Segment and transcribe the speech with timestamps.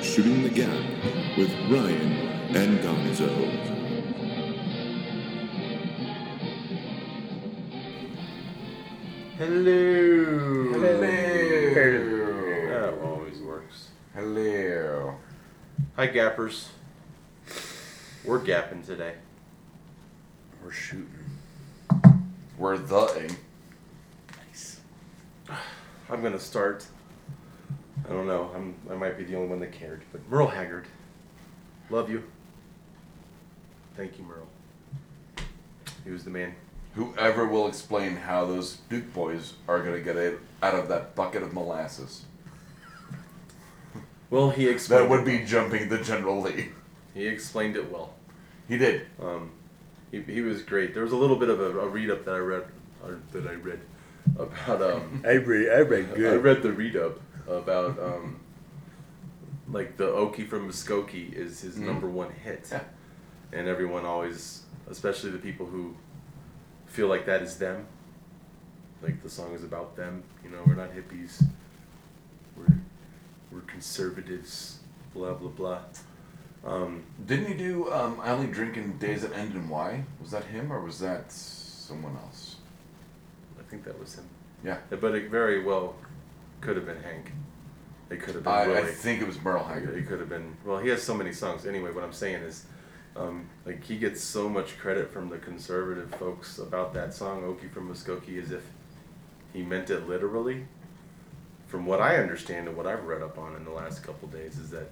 [0.00, 0.68] to Shooting the Gap
[1.36, 2.12] with Ryan
[2.56, 3.28] and Gonzo.
[9.36, 10.72] Hello.
[10.72, 11.00] Hello.
[12.68, 13.88] That always works.
[14.14, 15.16] Hello.
[15.96, 16.70] Hi, gappers.
[18.24, 19.14] We're gapping today.
[20.64, 21.08] We're shooting.
[22.56, 23.36] We're the
[24.48, 24.80] Nice.
[26.08, 26.86] I'm gonna start.
[28.10, 28.50] I don't know.
[28.54, 28.74] I'm.
[28.90, 30.86] I might be the only one that cared, but Merle Haggard.
[31.90, 32.24] Love you.
[33.96, 34.48] Thank you, Merle.
[36.04, 36.56] He was the man.
[36.94, 41.42] Whoever will explain how those Duke boys are gonna get it out of that bucket
[41.42, 42.24] of molasses.
[44.28, 45.02] Well, he explained.
[45.02, 46.68] That would be jumping the General Lee.
[47.14, 48.14] He explained it well.
[48.68, 49.06] He did.
[49.20, 49.50] Um,
[50.12, 50.94] he, he was great.
[50.94, 52.62] There was a little bit of a, a read up that I read,
[53.02, 53.80] or that I read
[54.38, 54.82] about.
[54.82, 55.72] Um, I read.
[55.72, 56.32] I read good.
[56.32, 57.18] I read the read up
[57.48, 58.40] about um,
[59.68, 61.86] like the Okie from Muskogee is his Mhm.
[61.86, 62.82] number one hit, Yeah.
[63.52, 65.94] and everyone always, especially the people who
[66.86, 67.86] feel like that is them,
[69.02, 70.22] like the song is about them.
[70.44, 71.42] You know, we're not hippies.
[72.56, 72.74] We're
[73.50, 74.80] we're conservatives.
[75.14, 75.80] Blah blah blah.
[76.64, 80.04] Um, Didn't he do um, I Only Drink in Days That End in Y?
[80.20, 82.56] Was that him or was that someone else?
[83.58, 84.24] I think that was him.
[84.62, 84.78] Yeah.
[84.90, 85.94] But it very well
[86.60, 87.32] could have been Hank.
[88.10, 90.56] It could have been I, I think it was Merle He It could have been.
[90.64, 91.64] Well, he has so many songs.
[91.64, 92.66] Anyway, what I'm saying is,
[93.16, 97.70] um, like he gets so much credit from the conservative folks about that song "Okie
[97.70, 98.64] from Muskogee" as if
[99.52, 100.66] he meant it literally.
[101.68, 104.58] From what I understand and what I've read up on in the last couple days
[104.58, 104.90] is that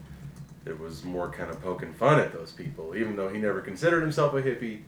[0.64, 4.00] it was more kind of poking fun at those people, even though he never considered
[4.00, 4.82] himself a hippie.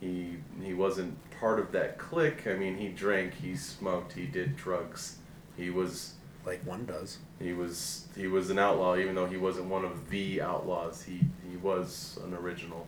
[0.00, 2.46] He he wasn't part of that clique.
[2.46, 5.18] I mean, he drank, he smoked, he did drugs.
[5.56, 6.12] He was
[6.44, 7.18] like one does.
[7.40, 11.02] he was he was an outlaw, even though he wasn't one of the outlaws.
[11.02, 12.86] He he was an original.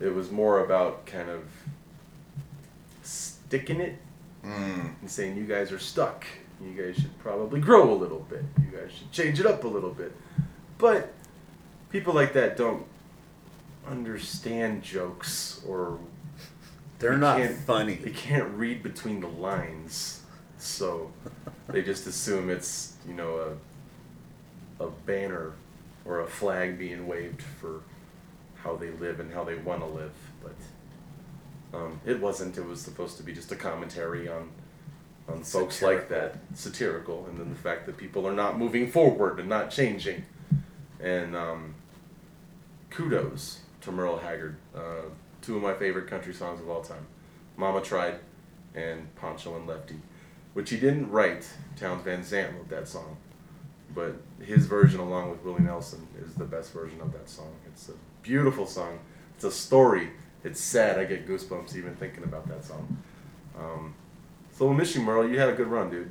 [0.00, 1.42] It was more about kind of
[3.02, 3.98] sticking it
[4.44, 4.94] Mm.
[5.00, 6.24] and saying you guys are stuck.
[6.62, 8.44] You guys should probably grow a little bit.
[8.60, 10.12] You guys should change it up a little bit.
[10.78, 11.12] But
[11.90, 12.84] people like that don't
[13.88, 15.98] understand jokes or
[17.00, 17.94] They're not funny.
[17.96, 20.20] They can't read between the lines,
[20.58, 21.10] so
[21.68, 23.56] they just assume it's you know
[24.80, 25.52] a a banner
[26.04, 27.80] or a flag being waved for
[28.62, 30.12] how they live and how they want to live.
[30.42, 32.56] But um, it wasn't.
[32.56, 34.50] It was supposed to be just a commentary on
[35.28, 39.40] on folks like that, satirical, and then the fact that people are not moving forward
[39.40, 40.24] and not changing.
[41.00, 41.74] And um,
[42.90, 44.56] kudos to Merle Haggard.
[44.74, 45.02] Uh,
[45.42, 47.06] two of my favorite country songs of all time
[47.56, 48.18] Mama Tried
[48.74, 49.96] and Pancho and Lefty,
[50.56, 51.46] which he didn't write.
[51.78, 53.18] Townes Van Zandt wrote that song.
[53.94, 57.52] But his version, along with Willie Nelson, is the best version of that song.
[57.66, 59.00] It's a beautiful song.
[59.34, 60.12] It's a story.
[60.44, 60.98] It's sad.
[60.98, 62.96] I get goosebumps even thinking about that song.
[63.58, 63.94] Um,
[64.50, 65.28] so we'll miss you, Merle.
[65.28, 66.10] You had a good run, dude.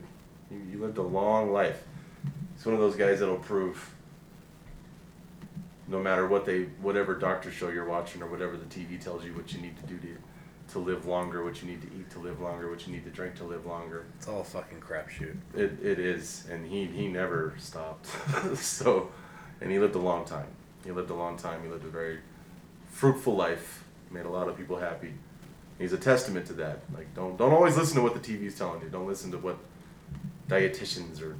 [0.52, 1.82] You, you lived a long life.
[2.56, 3.96] He's one of those guys that'll prove
[5.88, 9.34] no matter what they whatever doctor show you're watching or whatever the TV tells you
[9.34, 10.08] what you need to do to
[10.72, 13.10] to live longer, what you need to eat to live longer, what you need to
[13.10, 14.06] drink to live longer.
[14.18, 15.38] It's all fucking crapshoot.
[15.54, 18.08] It it is, and he he never stopped.
[18.58, 19.12] so,
[19.62, 20.48] and he lived a long time.
[20.84, 21.64] He lived a long time.
[21.64, 22.20] He lived a very
[22.92, 23.84] fruitful life.
[24.12, 25.14] Made a lot of people happy.
[25.78, 26.80] He's a testament to that.
[26.96, 28.90] Like don't don't always listen to what the TV's telling you.
[28.90, 29.58] Don't listen to what
[30.48, 31.36] dietitians or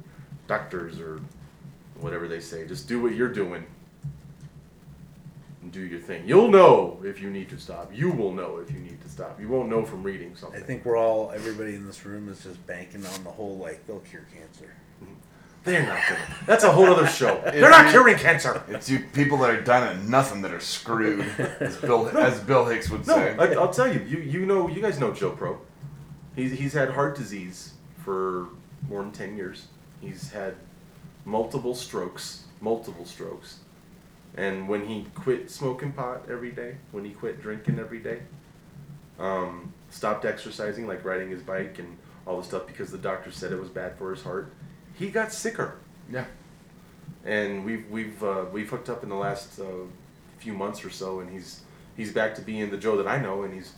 [0.46, 1.20] doctors or
[2.00, 2.66] whatever they say.
[2.66, 3.66] Just do what you're doing
[5.66, 6.22] and do your thing.
[6.26, 7.90] You'll know if you need to stop.
[7.92, 9.40] You will know if you need to stop.
[9.40, 10.62] You won't know from reading something.
[10.62, 13.84] I think we're all, everybody in this room is just banking on the whole like
[13.86, 14.72] they'll cure cancer.
[15.02, 15.14] Mm-hmm.
[15.64, 16.20] They're not gonna.
[16.46, 17.42] That's a whole other show.
[17.44, 18.62] They're not curing cancer.
[18.68, 21.26] It's you people that are done at nothing that are screwed,
[21.58, 23.36] as Bill, as Bill Hicks would No, say.
[23.36, 24.00] I, I'll tell you.
[24.06, 25.58] You you know you guys know Joe Pro.
[26.36, 27.72] He's he's had heart disease
[28.04, 28.46] for
[28.88, 29.66] more than ten years.
[30.00, 30.54] He's had
[31.24, 33.58] multiple strokes, multiple strokes,
[34.34, 38.20] and when he quit smoking pot every day, when he quit drinking every day,
[39.18, 41.96] um, stopped exercising like riding his bike and
[42.26, 44.52] all the stuff because the doctor said it was bad for his heart,
[44.94, 45.76] he got sicker.
[46.10, 46.24] yeah.
[47.24, 49.64] and we've we've uh, we've hooked up in the last uh,
[50.38, 51.62] few months or so, and he's
[51.96, 53.72] he's back to being the Joe that I know, and he's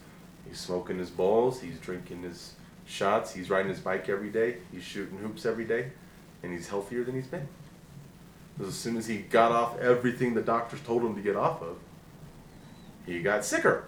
[0.48, 2.54] he's smoking his balls, he's drinking his
[2.86, 5.90] shots, he's riding his bike every day, he's shooting hoops every day,
[6.42, 7.46] and he's healthier than he's been.
[8.58, 11.62] 'Cause as soon as he got off everything the doctors told him to get off
[11.62, 11.76] of,
[13.06, 13.84] he got sicker.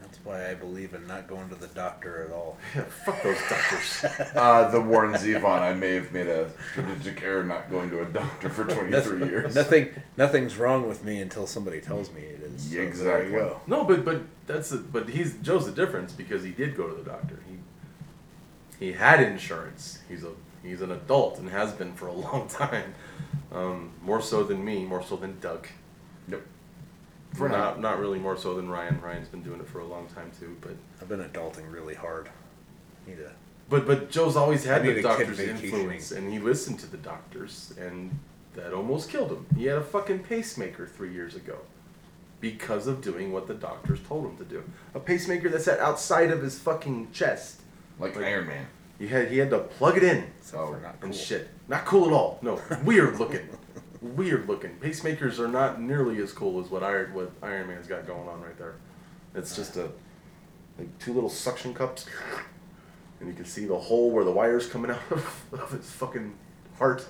[0.00, 2.56] That's why I believe in not going to the doctor at all.
[2.74, 4.04] Yeah, fuck those doctors.
[4.36, 8.04] Uh, the Warren Zevon, I may have made a strategic error not going to a
[8.06, 9.54] doctor for 23 years.
[9.54, 12.62] Nothing, nothing's wrong with me until somebody tells me it is.
[12.62, 13.32] So Yeah, there exactly.
[13.32, 13.60] you go.
[13.66, 16.94] No, but but that's the, but he's Joe's the difference because he did go to
[16.94, 17.40] the doctor.
[17.50, 19.98] He he had insurance.
[20.08, 20.30] He's a
[20.62, 22.94] he's an adult and has been for a long time.
[23.52, 25.66] Um, more so than me, more so than Doug.
[26.28, 26.42] Yep.
[27.34, 27.56] For now.
[27.56, 29.00] not not really more so than Ryan.
[29.00, 30.56] Ryan's been doing it for a long time too.
[30.60, 32.28] But I've been adulting really hard.
[33.06, 33.30] Need to.
[33.68, 35.64] but but Joe's always had I need the a kid doctor's vacationing.
[35.74, 38.18] influence, and he listened to the doctors, and
[38.54, 39.46] that almost killed him.
[39.56, 41.58] He had a fucking pacemaker three years ago.
[42.40, 44.62] Because of doing what the doctors told him to do.
[44.94, 47.62] A pacemaker that sat outside of his fucking chest.
[47.98, 48.66] Like Like- Iron Man.
[48.98, 50.24] He had he had to plug it in
[50.82, 51.10] not cool.
[51.10, 51.48] and shit.
[51.68, 52.38] Not cool at all.
[52.42, 53.48] No, weird looking.
[54.00, 54.76] weird looking.
[54.80, 58.40] Pacemakers are not nearly as cool as what Iron what Iron Man's got going on
[58.42, 58.76] right there.
[59.34, 59.90] It's just a
[60.78, 62.06] like two little suction cups,
[63.20, 66.34] and you can see the hole where the wire's coming out of, of his fucking
[66.78, 67.04] heart,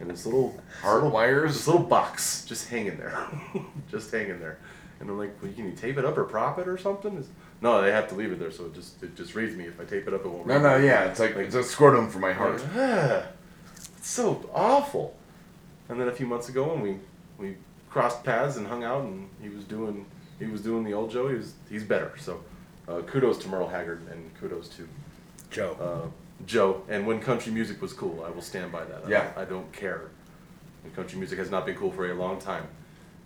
[0.00, 1.54] and his little Heart little, wires?
[1.54, 3.28] This little box just hanging there,
[3.90, 4.58] just hanging there.
[5.00, 7.12] And I'm like, well, can you tape it up or prop it or something?
[7.16, 7.28] It's-
[7.62, 9.64] no, they have to leave it there, so it just it just reads me.
[9.66, 10.46] If I tape it up, it won't.
[10.46, 10.86] No, read no, me.
[10.86, 12.62] yeah, it's like it's a scrotum for my heart.
[12.76, 13.24] Ah,
[13.98, 15.16] it's so awful.
[15.88, 16.96] And then a few months ago, when we
[17.38, 17.56] we
[17.90, 20.06] crossed paths and hung out, and he was doing
[20.38, 21.28] he was doing the old Joe.
[21.28, 22.12] He was he's better.
[22.18, 22.40] So
[22.88, 24.88] uh, kudos to Merle Haggard and kudos to
[25.50, 25.76] Joe.
[25.80, 26.08] uh,
[26.46, 26.82] Joe.
[26.88, 29.02] And when country music was cool, I will stand by that.
[29.06, 29.24] I Yeah.
[29.24, 30.02] don't, I don't care.
[30.84, 32.66] And country music has not been cool for a long time,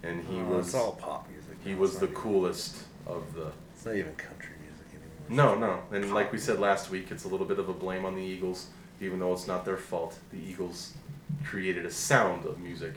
[0.02, 1.54] and he Oh, was It's all pop music.
[1.62, 3.52] he was the coolest of the
[3.84, 4.86] It's not even country music
[5.28, 5.58] anymore.
[5.58, 5.94] no, no.
[5.94, 8.22] And like we said last week, it's a little bit of a blame on the
[8.22, 10.18] Eagles, even though it's not their fault.
[10.32, 10.94] The Eagles
[11.44, 12.94] created a sound of music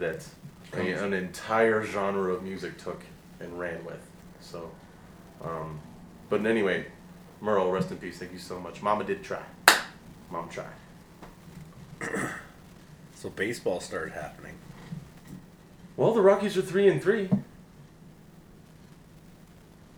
[0.00, 0.26] that
[0.72, 3.02] a- an entire genre of music took
[3.38, 4.00] and ran with.
[4.40, 4.72] So,
[5.44, 5.78] um,
[6.28, 6.86] but anyway,
[7.40, 8.18] Merle, rest in peace.
[8.18, 8.82] Thank you so much.
[8.82, 9.44] Mama did try.
[10.28, 10.66] Mom tried.
[13.14, 14.54] So baseball started happening.
[15.96, 17.30] Well, the Rockies are three and three.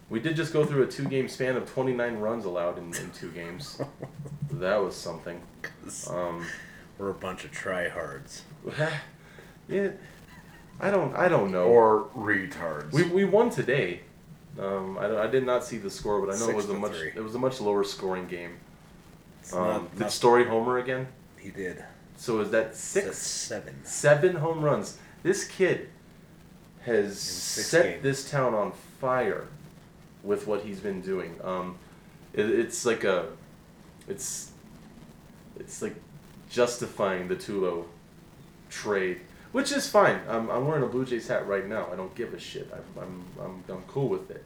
[0.08, 3.30] We did just go through a two-game span of 29 runs allowed in, in two
[3.32, 3.80] games.
[4.52, 5.40] that was something.
[6.08, 6.46] Um,
[6.98, 8.42] We're a bunch of tryhards.
[9.68, 9.90] yeah,
[10.80, 11.64] I don't, I don't know.
[11.64, 12.92] Or retards.
[12.92, 14.00] we, we won today.
[14.60, 16.92] Um, I, I did not see the score, but I know it was a much
[16.92, 17.12] three.
[17.14, 18.56] it was a much lower scoring game.
[19.52, 21.08] Um, not, did not- Story homer again?
[21.38, 21.84] he did.
[22.16, 23.18] So is that six?
[23.18, 23.84] seven.
[23.84, 24.98] Seven home runs.
[25.22, 25.90] This kid
[26.82, 28.02] has set games.
[28.02, 29.48] this town on fire
[30.26, 31.36] with what he's been doing.
[31.42, 31.78] Um,
[32.32, 33.26] it, it's like a,
[34.08, 34.50] it's,
[35.58, 35.94] it's like
[36.50, 37.84] justifying the Tulo
[38.68, 39.20] trade,
[39.52, 40.20] which is fine.
[40.28, 41.88] I'm, I'm wearing a Blue Jays hat right now.
[41.92, 42.70] I don't give a shit.
[42.72, 44.44] I'm, I'm, I'm, I'm cool with it.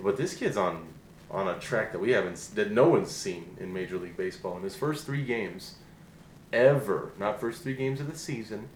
[0.00, 0.88] But this kid's on
[1.30, 4.62] on a track that we haven't that no one's seen in Major League Baseball in
[4.62, 5.76] his first three games
[6.52, 7.12] ever.
[7.18, 8.68] Not first three games of the season.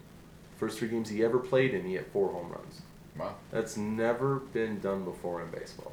[0.56, 2.82] First three games he ever played in, he had four home runs.
[3.18, 3.34] Wow.
[3.50, 5.92] That's never been done before in baseball.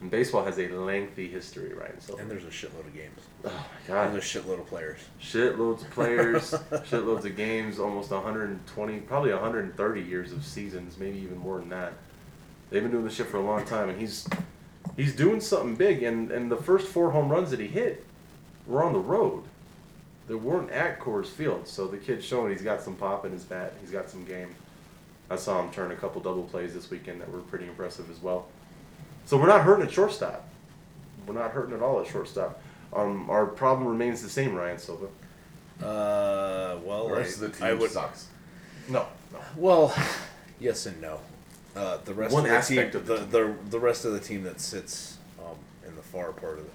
[0.00, 2.02] And baseball has a lengthy history, right?
[2.02, 3.20] So, And there's a shitload of games.
[3.44, 4.98] oh my And god, there's a shitload of players.
[5.22, 11.38] shitloads of players, shitloads of games, almost 120, probably 130 years of seasons, maybe even
[11.38, 11.92] more than that.
[12.70, 14.26] They've been doing this shit for a long time, and he's
[14.96, 16.02] he's doing something big.
[16.02, 18.04] And and the first four home runs that he hit
[18.66, 19.44] were on the road.
[20.26, 23.44] They weren't at Coors Field, so the kid's showing he's got some pop in his
[23.44, 23.74] bat.
[23.82, 24.54] He's got some game.
[25.32, 28.20] I saw him turn a couple double plays this weekend that were pretty impressive as
[28.20, 28.46] well.
[29.24, 30.46] So we're not hurting at shortstop.
[31.26, 32.60] We're not hurting at all at shortstop.
[32.92, 35.06] Um, our problem remains the same, Ryan Silva.
[35.82, 37.90] Uh, well, The rest I, of the team I would.
[37.90, 38.26] sucks.
[38.88, 39.38] No, no.
[39.56, 39.94] Well,
[40.60, 41.20] yes and no.
[41.74, 44.12] Uh, the rest One of the aspect team, of the the, the the rest of
[44.12, 45.56] the team that sits um,
[45.88, 46.70] in the far part of the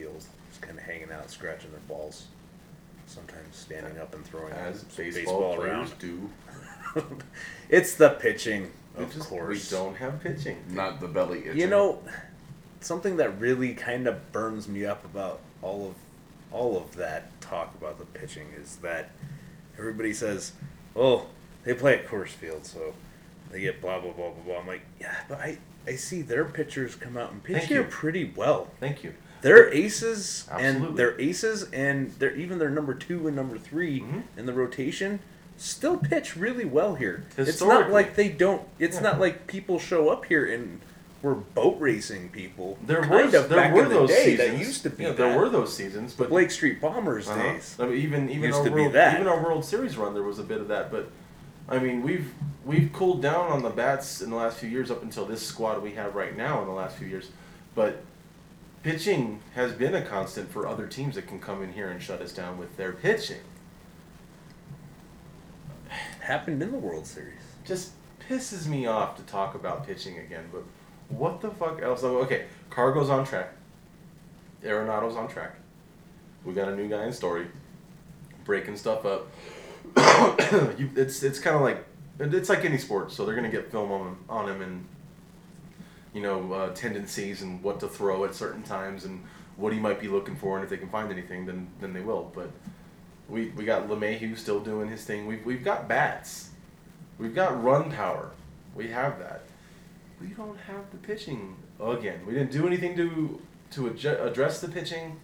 [0.00, 2.26] field, just kind of hanging out, scratching their balls.
[3.06, 5.92] Sometimes standing up and throwing As some baseball, around.
[6.00, 6.28] do.
[7.68, 9.70] It's the pitching, of just- course.
[9.70, 10.58] We don't have pitching.
[10.70, 11.58] Not the belly itching.
[11.58, 12.02] You know,
[12.80, 15.94] something that really kind of burns me up about all of
[16.50, 19.10] all of that talk about the pitching is that
[19.78, 20.52] everybody says,
[20.94, 21.26] "Oh,
[21.64, 22.92] they play at Coors Field, so
[23.50, 25.56] they get blah blah blah blah blah." I'm like, yeah, but I
[25.86, 27.88] I see their pitchers come out and pitch Thank here you.
[27.88, 28.68] pretty well.
[28.80, 29.14] Thank you.
[29.40, 30.88] They're aces, Absolutely.
[30.88, 34.22] and they're aces, and they're even their number two and number 3 Mhm.
[34.36, 35.18] in the rotation.
[35.62, 37.22] Still pitch really well here.
[37.38, 38.62] It's not like they don't.
[38.80, 39.02] It's Yeah.
[39.02, 40.80] not like people show up here and
[41.22, 42.78] we're boat racing people.
[42.84, 44.24] There kind were there back were in the those day.
[44.36, 44.50] seasons.
[44.50, 45.02] That used to be.
[45.04, 45.18] Yeah, that.
[45.18, 47.40] there were those seasons, but Blake Street Bombers Uh-huh.
[47.40, 47.76] days.
[47.78, 49.14] I mean, even even Used our to be world, that.
[49.14, 50.90] even our World Series run, there was a bit of that.
[50.90, 51.10] But
[51.68, 52.32] I mean, we've
[52.64, 55.80] we've cooled down on the bats in the last few years up until this squad
[55.80, 57.28] we have right now in the last few years,
[57.76, 58.02] but
[58.82, 62.20] pitching has been a constant for other teams that can come in here and shut
[62.20, 63.38] us down with their pitching.
[66.22, 67.40] Happened in the World Series.
[67.64, 67.90] Just
[68.28, 70.62] pisses me off to talk about pitching again, but
[71.08, 72.04] what the fuck else?
[72.04, 73.52] Okay, Cargo's on track.
[74.64, 75.56] Arenado's on track.
[76.44, 77.48] We got a new guy in Story,
[78.44, 79.26] breaking stuff up.
[80.78, 81.84] you, it's it's kind of like
[82.20, 84.86] it's like any sport, so they're gonna get film on on him and
[86.14, 89.24] you know uh, tendencies and what to throw at certain times and
[89.56, 92.00] what he might be looking for, and if they can find anything, then then they
[92.00, 92.30] will.
[92.32, 92.52] But
[93.32, 95.26] we we got LeMahieu still doing his thing.
[95.26, 96.50] We've we've got bats.
[97.18, 98.30] We've got run power.
[98.74, 99.42] We have that.
[100.20, 102.20] We don't have the pitching again.
[102.26, 103.40] We didn't do anything to
[103.72, 105.18] to adju- address the pitching,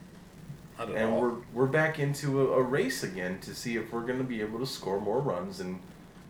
[0.79, 1.19] I don't and know.
[1.21, 4.41] we're we're back into a, a race again to see if we're going to be
[4.41, 5.81] able to score more runs and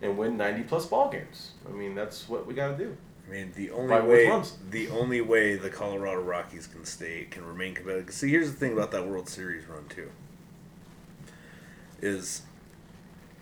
[0.01, 1.51] and win ninety plus ball games.
[1.67, 2.97] I mean, that's what we got to do.
[3.27, 7.45] I mean, the only By way the only way the Colorado Rockies can stay can
[7.45, 8.13] remain competitive.
[8.13, 10.09] See, here's the thing about that World Series run too.
[12.01, 12.41] Is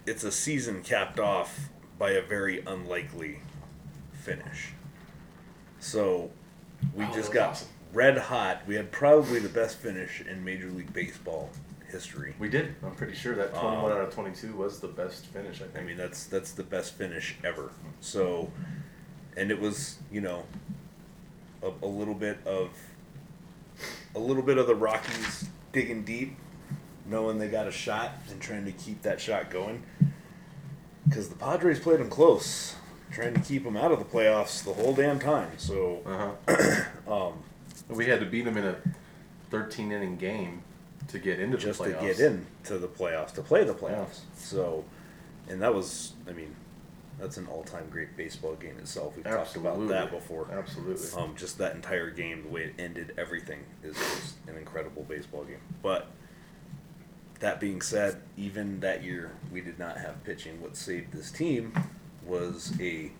[0.05, 3.39] it's a season capped off by a very unlikely
[4.13, 4.73] finish.
[5.79, 6.31] So
[6.93, 7.67] we Oh, just got awesome.
[7.93, 8.61] red hot.
[8.67, 11.49] We had probably the best finish in Major League Baseball
[11.91, 12.35] history.
[12.39, 12.75] We did.
[12.83, 15.61] I'm pretty sure that twenty one Um, out of twenty two was the best finish.
[15.61, 17.71] I I mean, that's that's the best finish ever.
[18.01, 18.51] So,
[19.35, 20.45] and it was you know,
[21.63, 22.69] a, a little bit of
[24.15, 26.35] a little bit of the Rockies digging deep,
[27.09, 29.83] knowing they got a shot and trying to keep that shot going.
[31.07, 32.75] Because the Padres played them close,
[33.11, 35.51] trying to keep them out of the playoffs the whole damn time.
[35.57, 36.83] So, Uh huh.
[37.27, 37.33] um,
[37.89, 38.75] we had to beat them in a
[39.49, 40.63] thirteen inning game
[41.07, 44.19] to get into just the to get into the playoffs, to play the playoffs.
[44.35, 44.83] So,
[45.47, 46.53] and that was, I mean,
[47.17, 49.15] that's an all-time great baseball game itself.
[49.15, 50.49] We've talked about that before.
[50.51, 51.07] Absolutely.
[51.17, 55.45] Um, just that entire game, the way it ended, everything is just an incredible baseball
[55.45, 55.61] game.
[55.81, 56.07] But
[57.39, 60.61] that being said, even that year we did not have pitching.
[60.61, 61.73] What saved this team
[62.25, 63.11] was a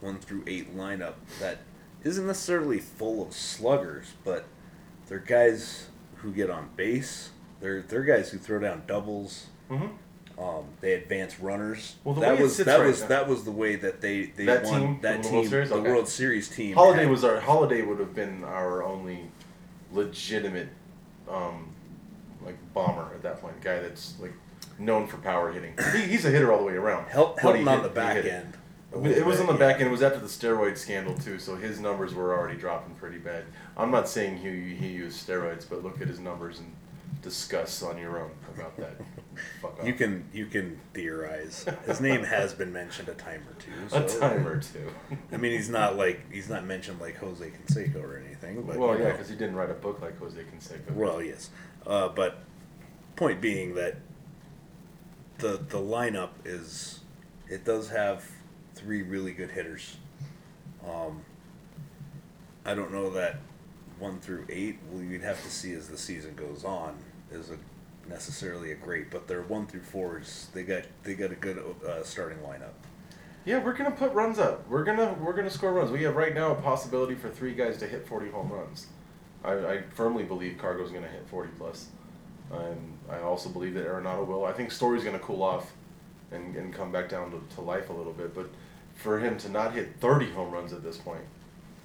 [0.00, 1.58] one through eight lineup that
[2.02, 4.44] isn't necessarily full of sluggers, but
[5.06, 7.30] they're guys who get on base.
[7.60, 9.46] They're they're guys who throw down doubles.
[9.68, 9.86] hmm
[10.38, 11.94] Um, they advance runners.
[12.04, 14.64] Well, that was that right was now- that was the way that they they That
[14.64, 15.68] won team that the team World Series?
[15.70, 15.90] the Okay.
[15.90, 16.74] World Series team.
[16.74, 19.30] Holliday had- was our Holliday would have been our only
[19.92, 20.68] legitimate
[21.30, 21.68] um,
[22.44, 23.60] like bomber at that point.
[23.60, 24.32] Guy that's like
[24.78, 25.74] known for power hitting.
[25.92, 27.08] He, he's a hitter all the way around.
[27.08, 28.54] help help he him on the back end.
[28.92, 29.88] It was on the back end.
[29.88, 33.44] It was after the steroid scandal too, so his numbers were already dropping pretty bad.
[33.76, 36.72] I'm not saying he he used steroids, but look at his numbers and
[37.24, 38.96] discuss on your own about that.
[39.84, 41.66] You can you can theorize.
[41.86, 43.96] His name has been mentioned a time or two.
[43.96, 44.88] a time or two.
[45.32, 48.62] I mean, he's not like he's not mentioned like Jose Canseco or anything.
[48.62, 50.94] But well, yeah, because he didn't write a book like Jose Canseco.
[50.94, 51.50] Well, yes,
[51.86, 52.38] uh, but
[53.16, 53.96] point being that
[55.38, 57.00] the the lineup is
[57.48, 58.24] it does have
[58.74, 59.96] three really good hitters.
[60.88, 61.22] Um,
[62.64, 63.36] I don't know that
[63.98, 64.78] one through eight.
[64.94, 66.96] You'd have to see as the season goes on
[67.30, 67.58] is a
[68.08, 72.02] necessarily a great, but their one through fours they got they got a good uh,
[72.02, 72.74] starting lineup.
[73.44, 74.68] Yeah, we're gonna put runs up.
[74.68, 75.90] We're gonna we're gonna score runs.
[75.90, 78.86] We have right now a possibility for three guys to hit forty home runs.
[79.44, 81.88] I, I firmly believe Cargo's gonna hit forty plus,
[82.52, 84.44] and I also believe that Arenado will.
[84.44, 85.72] I think Story's gonna cool off,
[86.32, 88.34] and, and come back down to, to life a little bit.
[88.34, 88.48] But
[88.94, 91.20] for him to not hit thirty home runs at this point,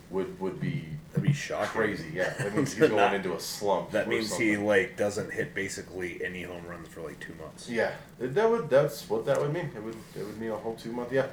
[0.10, 1.68] would would be That'd be shocking.
[1.70, 2.06] crazy.
[2.13, 3.92] Yeah, that means he's going into a slump.
[3.92, 7.68] That means he like doesn't hit basically any home runs for like two months.
[7.70, 9.70] Yeah, it- that would that's what that would mean.
[9.75, 11.12] It would it would mean a whole two month.
[11.12, 11.28] Yeah,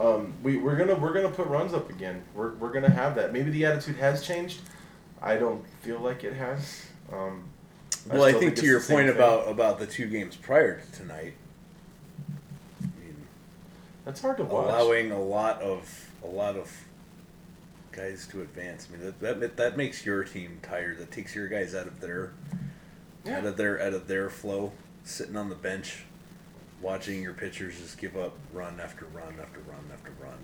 [0.00, 2.22] um, we we're gonna we're gonna put runs up again.
[2.34, 3.32] We're we're gonna have that.
[3.32, 4.58] Maybe the attitude has changed.
[5.22, 6.86] I don't feel like it has.
[7.12, 7.44] Um,
[8.06, 9.16] Well, I still think to your point thing.
[9.16, 11.34] about about the two games prior to tonight,
[12.80, 13.16] I mean,
[14.04, 14.66] that's hard to watch.
[14.66, 16.70] allowing a lot of a lot of
[17.92, 18.86] guys to advance.
[18.88, 20.98] I mean, that, that that makes your team tired.
[20.98, 22.32] That takes your guys out of their
[23.24, 23.38] Yeah.
[23.38, 24.72] out of their out of their flow.
[25.04, 26.04] Sitting on the bench,
[26.82, 30.38] watching your pitchers just give up run after run after run after run.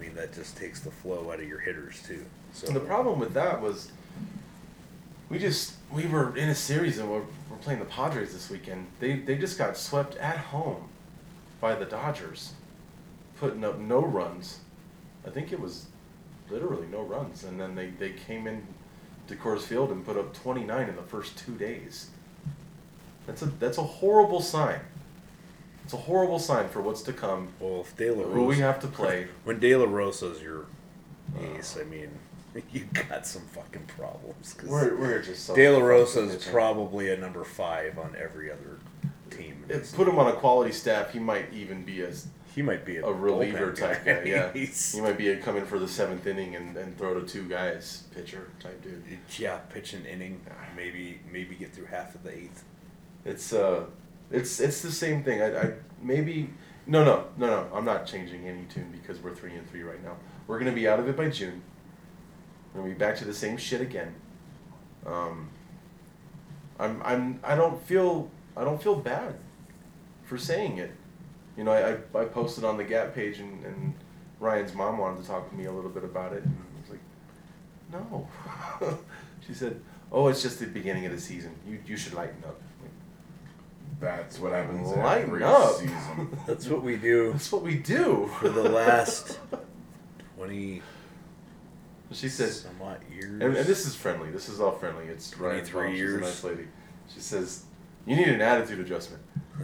[0.00, 2.24] I mean, that just takes the flow out of your hitters too.
[2.54, 3.92] So And the problem with that was,
[5.28, 8.86] we just we were in a series and we're, we're playing the Padres this weekend.
[8.98, 10.88] They they just got swept at home
[11.60, 12.54] by the Dodgers,
[13.38, 14.60] putting up no runs.
[15.26, 15.86] I think it was
[16.48, 18.66] literally no runs, and then they, they came in
[19.28, 22.08] to Coors Field and put up 29 in the first two days.
[23.26, 24.80] That's a that's a horrible sign.
[25.90, 27.48] It's a horrible sign for what's to come.
[27.58, 29.26] Well, if De La Who we Rosa, have to play.
[29.44, 30.66] when De La Rosa's your
[31.56, 32.10] ace, I mean,
[32.72, 34.52] you got some fucking problems.
[34.54, 38.52] 'cause We're, we're just so De La Rosa is probably a number five on every
[38.52, 38.78] other
[39.30, 39.64] team.
[39.68, 42.12] in If this put him on a quality staff, he might even be a,
[42.54, 44.22] He might be a, a reliever bullpen type guy.
[44.26, 47.18] Yeah, He's- he might be a come in for the seventh inning and, and throw
[47.18, 49.02] to two guys pitcher type dude.
[49.40, 50.40] yeah, pitch an inning,
[50.76, 52.62] maybe maybe get through half of the eighth.
[53.24, 53.86] It's uh,
[54.30, 55.42] it's it's the same thing.
[55.42, 56.50] I, I maybe
[56.86, 57.68] no no no no.
[57.74, 60.16] I'm not changing any tune because we're three and three right now.
[60.46, 61.62] We're gonna be out of it by June.
[62.72, 64.14] We're gonna be back to the same shit again.
[65.06, 65.50] Um,
[66.78, 69.36] I'm I'm I don't feel I don't feel bad
[70.24, 70.92] for saying it.
[71.56, 73.94] You know, I, I, I posted on the Gap page and, and
[74.38, 76.90] Ryan's mom wanted to talk to me a little bit about it and I was
[76.90, 77.00] like,
[77.92, 78.98] no.
[79.46, 79.80] she said,
[80.12, 81.54] oh, it's just the beginning of the season.
[81.66, 82.60] You you should lighten up.
[84.00, 85.74] Like, That's what happens Lighten every up.
[85.76, 86.38] season.
[86.46, 88.30] That's what we do That's what we do.
[88.38, 89.38] for the last
[90.36, 90.82] twenty
[92.12, 93.40] she says, some odd years.
[93.40, 94.30] and, and this is friendly.
[94.32, 95.04] This is all friendly.
[95.06, 95.92] It's Ryan's 23 mom.
[95.92, 96.20] She's a years.
[96.22, 96.66] nice lady.
[97.14, 97.62] She says,
[98.04, 99.22] you need an attitude adjustment.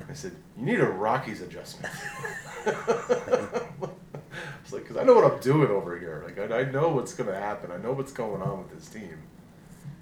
[0.08, 1.92] I said, you need a Rockies adjustment.
[2.66, 6.22] it's like, because I know what I'm doing over here.
[6.24, 7.72] Like, I, I know what's going to happen.
[7.72, 9.18] I know what's going on with this team.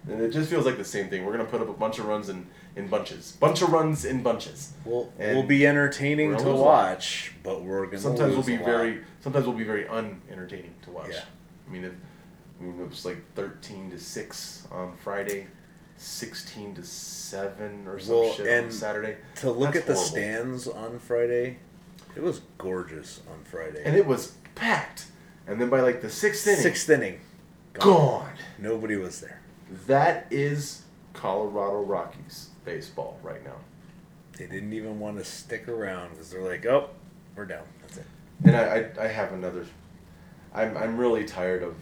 [0.08, 1.24] And it just feels like the same thing.
[1.24, 2.46] We're going to put up a bunch of runs in,
[2.76, 3.32] in bunches.
[3.40, 4.72] Bunch of runs in bunches.
[4.84, 6.88] We'll, And we'll be entertaining to gonna lose a lot.
[6.96, 11.10] watch, but we're gonna sometimes we'll be very sometimes we'll be very unentertaining to watch.
[11.12, 11.24] Yeah.
[11.66, 11.92] I mean, it,
[12.60, 15.46] I mean, it was like thirteen to six on Friday,
[15.96, 19.16] sixteen to seven or some Well, shit on Saturday.
[19.36, 20.10] To look That's at the horrible.
[20.10, 21.58] stands on Friday,
[22.16, 23.82] it was gorgeous on Friday.
[23.84, 25.06] and it was packed.
[25.46, 27.20] And then by like the sixth inning, Sixth inning,
[27.72, 28.32] gone.
[28.58, 29.40] Nobody was there.
[29.86, 33.56] That is Colorado Rockies baseball right now.
[34.38, 36.90] They didn't even want to stick around because they're like, "Oh,
[37.36, 37.64] we're down.
[37.82, 38.06] That's it."
[38.44, 39.66] And I, I, I have another.
[40.54, 41.74] I'm, I'm really tired of.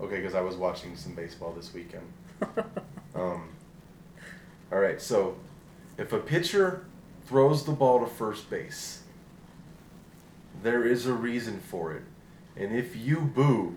[0.00, 2.10] Okay, because I was watching some baseball this weekend.
[3.12, 3.48] Um,
[4.72, 5.36] all right, so
[5.98, 6.84] if a pitcher
[7.26, 9.02] throws the ball to first base,
[10.62, 12.02] there is a reason for it.
[12.56, 13.76] And if you boo,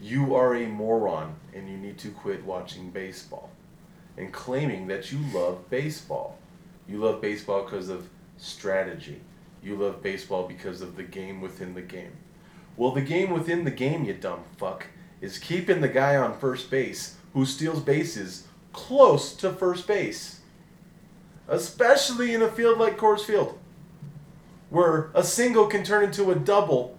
[0.00, 3.50] you are a moron and you need to quit watching baseball
[4.16, 6.38] and claiming that you love baseball.
[6.88, 9.20] You love baseball because of strategy.
[9.62, 12.12] You love baseball because of the game within the game.
[12.76, 14.86] Well, the game within the game, you dumb fuck,
[15.20, 20.40] is keeping the guy on first base who steals bases close to first base.
[21.48, 23.58] Especially in a field like Coors Field,
[24.70, 26.96] where a single can turn into a double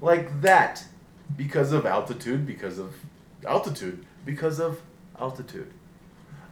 [0.00, 0.84] like that
[1.40, 2.94] because of altitude, because of
[3.46, 4.82] altitude, because of
[5.18, 5.72] altitude.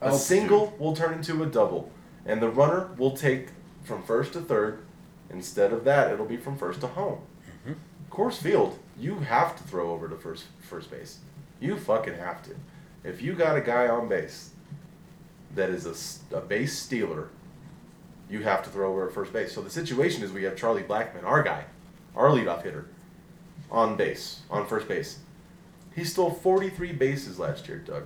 [0.00, 0.26] A Altitude.
[0.26, 1.92] single will turn into a double,
[2.24, 3.48] and the runner will take
[3.84, 4.78] from first to third.
[5.28, 7.18] Instead of that, it'll be from first to home.
[7.66, 7.74] Mm-hmm.
[8.10, 11.18] Coors Field, you have to throw over to first first base.
[11.60, 12.56] You fucking have to.
[13.04, 14.52] If you got a guy on base
[15.54, 15.84] that is
[16.32, 17.28] a, a base stealer,
[18.30, 19.52] you have to throw over at first base.
[19.52, 21.66] So the situation is we have Charlie Blackmon, our guy,
[22.16, 22.86] our leadoff hitter,
[23.70, 25.18] on base, on first base.
[25.94, 28.04] He stole 43 bases last year, Doug.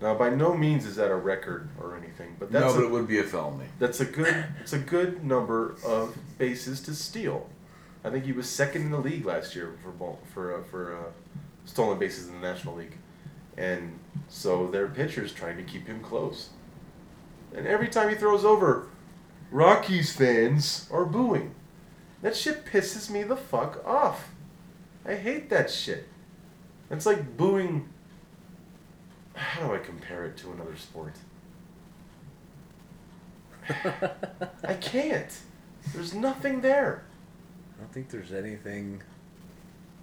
[0.00, 2.90] Now, by no means is that a record or anything, but that's no, a, it
[2.90, 3.66] would be a felony.
[3.78, 7.48] that's a good it's a good number of bases to steal.
[8.04, 10.96] I think he was second in the league last year for ball, for uh, for
[10.96, 11.10] uh,
[11.64, 12.96] stolen bases in the National League,
[13.56, 13.96] and
[14.28, 16.48] so their pitcher's trying to keep him close.
[17.54, 18.88] And every time he throws over,
[19.52, 21.54] Rockies fans are booing.
[22.22, 24.30] That shit pisses me the fuck off.
[25.04, 26.08] I hate that shit.
[26.90, 27.88] It's like booing.
[29.34, 31.14] How do I compare it to another sport?
[34.64, 35.38] I can't.
[35.94, 37.04] There's nothing there.
[37.76, 39.02] I don't think there's anything.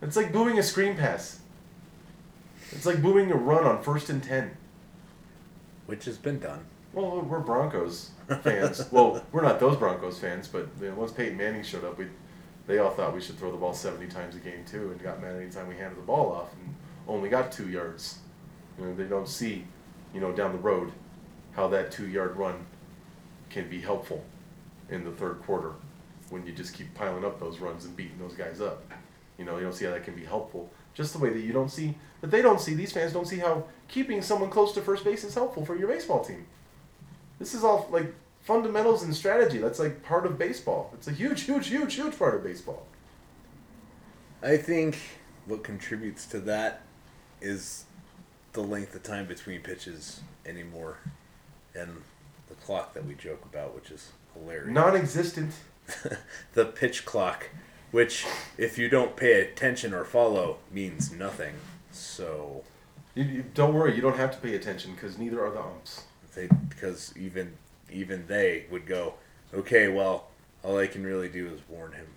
[0.02, 1.40] It's like booing a screen pass.
[2.72, 4.58] It's like booing a run on first and ten.
[5.86, 6.66] Which has been done.
[6.94, 8.12] Well, we're Broncos
[8.44, 8.92] fans.
[8.92, 12.08] well, we're not those Broncos fans, but you know, once Peyton Manning showed up, we
[12.70, 15.20] they all thought we should throw the ball 70 times a game too, and got
[15.20, 16.76] mad anytime we handed the ball off and
[17.08, 18.20] only got two yards.
[18.78, 19.66] You know, they don't see,
[20.14, 20.92] you know, down the road
[21.54, 22.68] how that two-yard run
[23.50, 24.24] can be helpful
[24.88, 25.74] in the third quarter
[26.30, 28.84] when you just keep piling up those runs and beating those guys up.
[29.40, 30.70] You know, you don't see how that can be helpful.
[30.94, 33.40] Just the way that you don't see that they don't see these fans don't see
[33.40, 36.46] how keeping someone close to first base is helpful for your baseball team.
[37.40, 39.58] This is all like fundamentals and strategy.
[39.58, 40.92] That's like part of baseball.
[40.94, 42.86] It's a huge, huge, huge, huge part of baseball.
[44.42, 44.98] I think
[45.46, 46.82] what contributes to that
[47.42, 47.86] is
[48.54, 50.98] the length of time between pitches anymore
[51.76, 52.02] and
[52.48, 54.70] the clock that we joke about, which is hilarious.
[54.74, 55.54] Non-existent.
[56.54, 57.50] the pitch clock,
[57.92, 58.26] which,
[58.58, 61.56] if you don't pay attention or follow, means nothing.
[61.92, 62.64] So
[63.16, 66.04] You, you, don't worry, you don't have to pay attention because neither are the umps.
[66.36, 67.54] they because even
[67.92, 69.16] even they would go,
[69.54, 70.28] okay, well,
[70.64, 72.08] all I can really do is warn him.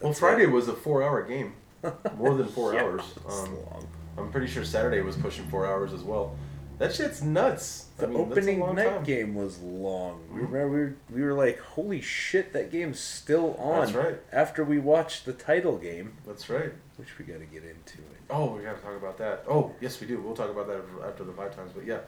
[0.00, 0.50] Well, Friday it.
[0.52, 1.54] was a four-hour game,
[2.16, 3.02] more than four Yeah, hours.
[3.28, 3.88] Um, long.
[4.16, 6.36] I'm pretty sure Saturday was pushing four hours as well.
[6.78, 7.86] That shit's nuts.
[7.96, 9.02] The I mean, opening night time.
[9.04, 10.20] game was long.
[10.32, 14.20] We remember we were, we were like, "Holy shit, that game's still on!" That's right.
[14.32, 16.72] After we watched the title game, That's right.
[16.96, 17.98] which we got to get into.
[18.30, 19.42] Oh, we gotta talk about that.
[19.48, 20.20] Oh, yes, we do.
[20.20, 21.72] We'll talk about that after the five times.
[21.74, 21.98] But yeah,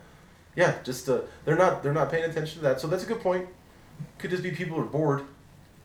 [0.56, 2.80] yeah, just uh, they're not they're not paying attention to that.
[2.80, 3.48] So that's a good point.
[4.18, 5.24] Could just be people are bored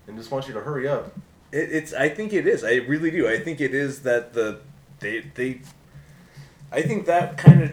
[0.08, 1.15] and just want you to hurry up.
[1.51, 1.93] It, it's.
[1.93, 2.63] I think it is.
[2.63, 3.28] I really do.
[3.28, 4.60] I think it is that the
[4.99, 5.62] they they.
[6.71, 7.71] I think that kind of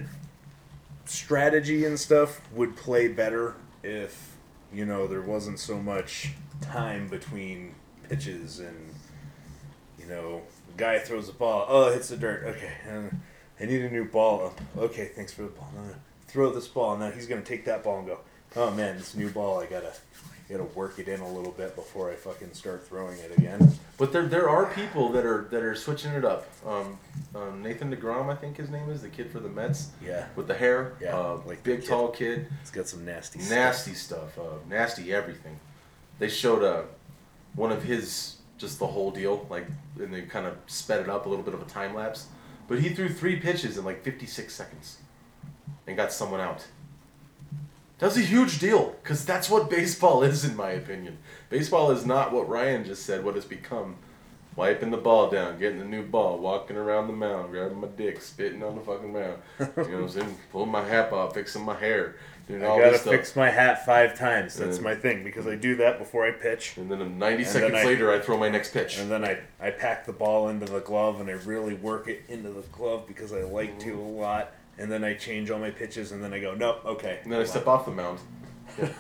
[1.05, 4.37] strategy and stuff would play better if
[4.73, 7.75] you know there wasn't so much time between
[8.09, 8.95] pitches and
[9.99, 10.43] you know
[10.77, 11.67] guy throws the ball.
[11.69, 12.45] Oh, it hits the dirt.
[12.45, 13.15] Okay, uh,
[13.61, 14.55] I need a new ball.
[14.77, 15.73] Okay, thanks for the ball.
[16.33, 16.95] Throw this ball.
[16.95, 18.19] And then he's gonna take that ball and go.
[18.57, 19.61] Oh man, this new ball.
[19.61, 19.93] I gotta
[20.49, 23.73] gotta work it in a little bit before I fucking start throwing it again.
[23.99, 26.47] But there there are people that are that are switching it up.
[26.67, 26.99] Um,
[27.35, 30.49] um, Nathan Degrom, I think his name is the kid for the Mets Yeah, with
[30.49, 30.95] the hair.
[31.01, 32.47] Yeah, uh, like big tall kid.
[32.63, 33.39] it's got some nasty.
[33.49, 35.59] nasty stuff, uh, nasty everything.
[36.19, 36.83] They showed uh,
[37.55, 39.67] one of his just the whole deal, like,
[39.99, 42.27] and they kind of sped it up a little bit of a time lapse.
[42.69, 44.99] But he threw three pitches in like 56 seconds,
[45.87, 46.67] and got someone out.
[47.99, 51.19] That's a huge deal, because that's what baseball is, in my opinion.
[51.51, 53.97] Baseball is not what Ryan just said, what it's become.
[54.55, 58.21] Wiping the ball down, getting the new ball, walking around the mound, grabbing my dick,
[58.21, 59.39] spitting on the fucking mound.
[59.61, 60.37] You know what I'm saying?
[60.51, 62.17] Pulling my hat off, fixing my hair,
[62.49, 63.15] doing I all gotta this stuff.
[63.15, 64.57] fix my hat five times.
[64.57, 67.47] That's And- my thing because I do that before I pitch, And then 90 And
[67.51, 68.99] seconds then I- later, I throw my next pitch.
[68.99, 72.23] and then I I pack the ball into the glove and I really work it
[72.29, 74.53] into the glove because I like to a lot.
[74.79, 77.21] And then I change all my pitches and then I go nope okay.
[77.23, 78.19] And then I step off the mound.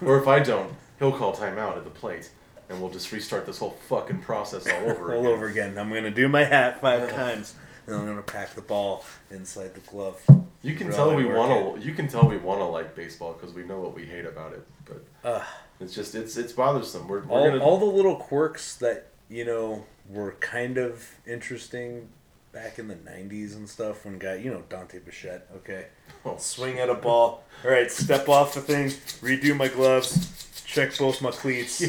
[0.04, 2.30] Or if I don't, he'll call timeout at the plate.
[2.68, 5.32] And we'll just restart this whole fucking process all over all again.
[5.32, 5.78] over again.
[5.78, 7.54] I'm gonna do my hat five times
[7.87, 10.22] and I'm gonna pack the ball inside the glove.
[10.62, 11.87] You can tell we want to.
[11.87, 14.52] You can tell we want to like baseball because we know what we hate about
[14.52, 14.64] it.
[14.85, 15.42] But Ugh.
[15.80, 17.08] it's just it's it's bothersome.
[17.08, 22.08] We're, we're all, gonna all the little quirks that you know were kind of interesting
[22.52, 25.86] back in the 90s and stuff when guy you know dante bichette okay
[26.24, 28.88] Oh, swing at a ball all right step off the thing
[29.26, 31.82] redo my gloves check both my cleats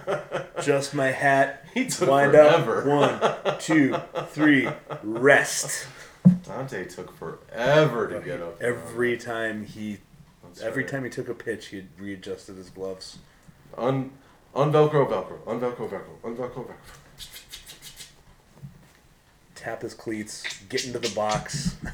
[0.62, 2.80] just my hat He took wind forever.
[2.80, 2.86] up
[3.44, 3.96] one two
[4.28, 4.68] three
[5.02, 5.86] rest
[6.46, 8.60] Dante took forever to get up.
[8.62, 9.98] every time he
[10.42, 10.90] That's every right.
[10.90, 13.18] time he took a pitch he readjusted his gloves
[13.76, 14.10] Un,
[14.54, 16.74] unvelcro, velcro, unvelcro, velcro, unvelcro, velcro.
[19.68, 21.76] Tap his cleats get into the box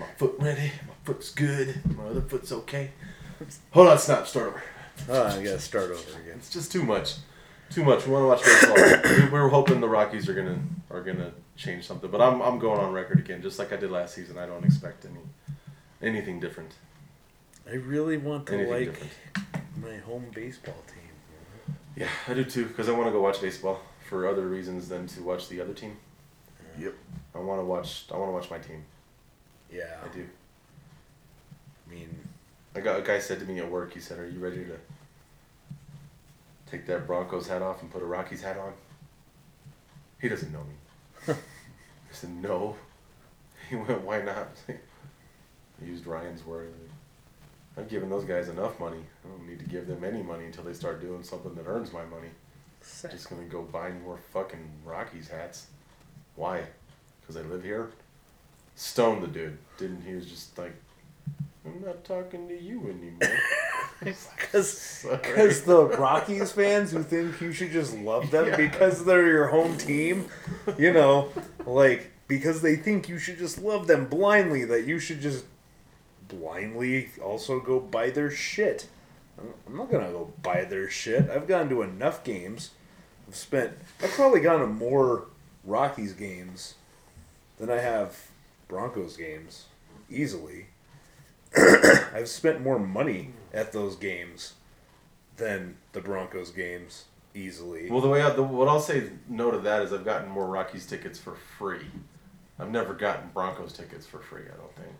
[0.00, 0.72] My foot ready.
[0.86, 1.82] My foot's good.
[1.94, 2.90] My other foot's okay.
[3.72, 4.26] Hold on, snap.
[4.26, 4.62] Start over.
[5.10, 7.16] oh i gotta start over again It's just too much.
[7.68, 8.06] Too much.
[8.06, 8.76] We want to watch baseball.
[9.18, 10.58] we, we were hoping the Rockies are gonna
[10.90, 13.90] are gonna change something, but I'm I'm going on record again, just like I did
[13.90, 14.38] last season.
[14.38, 15.20] I don't expect any
[16.02, 16.72] anything different.
[17.70, 19.12] I really want to Anything like different.
[19.82, 21.76] my home baseball team.
[21.94, 25.06] Yeah, I do too, because I want to go watch baseball for other reasons than
[25.08, 25.98] to watch the other team.
[26.58, 26.94] Uh, yep.
[27.34, 28.04] I want to watch.
[28.12, 28.84] I want to watch my team.
[29.72, 30.26] Yeah, I do.
[31.86, 32.08] I mean,
[32.74, 33.94] I got a guy said to me at work.
[33.94, 34.76] He said, "Are you ready to
[36.70, 38.72] take that Broncos hat off and put a Rockies hat on?"
[40.20, 41.34] He doesn't know me.
[41.34, 42.76] I said, "No."
[43.68, 46.74] He went, "Why not?" I used Ryan's word.
[47.76, 49.00] I've given those guys enough money.
[49.24, 51.92] I don't need to give them any money until they start doing something that earns
[51.92, 52.28] my money.
[52.82, 55.68] Just gonna go buy more fucking Rockies hats.
[56.34, 56.64] Why?
[57.30, 57.90] Because I live here.
[58.74, 59.56] Stone the dude.
[59.78, 60.74] Didn't he was just like,
[61.64, 63.38] I'm not talking to you anymore.
[64.04, 68.56] because because the Rockies fans who think you should just love them Yeah.
[68.56, 70.26] because they're your home team,
[70.76, 71.28] you know,
[71.66, 75.44] like because they think you should just love them blindly, that you should just
[76.26, 78.88] blindly also go buy their shit.
[79.38, 81.30] I'm- I'm not gonna go buy their shit.
[81.30, 82.70] I've gone to enough games.
[83.28, 83.74] I've spent.
[84.02, 85.26] I've probably gone to more
[85.64, 86.74] Rockies games
[87.60, 88.16] than I have
[88.66, 89.66] Broncos games,
[90.10, 90.66] easily.
[91.56, 94.54] I've spent more money at those games
[95.36, 97.90] than the Broncos games, easily.
[97.90, 100.46] well, the way I, the, what I'll say no to that is I've gotten more
[100.46, 101.86] Rockies tickets for free.
[102.58, 104.42] I've never gotten Broncos tickets for free.
[104.42, 104.94] I don't think.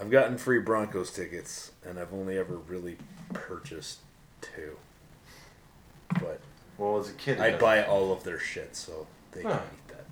[0.00, 2.96] I've gotten free Broncos tickets, and I've only ever really
[3.32, 3.98] purchased
[4.40, 4.76] two.
[6.14, 6.40] but
[6.78, 9.60] Well, as a kid, I buy all of their shit, so they Huh.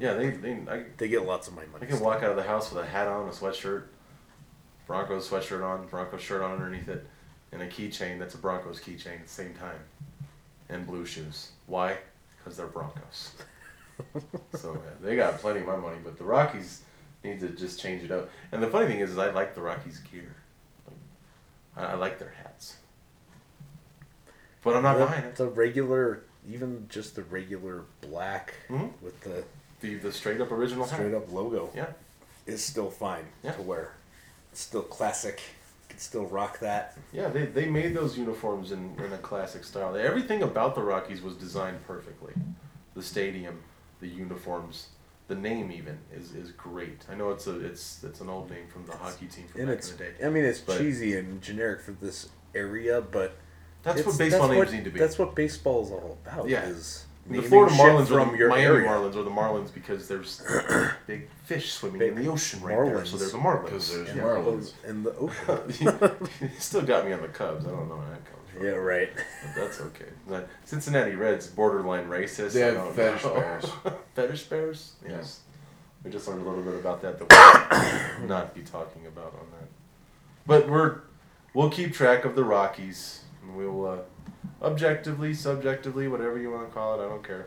[0.01, 0.43] Can eat that.
[0.45, 1.87] Yeah, they, they I, They get lots of my money.
[1.87, 3.85] I can walk out of the house with a hat on, a sweatshirt,
[4.87, 7.07] Broncos sweatshirt on, Broncos shirt on underneath it,
[7.53, 9.79] and a keychain that's a Broncos keychain at the same time,
[10.69, 11.51] and blue shoes.
[11.67, 11.99] Why?
[12.39, 13.33] Because they're Broncos.
[14.55, 16.83] so yeah, they got plenty of my money, but the Rockies
[17.23, 18.31] need to just change it up.
[18.51, 20.35] And the funny thing is, is I like the Rockies gear.
[21.77, 22.77] I, I like their hats,
[24.65, 25.37] but I'm not the, buying it.
[25.37, 28.91] the regular, even just the regular black Mhm.
[29.03, 29.45] with the
[29.81, 30.95] The the straight up original hat.
[30.95, 31.87] straight up logo Yeah.
[32.47, 33.53] is still fine Yeah.
[33.53, 33.95] to wear.
[34.53, 35.40] It's still classic.
[35.88, 36.97] You can still rock that.
[37.12, 39.97] Yeah, they, they made those uniforms in, in a classic style.
[39.97, 42.33] Everything about the Rockies was designed perfectly.
[42.95, 43.61] The stadium,
[44.01, 44.88] the uniforms,
[45.29, 47.05] the name even is, is great.
[47.11, 49.71] I know it's a it's it's an old name from the hockey team from And
[49.71, 50.12] back in the day.
[50.27, 53.37] I mean, it's cheesy and generic for this area, but
[53.85, 54.99] That's what baseball that's names what- need to be.
[54.99, 56.49] That's what baseball is all about.
[56.49, 56.64] Yeah.
[56.64, 58.89] is the Florida Marlins from or the your Miami area.
[58.89, 60.43] Marlins or the Marlins because there's
[61.07, 63.05] big fish swimming in the ocean right there.
[63.05, 63.65] So there's a Marlins.
[63.65, 64.23] Because there's Yeah.
[64.23, 64.73] Marlins.
[64.85, 66.29] in the ocean.
[66.41, 67.67] you still got me on the Cubs.
[67.67, 68.65] I don't know where that comes from.
[68.65, 69.11] yeah, right.
[69.15, 70.07] But that's okay.
[70.29, 72.53] That- Cincinnati Reds, borderline racist.
[72.55, 73.35] They have fetish know.
[73.35, 73.67] bears.
[74.15, 74.93] fetish bears?
[75.05, 75.11] Yeah.
[75.13, 75.41] Yes.
[76.03, 79.47] We just learned a little bit about that that we'll not be talking about on
[79.61, 79.69] that.
[80.47, 81.01] But we're
[81.53, 83.23] we'll keep track of the Rockies.
[83.43, 83.99] And we'll uh,
[84.62, 87.47] objectively, subjectively, whatever you want to call it, I don't care.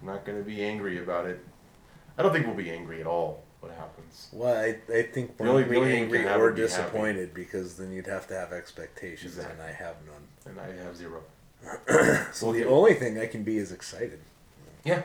[0.00, 1.44] I'm not going to be angry about it.
[2.18, 3.42] I don't think we'll be angry at all.
[3.60, 4.28] What happens?
[4.32, 6.72] Well, I, I think we're only- only, angry or would be happy.
[6.74, 9.54] disappointed because then you'd have to have expectations, Exactly.
[9.54, 10.22] and I have none.
[10.46, 11.22] And I have zero.
[12.32, 12.60] So Okay.
[12.60, 14.20] the only thing I can be is excited.
[14.84, 15.02] Yeah.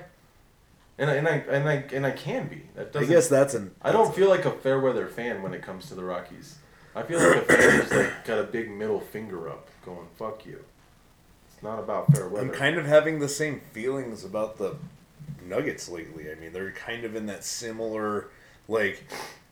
[0.97, 2.63] And I, and I and I and I can be.
[2.75, 3.09] That I doesn't.
[3.09, 3.71] I guess that's an.
[3.81, 6.57] I don't feel like a fair weather fan when it comes to the Rockies.
[6.95, 10.45] I feel like a fan who's like got a big middle finger up, going "fuck
[10.45, 10.63] you."
[11.61, 12.47] It's not about fair weather.
[12.47, 14.77] I'm kind of having the same feelings about the
[15.45, 16.31] Nuggets lately.
[16.31, 18.29] I mean, they're kind of in that similar,
[18.67, 19.03] like,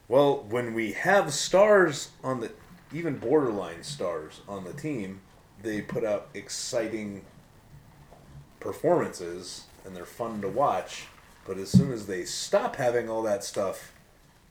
[0.07, 2.51] well, when we have stars on the,
[2.91, 5.21] even borderline stars on the team,
[5.61, 7.25] they put out exciting
[8.59, 11.05] performances and they're fun to watch.
[11.45, 13.93] But as soon as they stop having all that stuff,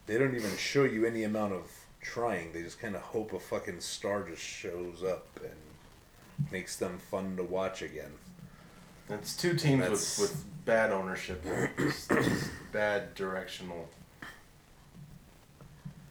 [0.07, 2.53] they don't even show you any amount of trying.
[2.53, 5.68] They just kind of hope a fucking star just shows up and
[6.51, 8.13] makes them fun to watch again.
[9.11, 11.43] It's two teams That's- with, with bad ownership,
[11.79, 13.89] just, just bad directional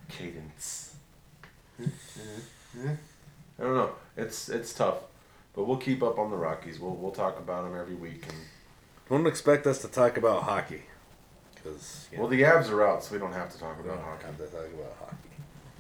[0.10, 0.96] cadence.
[1.80, 1.86] I
[3.60, 3.92] don't know.
[4.16, 4.98] It's it's tough,
[5.56, 6.80] but we'll keep up on the Rockies.
[6.80, 8.24] We'll we'll talk about them every week.
[8.28, 8.38] And
[9.10, 10.82] Don't expect us to talk about hockey,
[11.54, 14.26] because well, the Avs are out, so we don't have to talk about hockey.
[14.26, 15.27] have to talk about hockey.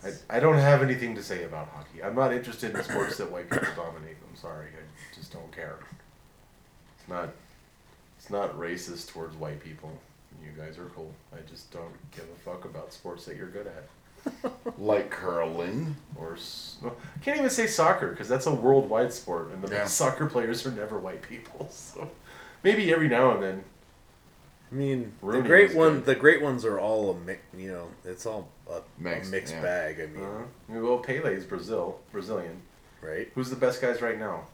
[0.03, 2.03] I, I don't have anything to say about hockey.
[2.03, 4.17] I'm not interested in sports that white people dominate.
[4.29, 5.77] I'm sorry, I just don't care.
[6.99, 7.29] It's not
[8.17, 9.91] it's not racist towards white people.
[10.43, 11.11] You guys are cool.
[11.33, 13.87] I just don't give a fuck about sports that you're good at.
[14.77, 15.95] Like curling.
[16.17, 16.37] Or
[16.81, 19.85] well, I can't even say soccer because that's a worldwide sport, and the Yeah.
[19.85, 21.67] soccer players are never white people.
[21.71, 22.09] So
[22.63, 23.63] maybe every now and then.
[24.71, 26.05] I mean, Rooney the great one, good.
[26.05, 27.37] the great ones are all a.
[27.57, 29.61] You know, it's all a Mixed, a mixed yeah.
[29.61, 29.99] bag.
[30.01, 30.99] I mean, Uh, well,
[31.31, 32.61] is Brazil, Brazilian.
[33.01, 33.29] right?
[33.35, 34.45] Who's the best guys right now?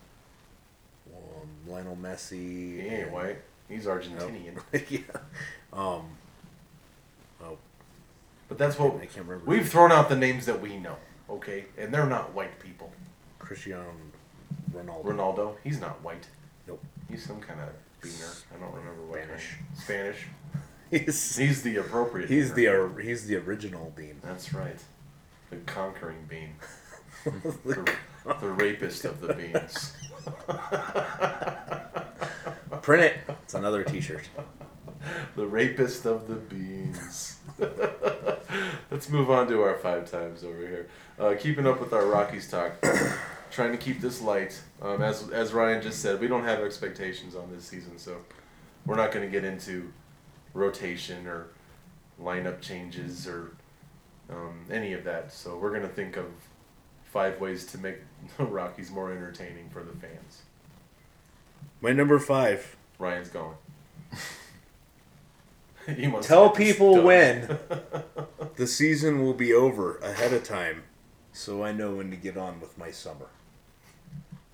[1.14, 2.82] Um, Lionel Messi.
[2.82, 3.38] He ain't and- white.
[3.70, 4.60] He's Argentinian.
[4.90, 5.00] yeah.
[5.72, 6.06] Um.
[7.42, 7.58] Oh,
[8.50, 9.50] But that's what I can't remember.
[9.50, 10.98] We've thrown out the names that we know,
[11.30, 11.66] okay?
[11.78, 12.92] And they're not white people.
[13.40, 13.86] Cristiano
[14.74, 15.04] Ronaldo.
[15.06, 16.28] Ronaldo, he's not white.
[16.68, 16.84] Nope.
[17.10, 17.70] He's some kind of
[18.02, 18.44] beaner.
[18.54, 19.56] I don't remember what Spanish.
[19.56, 19.78] kind.
[19.80, 20.28] Spanish.
[21.00, 22.30] He's He's the appropriate.
[22.30, 22.96] he's beaner.
[22.96, 24.18] the he's the original Bean.
[24.24, 24.78] That's right.
[25.50, 26.56] The conquering bean.
[27.66, 27.90] The,
[28.42, 29.94] the rapist of the beans.
[32.82, 33.18] Print it.
[33.44, 34.28] It's another T-shirt.
[35.38, 37.38] The rapist of the beans.
[38.92, 40.88] Let's move on to our five times over here.
[41.18, 42.74] Uh, keeping up with our Rockies talk.
[43.52, 44.60] Trying to keep this light.
[44.82, 48.18] Um, as as Ryan just said, we don't have expectations on this season, so
[48.86, 49.92] we're not going to get into
[50.54, 51.48] rotation or
[52.22, 53.52] lineup changes or
[54.30, 55.34] um, any of that.
[55.34, 56.26] So we're going to think of
[57.04, 57.98] five ways to make
[58.38, 60.44] the Rockies more entertaining for the fans.
[61.82, 62.76] My number five.
[62.98, 63.56] Ryan's going.
[66.22, 67.60] Tell to people when
[68.56, 70.84] the season will be over ahead of time,
[71.34, 73.28] so I know when to get on with my summer.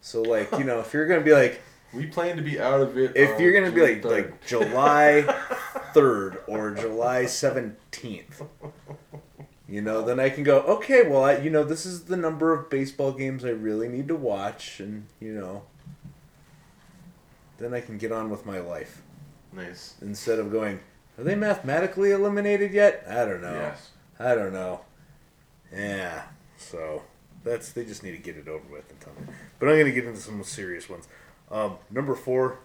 [0.01, 1.61] So like you know, if you're gonna be like,
[1.93, 3.15] We plan to be out of it.
[3.15, 4.11] if you're gonna be like 3rd.
[4.11, 5.21] like July
[5.93, 8.41] third or July seventeenth,
[9.67, 10.59] you know, then I can go.
[10.61, 14.07] Okay, well, I, you know, this is the number of baseball games I really need
[14.09, 15.63] to watch, and you know,
[17.57, 19.01] then I can get on with my life
[19.51, 19.95] Nice.
[20.01, 20.79] instead of going.
[21.17, 23.03] Are they mathematically eliminated yet?
[23.09, 23.53] I don't know.
[23.53, 23.89] Yes.
[24.19, 24.81] I don't know.
[25.73, 26.23] Yeah.
[26.57, 27.01] So
[27.43, 29.33] that's they just need to get it over with and tell me.
[29.59, 31.07] But I'm gonna get into some serious ones.
[31.51, 32.59] Um, number four.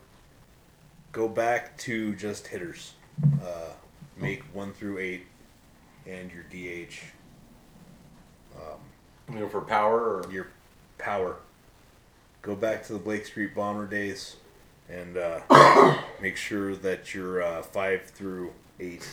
[1.12, 2.94] Go back to just hitters.
[3.23, 3.70] Uh,
[4.16, 5.27] make one through eight,
[6.07, 6.94] and your DH.
[9.33, 10.49] You know, for power or Your
[10.99, 11.37] power.
[12.42, 14.37] Go back to the Blake Street Bomber days,
[14.88, 19.09] and uh, make sure that your uh, five through eight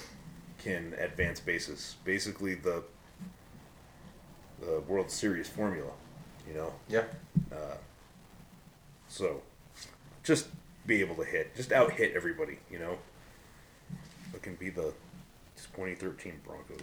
[0.58, 1.96] can advance bases.
[2.04, 2.84] Basically, the
[4.60, 5.92] the World Series formula.
[6.48, 7.04] You know, yeah.
[9.08, 9.42] so
[10.24, 10.48] just
[10.86, 12.60] be able to hit, just out hit everybody.
[12.70, 12.98] You know,
[14.34, 14.94] it can be the
[15.74, 16.80] 2013 Broncos.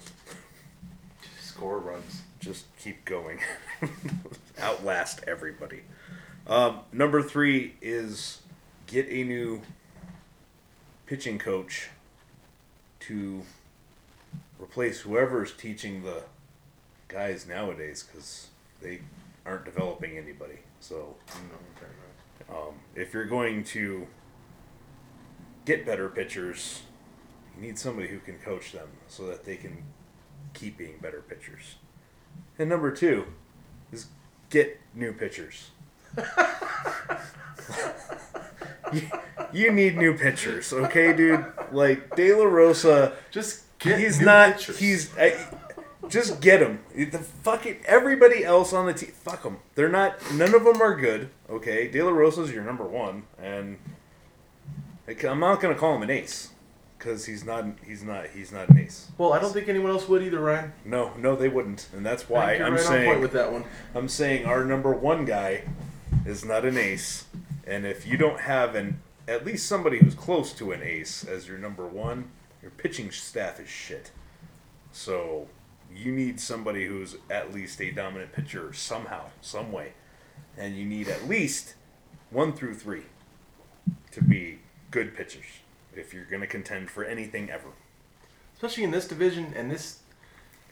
[1.40, 2.22] Score runs.
[2.40, 3.40] just keep going.
[4.60, 5.82] Outlast everybody.
[6.46, 8.40] Um, number three is
[8.86, 9.62] get a new
[11.06, 11.88] pitching coach
[13.00, 13.42] to
[14.60, 16.22] replace whoever's teaching the
[17.08, 18.48] guys nowadays because
[18.80, 19.00] they
[19.44, 20.58] aren't developing anybody.
[20.80, 21.16] So
[22.50, 24.06] um, if you're going to
[25.64, 26.82] get better pitchers,
[27.56, 29.84] you need somebody who can coach them so that they can
[30.54, 31.76] keep being better pitchers.
[32.58, 33.26] And number two
[33.92, 34.06] is
[34.50, 35.70] get new pitchers.
[38.92, 39.02] you,
[39.52, 41.44] you need new pitchers, okay, dude?
[41.72, 44.54] Like De La Rosa, Just get he's new not.
[44.56, 44.78] pitchers.
[44.78, 45.36] He's I,
[46.08, 46.80] just get him.
[46.94, 49.58] The fucking everybody else on the team, fuck them.
[49.74, 50.18] They're not.
[50.32, 51.30] None of them are good.
[51.48, 53.78] Okay, De La Rosa's your number one, and
[55.08, 56.50] I'm not gonna call him an ace
[56.98, 57.64] because he's not.
[57.86, 58.28] He's not.
[58.28, 59.10] He's not an ace.
[59.18, 60.72] Well, I don't think anyone else would either, Ryan.
[60.84, 63.64] No, no, they wouldn't, and that's why I'm right on saying point with that one.
[63.94, 65.62] I'm saying our number one guy
[66.26, 67.26] is not an ace,
[67.66, 71.46] and if you don't have an at least somebody who's close to an ace as
[71.46, 72.30] your number one,
[72.62, 74.10] your pitching staff is shit.
[74.90, 75.48] So
[75.94, 79.92] you need somebody who's at least a dominant pitcher somehow, some way,
[80.56, 81.74] and you need at least
[82.30, 83.04] one through three
[84.12, 84.58] to be
[84.90, 85.44] good pitchers
[85.94, 87.70] if you're going to contend for anything ever.
[88.54, 90.00] especially in this division and this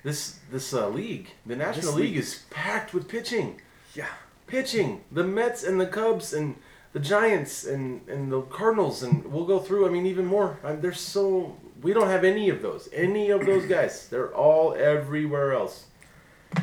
[0.03, 1.31] this this uh, league.
[1.45, 3.61] The National League league- is packed with pitching.
[3.95, 4.07] Yeah.
[4.47, 5.01] Pitching.
[5.11, 6.55] The Mets and the Cubs and
[6.93, 9.87] the Giants and, and the Cardinals and we'll go through.
[9.87, 10.61] I mean, even more.
[10.63, 12.89] I there's so we don't have any of those.
[12.93, 14.09] Any of those guys.
[14.09, 15.85] They're all everywhere else.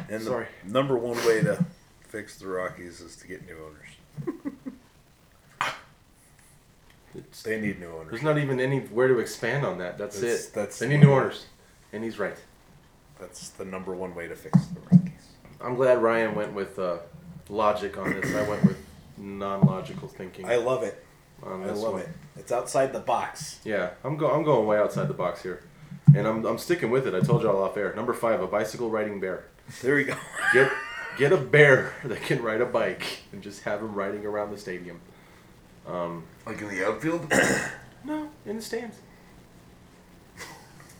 [0.09, 0.47] And Sorry.
[0.65, 1.63] the number one way to
[2.09, 3.89] fix the Rockies is to get new owners.
[7.15, 8.09] It's, They need new owners.
[8.09, 9.97] there's not even anywhere to expand on that.
[9.97, 10.53] That's, That's- it.
[10.53, 11.45] that's- they need new owners,
[11.93, 12.35] and he's right.
[13.19, 15.27] That's the number one way to fix the Rockies.
[15.61, 16.97] I'm glad Ryan went with uh,
[17.49, 18.35] logic on this.
[18.35, 18.77] I went with
[19.17, 20.45] non-logical thinking.
[20.49, 21.01] I love it.
[21.45, 22.01] I love one.
[22.01, 22.09] it.
[22.35, 23.59] It's outside the box.
[23.63, 25.61] Yeah, I'm go I'm going way outside the box here,
[26.15, 27.13] and I'm I'm sticking with it.
[27.13, 27.93] I told y'all off air.
[27.95, 29.45] Number five, a bicycle riding bear.
[29.81, 30.15] There we go.
[30.53, 30.71] Get
[31.17, 34.57] get a bear that can ride a bike and just have him riding around the
[34.57, 34.99] stadium.
[35.87, 37.31] Um, Like in the outfield?
[38.05, 38.97] No, in the stands.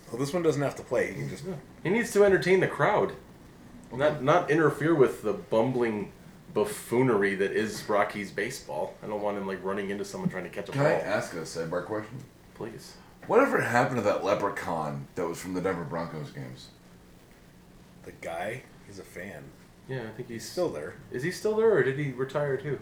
[0.10, 1.08] well, this one doesn't have to play.
[1.12, 1.44] He can just.
[1.84, 3.12] He needs to entertain the crowd,
[3.92, 6.14] not not interfere with the bumbling
[6.54, 8.96] buffoonery that is Rocky's baseball.
[9.04, 10.92] I don't want him like running into someone trying to catch a Can ball.
[10.92, 12.18] I ask a sidebar question?
[12.56, 12.96] Please.
[13.28, 16.68] Whatever happened to that leprechaun that was from the Denver Broncos games?
[18.04, 19.44] The guy, he's a fan.
[19.88, 20.96] Yeah, I think he's He's still there.
[21.12, 22.80] Is he still there, or did he retire too?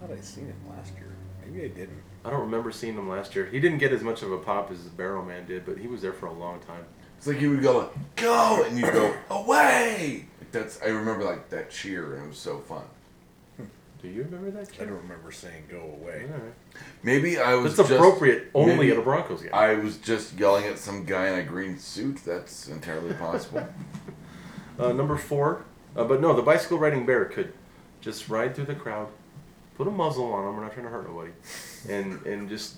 [0.00, 1.14] I thought I seen him last year.
[1.44, 2.02] Maybe I didn't.
[2.24, 3.46] I don't remember seeing him last year.
[3.46, 6.02] He didn't get as much of a pop as Barrel Man did, but he was
[6.02, 6.84] there for a long time.
[7.18, 10.26] It's like he would go, like, go, and you'd go, away!
[10.52, 12.82] Like that's I remember like that cheer, and it was so fun.
[14.02, 14.62] Do you remember that?
[14.62, 14.88] I Kid?
[14.88, 16.24] don't remember saying go away.
[16.32, 16.52] Alright.
[17.04, 19.50] Maybe I was That's just- appropriate only maybe at a Broncos game.
[19.54, 22.18] I was just yelling at some guy in a green suit.
[22.24, 23.66] That's entirely possible.
[24.78, 27.52] Uh, number four, uh, but no, the bicycle riding bear could
[28.00, 29.06] just ride through the crowd,
[29.76, 30.56] put a muzzle on him.
[30.56, 31.30] We're not trying to hurt nobody,
[31.90, 32.76] and and just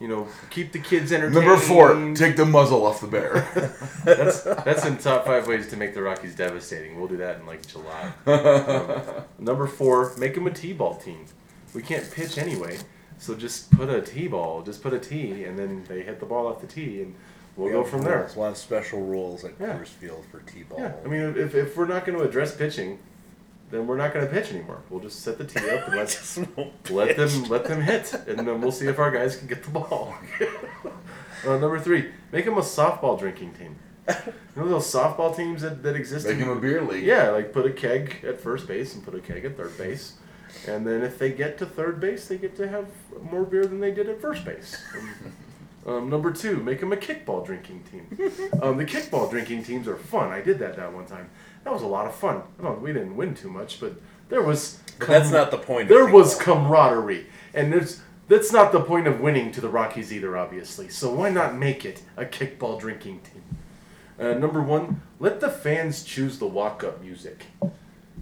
[0.00, 1.34] you know keep the kids entertained.
[1.34, 3.48] Number four, take the muzzle off the bear.
[4.04, 6.98] that's that's in top five ways to make the Rockies devastating.
[6.98, 8.12] We'll do that in like July.
[8.26, 11.24] Um, number four, make them a T-ball team.
[11.74, 12.78] We can't pitch anyway,
[13.18, 16.46] so just put a T-ball, just put a T, and then they hit the ball
[16.46, 17.14] off the tee, and
[17.56, 18.20] we'll We go have from there.
[18.20, 19.76] rules, A lot of special rules at Yeah.
[19.76, 20.78] Coors Field for T-ball.
[20.80, 22.98] Yeah, I mean, if, if we're not going to address pitching,
[23.70, 24.82] then we're not going to pitch anymore.
[24.88, 25.96] We'll just set the tee up and
[26.90, 29.62] let let them let them hit, and then we'll see if our guys can get
[29.62, 30.14] the ball.
[31.46, 33.76] uh, number three, make them a softball drinking team.
[34.56, 36.26] You know those softball teams that, that exist?
[36.26, 37.04] Make him a beer league.
[37.04, 40.14] Yeah, like put a keg at first base and put a keg at third base,
[40.66, 42.88] And then if they get to third base, they get to have
[43.22, 44.82] more beer than they did at first base.
[44.96, 45.14] Um,
[45.86, 48.08] um, number two, make them a kickball drinking team.
[48.60, 50.30] Um, the kickball drinking teams are fun.
[50.30, 51.30] I did that that one time.
[51.64, 52.42] That was a lot of fun.
[52.62, 53.94] I we didn't win too much, but
[54.28, 54.78] there was.
[54.98, 55.82] But that's not the point.
[55.82, 60.12] of There was camaraderie, and there's that's not the point of winning to the Rockies
[60.12, 60.88] either, obviously.
[60.88, 63.42] So why not make it a kickball drinking team?
[64.18, 67.46] Uh, number one, let the fans choose the walk-up music.
[67.62, 67.70] You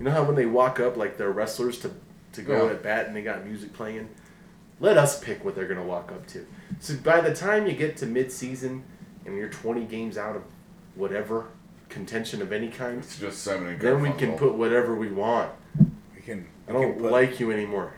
[0.04, 1.90] know how when they walk up, like they're wrestlers to
[2.32, 2.72] to go Yeah.
[2.72, 4.08] at bat, and they got music playing.
[4.78, 6.46] Let us pick what they're gonna walk up to.
[6.80, 8.84] So by the time you get to mid-season,
[9.24, 10.42] and you're 20 games out of
[10.94, 11.46] whatever
[11.88, 15.52] contention of any kind, It's just Simon and then we can put whatever we want.
[16.14, 16.46] We can.
[16.68, 17.94] I we can don't put- like you anymore.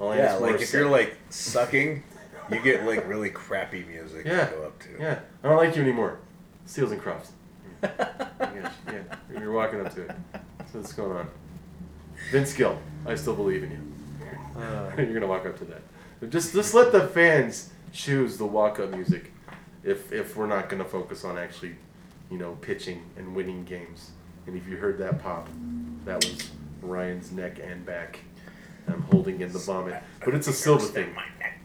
[0.00, 2.02] I'll Yeah, like if you're like sucking,
[2.50, 4.46] you get like really crappy music Yeah.
[4.46, 4.88] to go up to.
[4.98, 6.18] Yeah, I don't like you anymore.
[6.66, 7.30] Seals and Crofts.
[7.82, 9.02] yeah, yeah,
[9.40, 10.10] you're walking up to it.
[10.72, 11.28] So what's going on?
[12.30, 14.60] Vince Gill, I still believe in you.
[14.60, 16.30] Uh, you're gonna walk up to that.
[16.30, 19.32] Just, just let the fans choose the walk-up music.
[19.84, 21.76] If, if we're not gonna focus on actually,
[22.30, 24.10] you know, pitching and winning games.
[24.46, 25.48] And if you heard that pop,
[26.04, 26.50] that was
[26.82, 28.20] Ryan's neck and back.
[28.86, 31.14] I'm holding in the vomit, but it's a Silva thing.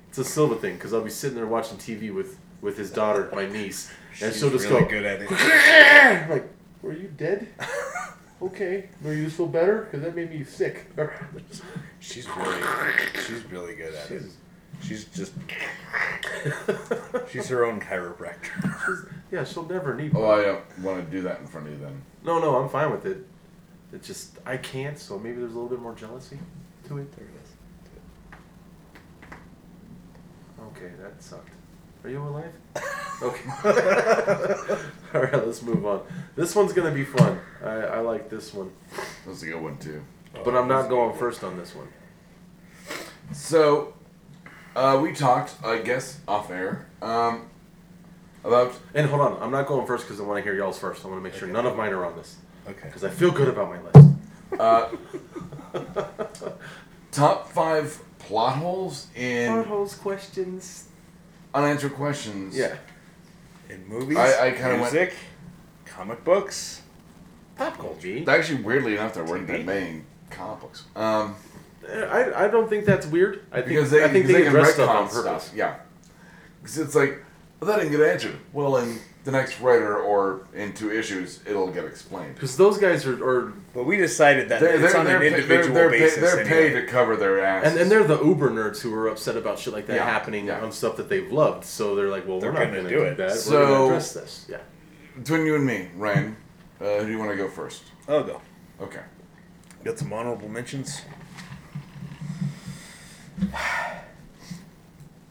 [0.09, 3.29] It's a Silva thing because I'll be sitting there watching TV with with his daughter,
[3.33, 3.91] my niece,
[4.21, 6.29] and She's she'll just really go, good at it.
[6.29, 6.49] Like,
[6.81, 7.47] were you dead?
[8.41, 10.91] okay, Were you just feel better because that made me sick.
[11.99, 12.61] She's really,
[13.25, 14.23] she's really good at it.
[14.83, 15.33] She's just,
[17.31, 19.11] she's her own chiropractor.
[19.31, 20.11] yeah, she'll never need.
[20.15, 20.39] Oh, one.
[20.39, 22.01] I don't want to do that in front of you then.
[22.23, 23.25] No, no, I'm fine with it.
[23.93, 26.37] It's just I can't, so maybe there's a little bit more jealousy
[26.87, 27.11] to it.
[27.15, 29.37] There it is.
[30.75, 31.49] Okay, that sucked.
[32.03, 32.53] Are you alive?
[33.21, 33.47] Okay.
[35.13, 36.01] All right, let's move on.
[36.35, 37.39] This one's gonna be fun.
[37.63, 38.71] I, I like this one,
[39.25, 40.03] That's a good one too.
[40.43, 41.87] but I'm not going first on this one.
[43.31, 43.93] So,
[44.75, 47.47] uh, we talked, I guess, off air, um,
[48.43, 51.05] about And hold on, I'm not going first because I want to hear y'all's first.
[51.05, 52.35] I want to make sure none of mine are on this
[52.67, 52.79] Okay.
[52.87, 54.09] because I feel good about my list.
[54.59, 54.89] uh,
[57.11, 60.87] top five plot holes in Plot holes, questions.
[61.53, 62.55] unanswered questions.
[62.57, 62.75] Yeah.
[63.69, 65.13] In movies, I- I kinda went- music,
[65.85, 66.81] comic books.
[67.55, 68.23] Pop culture.
[68.27, 69.65] Actually, weirdly enough, there weren't that TV?
[69.65, 70.01] many
[70.31, 70.83] comic books.
[70.95, 71.35] Um,
[71.89, 73.41] I, I don't think that's weird.
[73.51, 75.43] I think they, I think because they, they can address stuff on purpose.
[75.45, 75.51] stuff.
[75.55, 75.75] Yeah.
[76.61, 77.23] Because it's like,
[77.59, 78.37] well, that didn't get answered.
[78.53, 82.35] Well, in the next writer or in two issues, it'll get explained.
[82.35, 85.33] Because those guys are, are But we decided that They're, it's they're, on they're, an
[85.33, 86.15] individual they're, they're, basis.
[86.15, 86.73] pay, they're anyway.
[86.73, 87.71] paid to cover their asses.
[87.73, 90.47] and, and they're the uber nerds who are upset about shit like that Yeah, happening
[90.47, 90.61] yeah.
[90.61, 91.63] on stuff that they've loved.
[91.65, 93.17] So they're like, well, They're we're not gonna do do it.
[93.17, 93.43] that.
[93.49, 94.45] we're going to address this.
[94.49, 94.57] Yeah.
[95.17, 96.35] Between you and me, Ryan,
[96.81, 97.83] uh, who do you want to go first?
[98.07, 98.41] I'll go.
[98.81, 99.01] Okay.
[99.85, 101.01] Got some honorable mentions.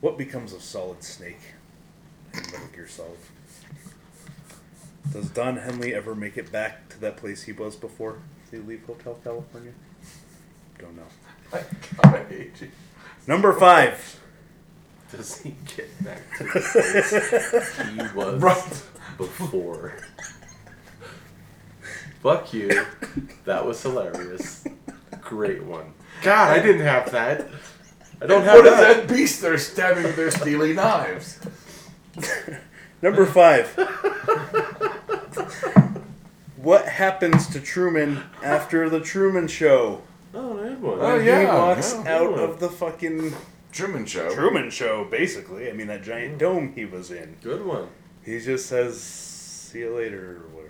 [0.02, 1.38] What becomes of Solid Snake
[2.34, 3.16] in Metal Gear Solid?
[5.12, 8.18] Does Don Henley ever make it back to that place he was before
[8.50, 9.72] they leave Hotel California?
[10.78, 11.06] Don't know.
[11.52, 11.62] I,
[12.02, 12.70] I hate you.
[13.28, 14.18] Number five.
[15.12, 17.78] Does he get back to the place
[18.12, 18.82] he was Right.
[19.18, 19.94] before?
[22.22, 22.86] Fuck you.
[23.44, 24.64] That was hilarious.
[25.20, 25.92] Great one.
[26.22, 27.46] God, I didn't have that.
[28.22, 28.96] I don't have What is that.
[29.08, 31.40] that beast they're stabbing with their steely knives?
[33.02, 33.66] Number five.
[36.56, 40.02] what happens to Truman after the Truman Show?
[40.34, 40.98] Oh, that one.
[41.00, 42.16] Oh, yeah, he walks yeah.
[42.16, 43.34] out of the fucking
[43.72, 44.32] Truman Show.
[44.32, 45.68] Truman Show, basically.
[45.68, 46.38] I mean, that giant mm.
[46.38, 47.36] dome he was in.
[47.42, 47.88] Good one.
[48.24, 50.61] He just says, "See you later," or whatever.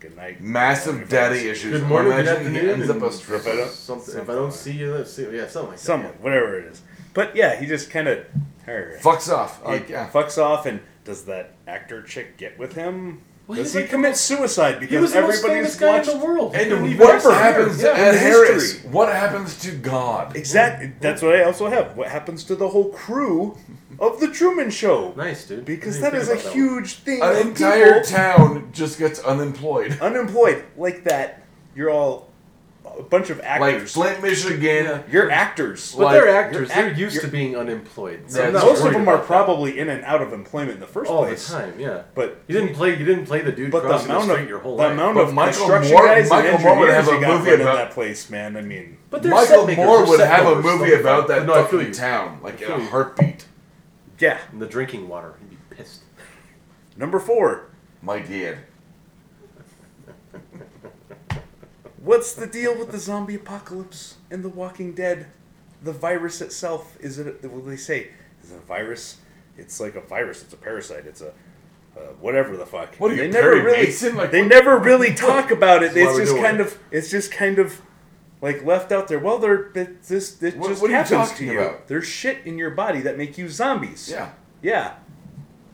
[0.00, 0.40] Good night.
[0.40, 1.80] Massive daddy issues.
[1.80, 3.48] Good morning, good Imagine he afternoon, ends up a and stripper.
[3.48, 4.18] if I don't- Something.
[4.18, 5.22] If I don't see you, let's see.
[5.30, 5.84] Yeah, something like that.
[5.84, 6.82] Someone, whatever it is.
[7.12, 8.24] But yeah, he just kind of
[8.66, 9.60] Fucks off.
[9.64, 10.08] he Like, yeah.
[10.10, 13.22] fucks off, and does that actor chick get with him?
[13.50, 14.24] Well, does he's he like the commit most-
[14.56, 16.08] suight He because was the most everybody's guy watched?
[16.10, 16.54] in the world.
[16.54, 18.72] And didn't what happens Yeah, to Ed in Harris?
[18.72, 18.90] history.
[18.90, 20.36] What happens to God?
[20.36, 20.92] Exactly.
[21.00, 21.96] That's what I also have.
[21.96, 23.56] What happens to the whole crew
[23.98, 25.12] of the Truman Show?
[25.16, 25.64] Nice, dude.
[25.64, 26.74] Because I that didn't is a think about that one.
[26.78, 27.22] huge thing.
[27.22, 29.98] An entire people town just gets unemployed.
[30.00, 31.42] unemployed like that.
[31.74, 32.29] You're all
[33.00, 33.60] a bunch of actors.
[33.60, 33.92] Like actors.
[33.92, 34.84] Flint, Michigan.
[34.84, 35.02] Yeah.
[35.10, 35.92] you're actors.
[35.94, 36.56] But Like, they're actors.
[36.56, 38.24] you're They're act- used to being unemployed.
[38.30, 39.26] So Yeah, Most of them are about that.
[39.26, 41.74] probably in and out of employment in the first all the time.
[41.78, 42.02] Yeah.
[42.14, 42.90] But You didn't play.
[42.96, 44.82] You didn't play the dude but the crossing the, amount street of your whole the
[44.84, 44.92] life.
[44.92, 47.20] amount But of Michael construction Moore- guys Michael and Moore would engineers have you a
[47.28, 48.56] got movie running about- that place, man.
[48.56, 52.38] I mean, but Michael Moore would have a movie about that No, I fucking town,
[52.42, 53.46] like in a heartbeat.
[54.18, 54.38] yeah.
[54.52, 55.34] And the drinking water.
[55.40, 56.00] He'd be pissed.
[56.96, 57.66] Number four.
[58.02, 58.58] My dad.
[62.00, 65.28] What's the deal with the zombie apocalypse and The Walking Dead
[65.82, 67.42] the virus itself is it?
[67.44, 68.08] What do they say?
[68.42, 69.18] Is it a virus?
[69.56, 70.42] It's like a virus.
[70.42, 71.06] It's a parasite.
[71.06, 71.32] It's a
[71.96, 72.94] uh, whatever the fuck.
[72.96, 74.16] What are you, they never Perry really, Mason?
[74.16, 75.96] Like, they what- never really talk about it.
[75.96, 77.80] It's just kind of, it's just kind of
[78.40, 79.18] like left out there.
[79.18, 81.60] Well, there, it, this, it What- just what are you happens talking to you.
[81.60, 81.88] about?
[81.88, 84.08] There's shit in your body that make you zombies.
[84.10, 84.30] Yeah.
[84.62, 84.94] yeah.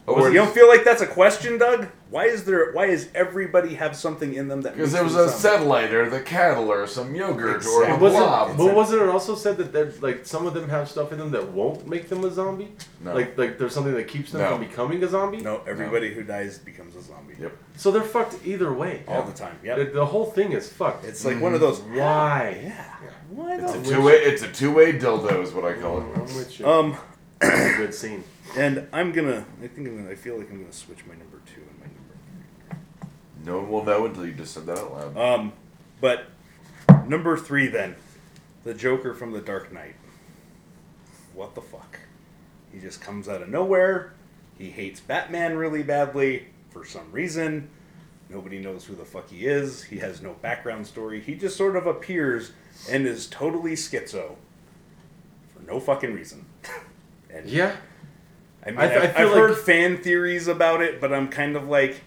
[0.07, 1.89] Or you don't feel like that's a question, Doug?
[2.17, 2.73] Why is there?
[2.73, 4.75] Why is everybody have something in them that?
[4.75, 8.03] because there was a satellite or the cattle or some yogurt or a Exactly.
[8.09, 8.57] Wasn't, blob.
[8.57, 11.31] but wasn't it also said that there's like some of them have stuff in them
[11.33, 12.73] that won't make them a zombie?
[13.05, 13.13] No.
[13.13, 14.49] Like like there's something that keeps them No.
[14.57, 15.43] from becoming a zombie?
[15.43, 17.35] No, everybody who dies becomes a zombie.
[17.39, 17.53] Yep.
[17.77, 19.03] So they're fucked either way.
[19.07, 19.59] All the time.
[19.61, 19.93] The, Yep.
[19.93, 21.05] the whole thing is fucked.
[21.05, 21.81] It's like one of those.
[21.81, 22.61] why?
[22.65, 22.85] Yeah.
[23.29, 23.85] Why It's a not?
[23.85, 24.15] two way.
[24.15, 26.35] It's a two way dildo, is what I call I'm it.
[26.35, 26.67] with you.
[26.67, 26.97] Um,
[27.43, 28.25] a good scene.
[28.57, 29.45] and I'm gonna.
[29.63, 30.11] I think I'm gonna.
[30.11, 31.96] I feel like I'm gonna switch my number two and my number
[33.47, 35.17] No one will know until you just said that out loud.
[35.17, 35.53] Um,
[36.01, 36.25] but
[37.07, 37.95] number three then,
[38.65, 39.95] the Joker from The Dark Knight.
[41.33, 42.01] What the fuck?
[42.73, 44.15] He just comes out of nowhere.
[44.59, 47.71] He hates Batman really badly for some reason.
[48.29, 49.85] Nobody knows who the fuck he is.
[49.85, 51.21] He has no background story.
[51.21, 52.51] He just sort of appears
[52.91, 54.35] and is totally schizo
[55.55, 56.47] for no fucking reason.
[57.31, 57.77] and Yeah.
[58.65, 61.29] I mean, I I th- I have feel heard fan theories about it, but I'm
[61.29, 62.01] kind of like,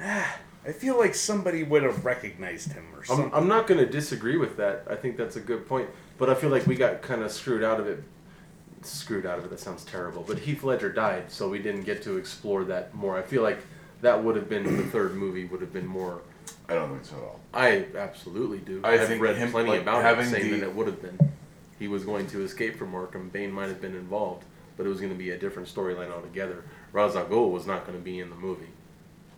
[0.00, 0.38] ah,
[0.68, 3.30] I feel like somebody would have recognized him or something.
[3.32, 4.84] I'm, I'm not going to disagree with that.
[4.88, 5.88] I think that's a good point.
[6.18, 8.04] But I feel like we got kind of screwed out of it.
[8.82, 10.24] Screwed out of it, that sounds terrible.
[10.26, 13.16] But Heath Ledger died, so we didn't get to explore that more.
[13.16, 13.60] I feel like
[14.02, 16.20] that would have been the third movie, would have been more.
[16.68, 17.40] I don't think so at all.
[17.54, 18.82] I absolutely do.
[18.84, 20.86] I have think read him, plenty like, about it having saying the- that it would
[20.86, 21.32] have been.
[21.78, 23.32] He was going to escape from Arkham.
[23.32, 24.44] Bane might have been involved,
[24.76, 26.62] but it was going to be a different storyline altogether.
[26.92, 28.66] Ra's al Ghul was not going to be in the movie.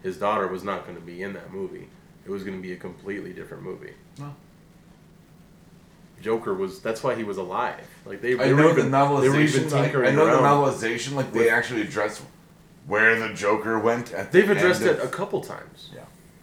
[0.03, 1.89] His daughter was not going to be in that movie.
[2.25, 3.95] It was going to be a completely different movie.
[4.19, 4.35] No.
[6.21, 6.81] Joker was.
[6.81, 7.87] That's why he was alive.
[8.05, 8.35] Like they.
[8.35, 9.73] I they were know the even- They were even novelization.
[9.73, 11.15] Like, I know the novelization.
[11.15, 12.23] Like they with- actually address
[12.87, 14.13] where the Joker went.
[14.13, 15.91] At the They've addressed end it of- a couple times.
[15.95, 16.01] Yeah.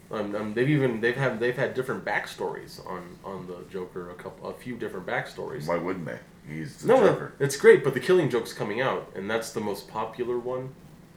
[0.09, 4.09] Um, um, they've even they've had they've had different backstories on on the Joker.
[4.09, 5.67] A couple, a few different backstories.
[5.67, 6.17] Why wouldn't they?
[6.49, 9.59] He's the No, no, it's great, but the Killing Joke's coming out, and that's the
[9.59, 10.69] most popular one.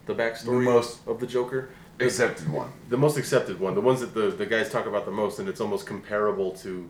[0.06, 1.70] The backstory The most- of the Joker,
[2.00, 2.72] Accepted one.
[2.88, 5.48] the most accepted one, the ones that the the guys talk about the most, and
[5.48, 6.88] it's almost comparable to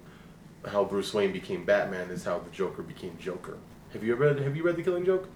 [0.69, 3.59] how Bruce Wayne became Batman is how the Joker became Joker.
[3.93, 5.29] Have you read Have you read the Killing Joke?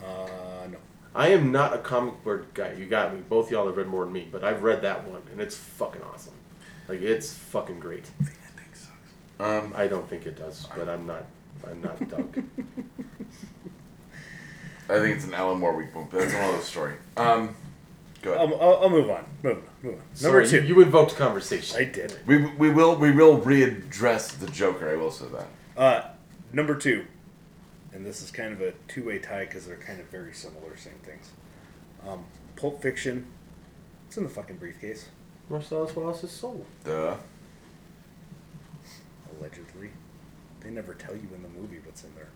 [0.00, 0.78] uh, no.
[1.12, 2.72] I am not a comic book guy.
[2.74, 3.20] You got me.
[3.28, 6.02] Both y'all have read more than me, but I've read that one, and it's fucking
[6.02, 6.34] awesome.
[6.88, 8.04] Like it's fucking great.
[9.40, 11.24] Um, I don't think it does, but I'm not.
[11.66, 12.36] I'm not Doug.
[14.88, 16.94] I think it's an Alan Moore weak point, but that's another story.
[17.16, 17.54] Um,
[18.22, 18.48] go ahead.
[18.52, 19.24] I'll, I'll, I'll move on.
[19.42, 19.62] Move on.
[19.82, 20.00] Move on.
[20.14, 20.66] Sorry, Number two.
[20.66, 21.78] You, you invoked conversation.
[21.78, 22.18] I did.
[22.26, 24.90] we, we will we will readdress the Joker.
[24.90, 25.46] I will say that.
[25.80, 26.08] Uh,
[26.52, 27.06] number two,
[27.92, 30.98] and this is kind of a two-way tie because they're kind of very similar, same
[31.04, 31.30] things.
[32.06, 32.24] Um,
[32.56, 33.26] Pulp Fiction.
[34.06, 35.06] It's in the fucking briefcase,
[35.48, 36.66] Marcellus Wallace's soul.
[36.84, 37.14] Duh.
[39.38, 39.90] allegedly.
[40.60, 42.29] They never tell you in the movie what's in there.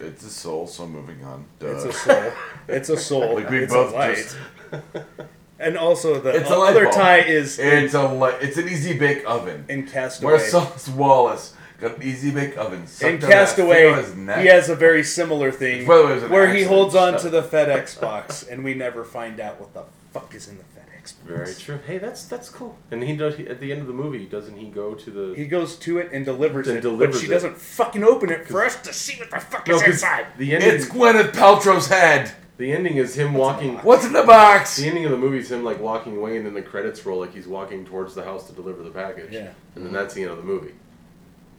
[0.00, 1.44] It's a soul, so moving on.
[1.58, 1.68] Duh.
[1.68, 2.32] It's a soul.
[2.68, 3.34] It's a soul.
[3.34, 4.16] Like we it's both a light.
[4.16, 4.36] just-
[5.58, 6.94] And also the It's o- other bulb.
[6.94, 9.66] tie is in, It's a li- it's an easy bake oven.
[9.68, 10.32] in Castaway.
[10.32, 12.80] Marcellus Wallace got an easy bake oven.
[12.82, 14.40] in sucked on that Castaway, thing on his neck.
[14.40, 16.94] he has a very similar thing By the way, it was an where he holds
[16.94, 19.82] on Shut to the FedEx box, and we never find out what the
[20.12, 20.89] fuck is in the FedEx.
[21.26, 21.78] Very true.
[21.86, 22.76] Hey, that's that's cool.
[22.90, 24.26] And he does he, at the end of the movie.
[24.26, 25.34] Doesn't he go to the?
[25.36, 27.30] He goes to it and delivers And it, delivers but she it.
[27.30, 30.26] doesn't fucking open it for us to see what the fuck No, is 'cause inside.
[30.38, 30.70] the ending.
[30.70, 32.32] It's Gwyneth Paltrow's head.
[32.58, 33.76] the ending is him walking.
[33.78, 34.76] What's in the box?
[34.76, 37.20] The ending of the movie is him like walking away, and then the credits roll
[37.20, 39.32] like he's walking towards the house to deliver the package.
[39.32, 39.50] Yeah.
[39.76, 40.74] And then that's the end of the movie.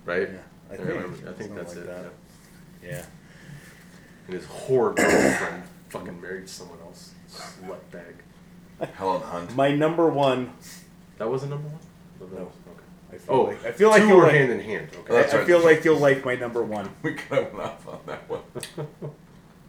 [0.05, 0.29] Right.
[0.31, 0.37] Yeah,
[0.69, 0.89] I I, think.
[0.89, 1.87] remember- I think Something that's like it.
[1.87, 2.11] that.
[2.83, 2.89] yeah.
[2.89, 3.05] Yeah.
[4.27, 7.11] And his horrid girlfriend fucking married someone else.
[7.29, 8.15] Slut bag.
[8.95, 9.55] Helen Hunt.
[9.55, 10.53] My number one.
[11.17, 11.79] That was a number one.
[12.21, 12.43] Oh, that No.
[12.45, 13.13] was- okay.
[13.13, 14.88] I feel Oh, like I feel like two you'll were like, hand in hand.
[14.99, 15.13] Okay.
[15.13, 15.47] That's I, I right.
[15.47, 16.89] feel like you'll like my number one.
[17.03, 18.41] We kind of went off on that one.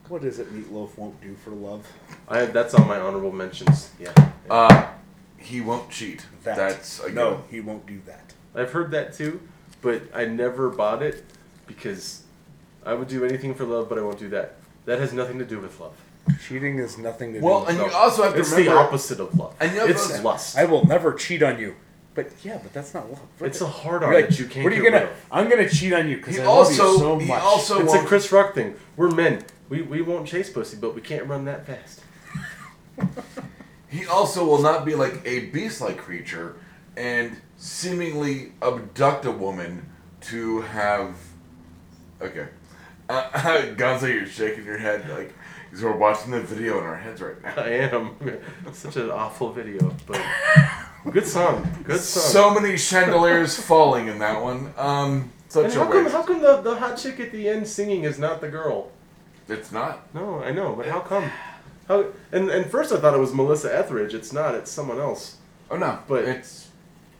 [0.08, 1.86] What is it Meatloaf won't do for love?
[2.28, 3.90] I that's on my honorable mentions.
[3.98, 4.12] Yeah.
[4.50, 4.88] Uh,
[5.38, 6.26] he won't cheat.
[6.44, 6.56] That.
[6.56, 7.44] That's a no, given.
[7.50, 8.34] he won't do that.
[8.54, 9.40] I've heard that too,
[9.80, 11.24] but I never bought it
[11.66, 12.24] because
[12.84, 14.56] I would do anything for love, but I won't do that.
[14.84, 15.94] That has nothing to do with love.
[16.46, 17.70] Cheating is nothing to do Well, do.
[17.70, 18.70] and with you also have to It's remember.
[18.72, 19.54] the opposite of love.
[19.60, 20.56] And you have it's to- lust.
[20.56, 21.74] I will never cheat on you.
[22.14, 23.20] But yeah, but that's not love.
[23.40, 25.04] It's a hard You're on like, that you can't What are you get gonna?
[25.06, 25.18] rid of.
[25.32, 27.40] I'm gonna cheat on you because He I love also you so he much.
[27.42, 28.74] also It's a Chris Rock thing.
[28.96, 29.44] We're men.
[29.68, 32.00] We, we won't chase pussy, but we can't run that fast.
[33.88, 36.56] he also will not be like a beast-like creature
[36.96, 39.86] and seemingly abduct a woman
[40.20, 41.16] to have
[42.20, 42.46] Okay.
[43.08, 43.22] Uh,
[43.76, 45.32] Gonzo, you're shaking your head like
[45.72, 47.54] because we're watching the video in our heads right now.
[47.56, 48.14] I am.
[48.74, 50.20] Such an awful video, but
[51.10, 51.66] good song.
[51.84, 52.22] Good song.
[52.30, 54.74] So many chandeliers falling in that one.
[54.76, 56.14] Um, such and a how come, waste.
[56.14, 58.90] how come the, the hot chick at the end singing is not the girl?
[59.48, 60.14] It's not.
[60.14, 61.30] No, I know, but how come?
[61.88, 64.12] How and and first I thought it was Melissa Etheridge.
[64.12, 64.54] It's not.
[64.54, 65.38] It's someone else.
[65.70, 66.68] Oh no, But- it's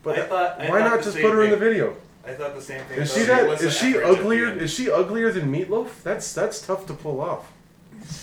[0.02, 1.96] But I thought- I why thought not just put her in the video?
[2.26, 2.98] I thought the same thing.
[3.00, 3.44] Is she thought that?
[3.44, 4.48] Melissa Is she Etheridge uglier?
[4.58, 6.02] Is she uglier than Meatloaf?
[6.02, 7.50] That's that's tough to pull off.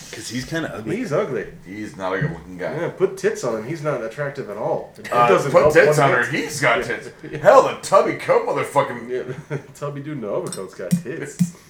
[0.09, 0.97] Because he's kind of ugly.
[0.97, 1.47] He's ugly.
[1.65, 2.75] he's not a good-looking guy.
[2.75, 3.65] Yeah, put tits on him.
[3.67, 4.93] He's not attractive at all.
[4.97, 6.21] It Uh, doesn't put tits on her.
[6.30, 6.34] bit.
[6.43, 6.84] He's got Yeah.
[6.84, 7.09] tits.
[7.30, 7.38] Yeah.
[7.38, 9.09] Hell, the tubby coat motherfucking.
[9.09, 11.55] Yeah, Tubby Dude in the overcoat's got tits.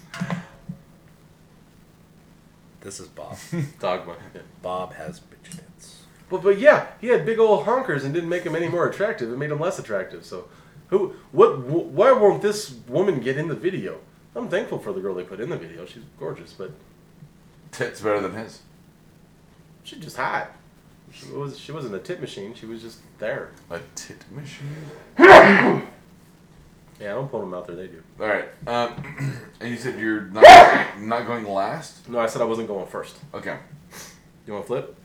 [2.82, 3.38] This is Bob.
[3.80, 4.16] Dogma.
[4.62, 6.03] Bob has bitch tits.
[6.30, 9.32] But but yeah, he had big old honkers and didn't make him any more attractive.
[9.32, 10.26] It made him less attractive.
[10.26, 10.47] So,
[10.88, 11.14] who?
[11.32, 11.55] What?
[11.57, 13.99] wh- Why won't this woman get in the video?
[14.36, 15.86] I'm thankful for the girl they put in the video.
[15.86, 16.72] She's gorgeous, but
[17.72, 18.61] Tits better than his.
[19.84, 20.51] She just hot.
[21.11, 21.59] She was.
[21.59, 22.53] She wasn't a tit machine.
[22.53, 23.51] She was just there.
[23.70, 25.88] A tit machine.
[26.99, 27.78] Yeah, I don't pull them out there.
[27.78, 28.03] They do.
[28.20, 28.49] All right.
[28.67, 30.43] Um, and you said you're not
[30.99, 32.09] not going last.
[32.09, 33.15] No, I said I wasn't going first.
[33.34, 33.57] Okay.
[34.45, 34.95] You want to flip?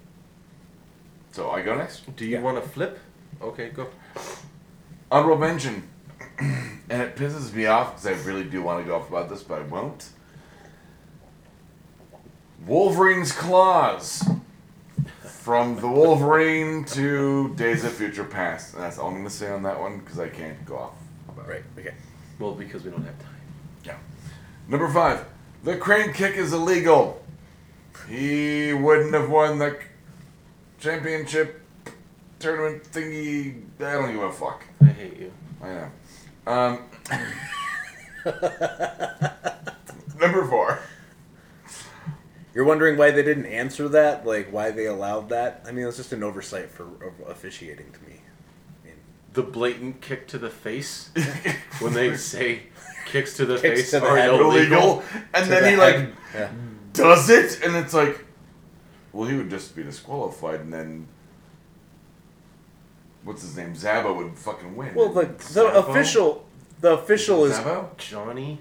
[1.30, 2.16] So I go next.
[2.16, 2.98] Do you want to flip?
[3.40, 3.86] Okay, go.
[5.10, 5.88] Honorable mention,
[6.38, 9.42] and it pisses me off because I really do want to go off about this,
[9.42, 10.08] but I won't.
[12.66, 14.28] Wolverine's claws.
[15.22, 18.72] From the Wolverine to Days of Future Past.
[18.72, 20.94] And that's all I'm going to say on that one because I can't go off.
[21.28, 21.46] about.
[21.46, 21.62] Right.
[21.78, 21.92] Okay.
[22.38, 23.34] Well, because we don't have time.
[23.84, 23.98] Yeah.
[24.68, 25.26] Number five.
[25.62, 27.22] The crane kick is illegal.
[28.08, 29.78] He wouldn't have won the
[30.80, 31.60] championship
[32.38, 33.62] tournament thingy.
[33.80, 34.64] I don't give a fuck.
[34.80, 35.32] I hate you.
[35.62, 35.90] I know.
[36.46, 36.82] Um,
[40.18, 40.78] number four.
[42.54, 44.24] You're wondering why they didn't answer that?
[44.24, 45.64] Like, why they allowed that?
[45.66, 48.20] I mean, it's just an oversight for of officiating to me.
[48.84, 48.96] I mean,
[49.32, 51.10] The blatant kick to the face
[51.80, 52.62] when they say
[53.06, 54.28] kicks to the Kicks face to the are head.
[54.30, 54.52] illegal.
[54.52, 55.02] Illegal.
[55.34, 56.08] And then the he like.
[56.34, 56.50] Yeah.
[56.92, 58.24] does it, and it's like,
[59.12, 61.08] well, he would just be disqualified, and then
[63.24, 63.74] what's his name?
[63.74, 64.94] Zaba would fucking win.
[64.94, 66.44] Well, the the official
[66.80, 67.96] the official is Zabo?
[67.96, 68.58] Johnny,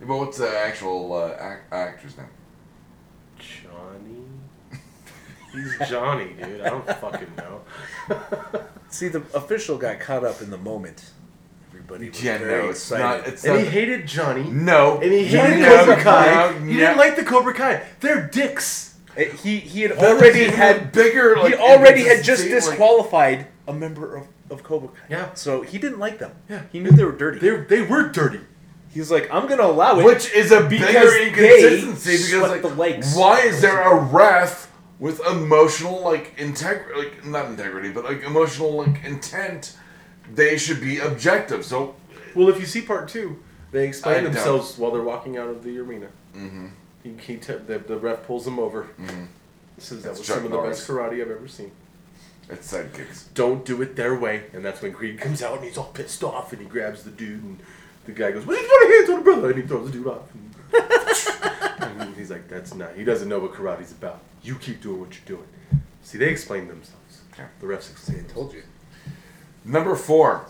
[0.00, 2.26] Yeah, but what's the actual uh, act- actor's name?
[3.38, 4.80] Johnny.
[5.52, 6.60] He's Johnny, dude.
[6.60, 7.62] I don't fucking know.
[8.90, 11.10] see the official got caught up in the moment.
[11.70, 13.02] Everybody was Yeah, very no, it's excited.
[13.02, 13.26] not.
[13.28, 13.64] It's and not.
[13.64, 14.42] he hated Johnny.
[14.44, 14.98] no.
[15.00, 16.26] And he hated No, Cobra Kai.
[16.60, 17.82] no, he didn't like the Cobra Kai.
[18.00, 18.94] They're dicks.
[19.16, 21.36] It- he he had already even had bigger.
[21.36, 24.94] Like, he already had just inconsistency, like- disqualified a member of, of Cobra Kai.
[25.10, 25.34] Yeah.
[25.34, 26.32] So he didn't like them.
[26.48, 26.62] Yeah.
[26.70, 27.38] He knew they were dirty.
[27.38, 28.40] They they were dirty.
[28.96, 30.04] He's like, I'm gonna allow it.
[30.04, 33.14] Which is a Because bigger they inconsistency because sweat like, the legs.
[33.14, 38.72] why is there a ref with emotional like integrity, like not integrity, but like emotional
[38.72, 39.76] like intent?
[40.34, 41.64] They should be objective.
[41.64, 41.94] So
[42.34, 43.38] Well, if you see part two,
[43.70, 44.32] they explain I don't.
[44.32, 46.06] themselves while they're walking out of the arena.
[46.34, 46.68] Mm-hmm.
[47.02, 48.84] He, he t- the, the ref pulls them over.
[49.00, 49.24] Mm-hmm.
[49.78, 51.70] Says that That's was Chuck some of the best karate I've ever seen.
[52.48, 53.24] it's sidekicks.
[53.34, 56.24] Don't do it their way, and that's when Kreese comes out and he's all pissed
[56.24, 57.58] off and he grabs the dude and
[58.06, 59.92] the guy goes, "What are you putting hands on a brother?" and he throws the
[59.92, 60.22] dude off.
[60.34, 62.94] And, and he's like, "That's not.
[62.96, 64.20] He doesn't know what karate's about.
[64.42, 65.48] You keep doing what you're doing."
[66.02, 67.22] See, they explain themselves.
[67.36, 67.46] Yeah.
[67.60, 68.26] The refs explain.
[68.28, 68.62] I told you.
[69.64, 70.46] Number four.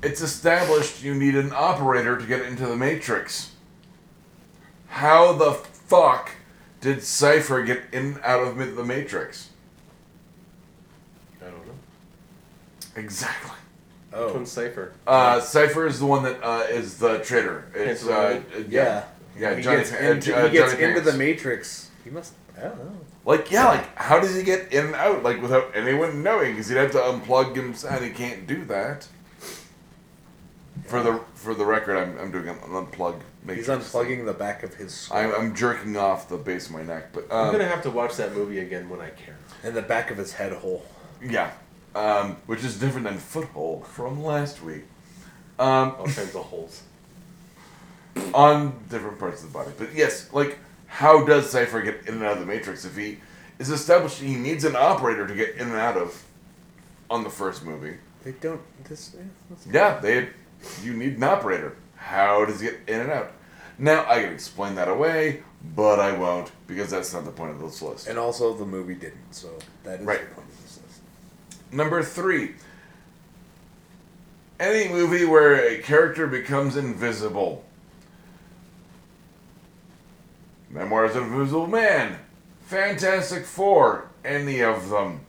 [0.00, 3.52] It's established you need an operator to get into the Matrix.
[4.88, 6.30] How the fuck
[6.80, 9.48] did Cypher get in and out of the Matrix?
[11.40, 11.72] I don't know.
[12.94, 13.56] Exactly.
[14.12, 14.92] Oh, Twin Cipher.
[15.06, 17.66] Uh, Cypher is the one that uh, is the traitor.
[17.74, 19.04] It's uh, Panther uh, yeah.
[19.38, 19.54] yeah.
[19.54, 21.12] he Johnny gets, Pan- into, uh, he gets Johnny into Pants.
[21.12, 21.90] the Matrix.
[22.04, 22.32] He must.
[22.56, 23.00] I don't know.
[23.24, 26.52] Like yeah, like how does he get in and out like without anyone knowing?
[26.52, 29.06] Because he'd have to unplug himself, and he can't do that.
[30.86, 33.20] For the for the record, I'm, I'm doing an unplug.
[33.46, 36.82] He's unplugging the back of his skull I'm, I'm jerking off the base of my
[36.82, 39.34] neck, but I'm um, gonna have to watch that movie again when I can.
[39.62, 40.84] and the back of his head hole.
[41.22, 41.52] yeah,
[41.94, 44.84] um, which is different than foothold from last week.
[45.58, 46.82] Um, All kinds of holes.
[48.34, 49.70] on different parts of the body.
[49.78, 53.18] But yes, like how does Cypher get in and out of the Matrix if he
[53.58, 56.24] is established he needs an operator to get in and out of
[57.10, 57.96] on the first movie?
[58.24, 58.60] They don't.
[58.84, 59.14] This.
[59.70, 60.28] Yeah, they
[60.82, 61.76] you need an operator.
[61.96, 63.32] How does he get in and out?
[63.78, 65.42] Now I can explain that away,
[65.76, 68.08] but I won't because that's not the point of this list.
[68.08, 69.32] And also, the movie didn't.
[69.32, 69.50] So
[69.84, 70.20] that is Right.
[70.28, 70.47] the point of this list.
[71.70, 72.54] Number three.
[74.58, 77.64] Any movie where a character becomes invisible.
[80.70, 82.18] Memoirs of Invisible Man,
[82.62, 85.20] Fantastic Four, any of them.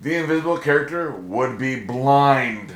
[0.00, 2.74] The invisible character would be blind.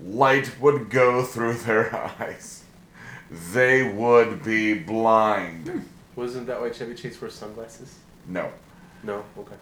[0.00, 2.64] Light would go through their eyes.
[3.52, 5.68] They would be blind.
[5.68, 5.80] Hmm.
[6.16, 7.94] Wasn't that why Chevy Chase wears sunglasses?
[8.26, 8.50] No.
[9.02, 9.24] No.
[9.38, 9.56] Okay.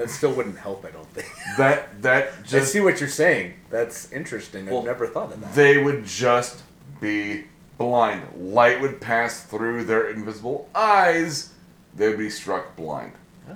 [0.00, 1.28] That still wouldn't help, I don't think.
[1.58, 3.52] That that just I just see what you're saying.
[3.68, 4.64] That's interesting.
[4.64, 5.54] Well, I've never thought of that.
[5.54, 6.62] they would just
[7.02, 7.44] be
[7.76, 8.22] blind.
[8.34, 11.52] Light would pass through their invisible eyes.
[11.94, 13.12] They would be struck blind.
[13.50, 13.52] Oh.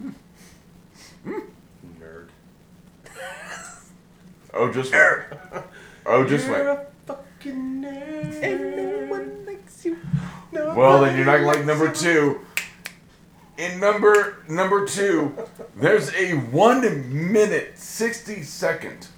[0.00, 0.10] Hmm.
[1.24, 1.40] Hmm.
[2.00, 2.28] Nerd.
[4.54, 5.02] Oh, just wait.
[6.06, 6.78] Oh, just You're wait.
[6.78, 9.46] a fucking nerd.
[9.46, 9.98] likes you.
[10.52, 11.92] No Well, then you're not like likes number you.
[11.92, 12.40] two.
[13.58, 15.36] In number number two,
[15.76, 16.80] there's a one
[17.32, 19.08] minute sixty second.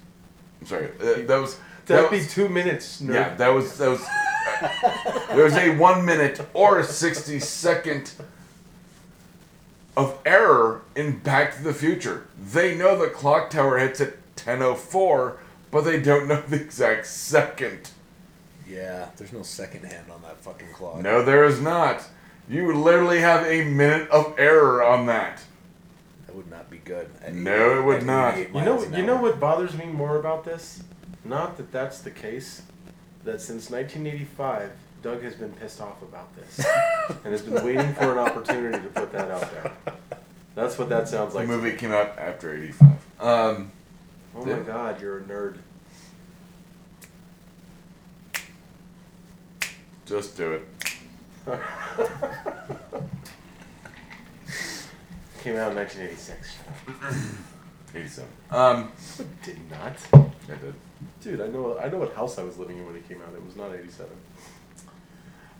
[0.59, 3.01] I'm sorry, uh, that was that That'd be two minutes.
[3.01, 3.13] Nerd.
[3.13, 4.01] yeah, that was that was.
[4.01, 8.13] Uh, there's a one minute or a sixty second
[9.95, 12.25] of error in Back to the Future.
[12.51, 15.37] They know the clock tower hits at 10:04,
[15.69, 17.91] but they don't know the exact second.
[18.67, 21.01] Yeah, there's no second hand on that fucking clock.
[21.01, 22.03] No, there is not.
[22.51, 25.41] You would literally have a minute of error on that.
[26.27, 27.09] That would not be good.
[27.23, 28.37] At No, it would at not.
[28.37, 30.83] You know, miles an you know what bothers me more about this?
[31.23, 32.63] Not that that's the case.
[33.23, 34.69] That since 1985,
[35.01, 36.65] Doug has been pissed off about this
[37.23, 39.71] and has been waiting for an opportunity to put that out there.
[40.53, 41.47] That's what that sounds like.
[41.47, 42.89] The movie came out after 85.
[43.21, 43.71] Um,
[44.35, 45.57] Oh my god, you're a nerd.
[50.05, 50.90] just do it.
[55.41, 56.57] Came out in 1986.
[57.95, 58.29] 87.
[58.51, 58.91] Um,
[59.43, 59.95] did not.
[60.13, 60.73] I did.
[61.21, 63.33] Dude, I know I know what house I was living in when it came out.
[63.33, 64.11] It was not 87.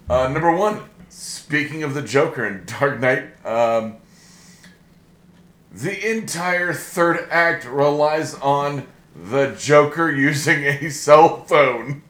[0.10, 0.82] Uh, number one.
[1.10, 3.98] Speaking of the Joker in Dark Knight, um,
[5.72, 12.04] the entire third act relies on the Joker using a cell phone.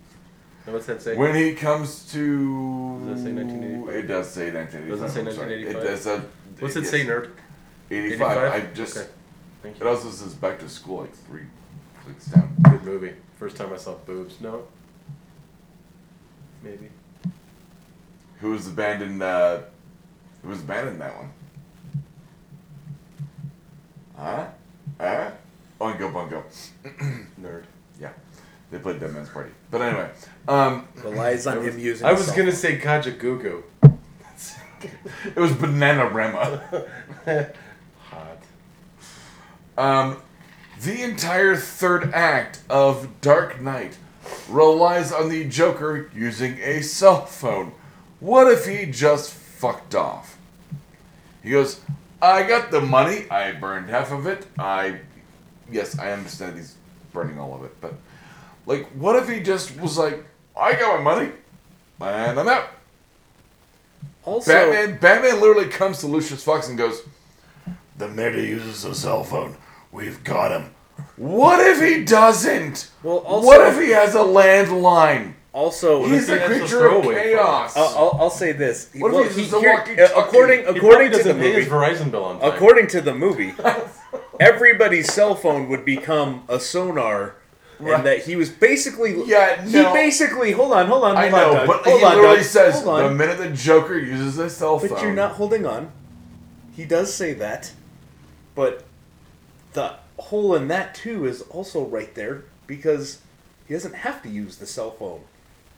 [0.65, 1.15] What's that say?
[1.15, 2.99] When he comes to.
[3.07, 3.95] Does it say 1985?
[3.95, 4.89] It does say 1985.
[4.89, 5.65] Does it say I'm sorry.
[5.65, 5.83] 1985?
[5.83, 6.07] It does.
[6.07, 6.21] Uh,
[6.59, 6.91] What's it yes.
[6.91, 7.31] say, nerd?
[7.89, 8.37] 85.
[8.37, 8.97] I just.
[8.97, 9.07] Okay.
[9.63, 11.43] Thank It also says back to school like three
[12.03, 12.55] clicks down.
[12.63, 13.13] Good movie.
[13.37, 14.39] First time I saw boobs.
[14.41, 14.63] No.
[16.63, 16.89] Maybe.
[18.39, 19.21] Who was the band in?
[19.21, 19.63] Uh,
[20.41, 21.31] who was the band in that one?
[24.15, 24.47] Huh?
[24.99, 25.31] Huh?
[25.79, 26.43] Oingo Boingo.
[27.41, 27.63] Nerd.
[27.99, 28.13] Yeah,
[28.71, 29.51] they played Dead Man's Party.
[29.69, 30.09] But anyway,
[30.47, 32.07] um, relies on was, him using.
[32.07, 32.53] I was gonna phone.
[32.53, 33.63] say Kajagoogoo.
[34.81, 36.85] it was Bananarama.
[38.09, 38.43] Hot.
[39.77, 40.17] Um,
[40.81, 43.97] the entire third act of Dark Knight
[44.49, 47.73] relies on the Joker using a cell phone.
[48.19, 50.37] What if he just fucked off?
[51.43, 51.81] He goes,
[52.21, 53.25] I got the money.
[53.29, 54.45] I burned half of it.
[54.57, 54.99] I,
[55.71, 56.75] yes, I understand he's
[57.13, 57.95] burning all of it, but
[58.71, 60.23] like, what if he just was like,
[60.59, 61.31] I got my money,
[61.99, 62.67] and I'm out.
[64.23, 67.01] Also, Batman, Batman literally comes to Lucius Fox and goes,
[67.97, 69.57] "The minute he uses a cell phone,
[69.91, 70.73] we've got him."
[71.17, 72.91] What if he doesn't?
[73.03, 75.33] Well, also- what if he has a landline?
[75.53, 77.75] also, He's a creature of chaos.
[77.75, 78.89] I'll, I'll, I'll say this.
[78.93, 80.13] What if Well, he's he- here- walkie-talkie?
[80.13, 82.53] uh, according He according to the movie, his Verizon bill on time.
[82.53, 83.53] according to the movie,
[84.39, 87.35] everybody's cell phone would become a sonar,
[87.81, 87.95] Right.
[87.95, 91.51] and that he was basically Yeah, He basically hold on, hold on, I hold on,
[91.53, 91.67] know, Doug.
[91.67, 92.45] but hold he on, literally Doug.
[92.45, 94.89] says the minute the Joker uses a cell phone.
[94.89, 95.91] But you're not holding on.
[96.75, 97.71] He does say that,
[98.55, 98.83] but
[99.73, 103.19] the hole in that too is also right there because
[103.67, 105.21] he doesn't have to use the cell phone.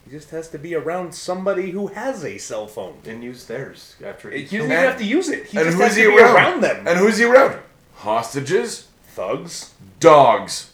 [0.05, 2.97] He just has to be around somebody who has a cell phone.
[3.05, 5.45] and use theirs after He he doesn't even have to use it.
[5.45, 6.35] He and just who's has he to be around?
[6.35, 6.87] around them.
[6.87, 7.59] And who's he around?
[7.95, 9.73] Hostages, Thugs.
[10.01, 10.72] dogs.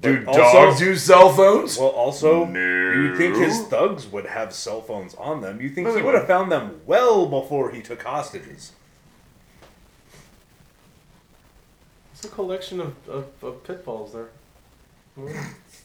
[0.00, 1.76] Do But also- dogs use cell phones?
[1.76, 2.60] Well, also, No.
[2.92, 5.60] you think his thugs would have cell phones on them?
[5.60, 8.72] You think No, he would have found them well before he took hostages?
[12.12, 14.28] It's a collection of, of, of pitfalls there.
[15.16, 15.34] That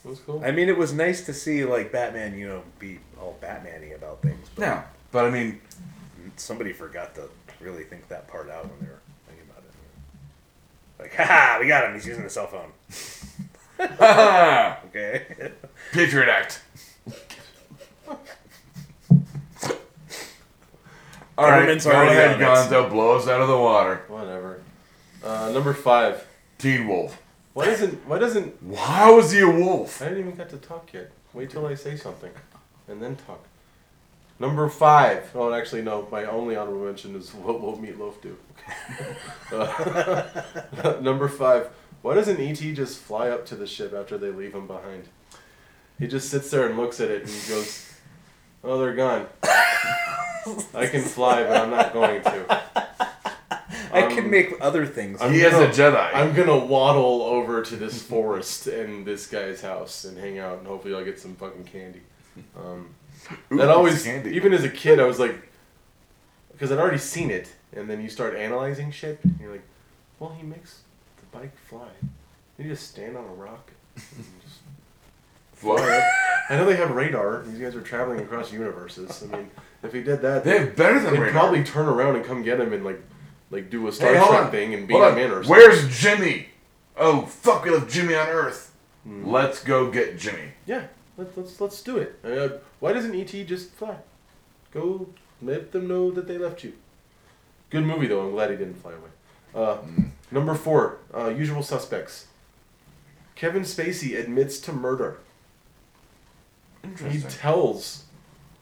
[0.10, 0.44] was cool.
[0.46, 4.22] I mean, it was nice to see like Batman, you know, be all Batman-y about
[4.22, 4.48] things.
[4.56, 5.60] But no, but I mean,
[6.38, 11.02] somebody forgot to really think that part out when they were thinking about it.
[11.02, 11.96] Like, haha, we got him.
[11.96, 12.72] He's using a cell phone.
[14.88, 15.52] Okay.
[15.92, 16.62] Patriot Act.
[21.36, 22.46] All right, Government's go already ahead, on it.
[22.46, 22.90] Gonzo.
[22.92, 24.04] Blow us out of the water.
[24.08, 24.62] Whatever.
[25.24, 26.28] Uh, number five.
[26.60, 27.20] Teen Wolf.
[27.54, 30.02] Why doesn't Why doesn't Why How is he a wolf?
[30.02, 31.12] I didn't even get to talk yet.
[31.34, 32.32] Wait till I say something,
[32.88, 33.44] and then talk.
[34.40, 35.32] Number five.
[35.36, 36.08] Oh, actually, no.
[36.12, 38.38] My only honorable mention is what will Meatloaf do?
[39.52, 41.70] Uh, number five.
[42.04, 45.06] Why doesn't ET just fly up to the ship after they leave him behind?
[45.98, 47.92] He just sits there and looks at it and he goes,
[48.64, 49.26] "Oh, they're gone.
[49.44, 52.62] I can fly, but I'm not going to.
[53.94, 55.22] I Um, can make other things.
[55.22, 56.10] I'm he is gonna- a Jedi.
[56.14, 60.68] I'm gonna waddle over to this forest and this guy's house and hang out, and
[60.68, 62.02] hopefully I'll get some fucking candy."
[62.58, 62.96] Um,
[63.52, 64.32] Ooh, that always, candy.
[64.36, 65.36] even as a kid, I was like,
[66.52, 69.64] because I'd already seen it, and then you start analyzing shit, and you're like,
[70.20, 70.93] well, he makes the
[71.34, 71.88] bike fly.
[72.58, 73.72] You just stand on a rock.
[73.96, 74.60] And just
[75.54, 76.10] fly.
[76.50, 77.44] I know they have radar.
[77.46, 79.24] These guys are traveling across universes.
[79.24, 79.50] I mean,
[79.82, 81.40] if he did that, They have better than they'd radar.
[81.42, 83.02] probably turn around and come get him and like,
[83.50, 84.52] like do a Star Hey, hold Trek on.
[84.52, 85.20] thing and beat Hold him on.
[85.20, 85.50] in or something.
[85.52, 86.48] Where's Jimmy?
[86.96, 87.64] Oh fuck!
[87.66, 88.72] We left Jimmy on Earth.
[89.04, 89.26] Hmm.
[89.28, 90.54] Let's go get Jimmy.
[90.68, 90.86] Yeah,
[91.18, 92.20] let, let's let's do it.
[92.24, 93.96] Uh, why doesn't ET just fly?
[94.72, 95.08] Go
[95.42, 96.74] let them know that they left you.
[97.72, 98.22] Good movie though.
[98.26, 99.10] I'm glad he didn't fly away.
[99.56, 99.78] Uh,
[100.32, 102.26] Number four, uh, Usual Suspects.
[103.36, 105.20] Kevin Spacey admits to murder.
[107.08, 108.06] He tells,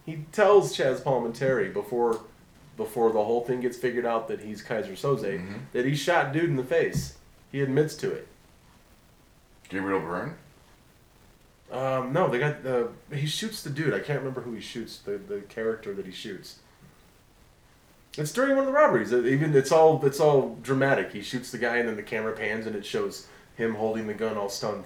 [0.06, 2.22] he tells Chaz Palminteri before,
[2.78, 5.60] before the whole thing gets figured out that he's Keyser Söze Mhm.
[5.72, 7.18] that he shot dude in the face.
[7.52, 8.28] He admits to it.
[9.70, 10.36] Gabriel Byrne.
[11.72, 12.90] Um, no, they got the.
[13.14, 13.94] He shoots the dude.
[13.94, 14.98] I can't remember who he shoots.
[14.98, 16.60] The the character that he shoots.
[18.18, 19.12] It's during one of the robberies.
[19.12, 21.12] It- Even it's all it's all dramatic.
[21.14, 24.14] He shoots the guy, and then the camera pans, and it shows him holding the
[24.14, 24.84] gun, all stunned.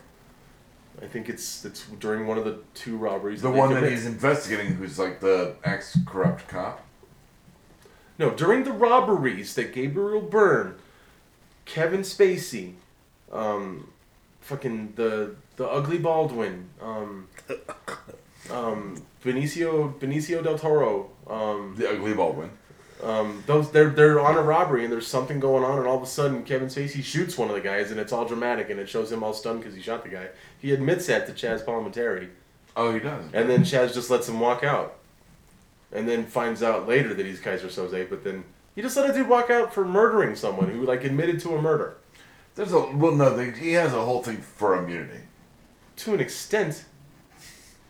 [1.01, 3.41] I think it's it's during one of the two robberies.
[3.41, 6.81] The they one that he's investigating, who's like the ex corrupt cop.
[8.17, 10.75] No, during the robberies that Gabriel Byrne,
[11.65, 12.73] Kevin Spacey,
[13.31, 13.89] um,
[14.41, 17.27] fucking the the ugly Baldwin, um,
[18.51, 22.51] um, Benicio Benicio del Toro, um, The ugly Baldwin.
[23.05, 26.01] Um, those they're they're on a robbery and there's something going on and all of
[26.01, 28.89] a sudden Kevin Spacey shoots one of the guys and it's all dramatic and it
[28.89, 30.29] shows him all stunned because he shot the guy.
[30.59, 32.29] He admits that to Chaz Palminteri.
[32.75, 33.25] Oh, he does.
[33.31, 34.97] And then Chaz just lets him walk out.
[35.91, 38.43] And then finds out later that he's Keyser Söze, but then
[38.73, 41.61] he just let a dude walk out for murdering someone who like admitted to a
[41.61, 41.97] murder.
[42.55, 45.21] There's a well, no, they, he has a whole thing for immunity,
[45.97, 46.85] To an extent.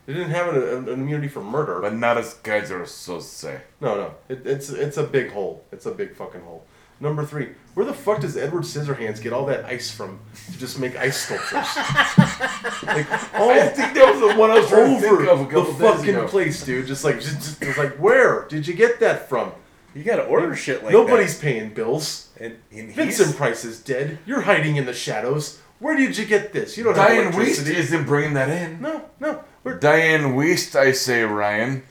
[0.06, 1.80] They didn't have an, an immunity for murder.
[1.82, 3.62] but not as guys are supposed say.
[3.82, 4.14] no, no.
[4.30, 5.66] It, it's it's a big hole.
[5.72, 6.66] It's a big fucking hole.
[7.00, 7.50] Number three.
[7.74, 10.20] Where the fuck does Edward Scissorhands get all that ice from
[10.52, 11.52] to just make ice sculptures?
[12.84, 15.42] like all I think that was the one I was trying to over think of
[15.42, 16.28] a the couple days fucking ago.
[16.28, 16.88] place, dude.
[16.88, 19.52] Just like just, just, was like where did you get that from?
[19.94, 20.98] You gotta order shit like that.
[20.98, 22.30] Nobody's paying bills.
[22.38, 22.46] that.
[22.46, 24.20] And, and he's, Vincent Price is dead.
[24.26, 25.62] You're hiding in the shadows.
[25.80, 26.78] Where did you get this?
[26.78, 27.76] You don't have Dianne Wiest electricity.
[27.76, 28.82] isn't bringing that in.
[28.82, 29.44] No, no.
[29.66, 31.82] We're Dianne Wiest, I say, Ryan.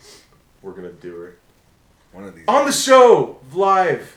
[0.63, 1.37] we're gonna do her
[2.13, 2.45] one of these.
[2.47, 4.17] on the show live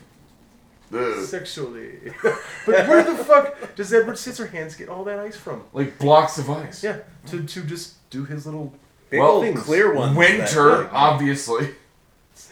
[0.94, 1.26] Ugh.
[1.26, 2.14] sexually.
[2.24, 2.38] but
[2.88, 5.64] where the fuck does Edward Scissorhands get all that ice from?
[5.74, 6.84] Like blocks of ice.
[6.84, 8.72] Yeah, to to just do his little
[9.10, 9.64] big well, things.
[9.64, 10.16] clear ones.
[10.16, 11.72] Winter, that- obviously.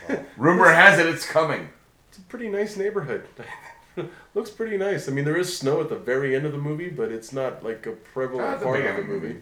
[0.38, 1.70] Rumor has it it's coming.
[2.10, 3.28] It's a pretty nice neighborhood.
[4.34, 5.08] Looks pretty nice.
[5.08, 7.64] I mean, there is snow at the very end of the movie, but it's not
[7.64, 9.22] like a prevalent the part of the beginning.
[9.22, 9.41] movie.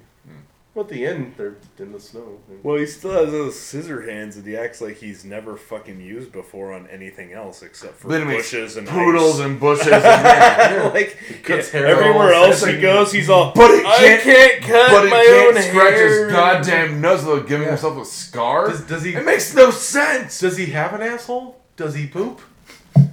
[0.75, 2.39] Well, at the end, they're in the snow.
[2.63, 6.31] Well, he still has those scissor hands, and he acts like he's never fucking used
[6.31, 9.45] before on anything else except for Then bushes and poodles ice.
[9.45, 9.87] and bushes.
[9.93, 10.89] And yeah.
[10.91, 13.51] like cuts yeah, hair everywhere else he like- goes, he's all.
[13.53, 16.23] But he I can't- can't cut But he my can't own scratch hair.
[16.25, 17.73] his goddamn nose without giving Yeah.
[17.73, 18.69] himself a scar.
[18.69, 20.39] Does- does he- It makes no sense.
[20.39, 21.61] Does he have an asshole?
[21.77, 22.41] Does he poop?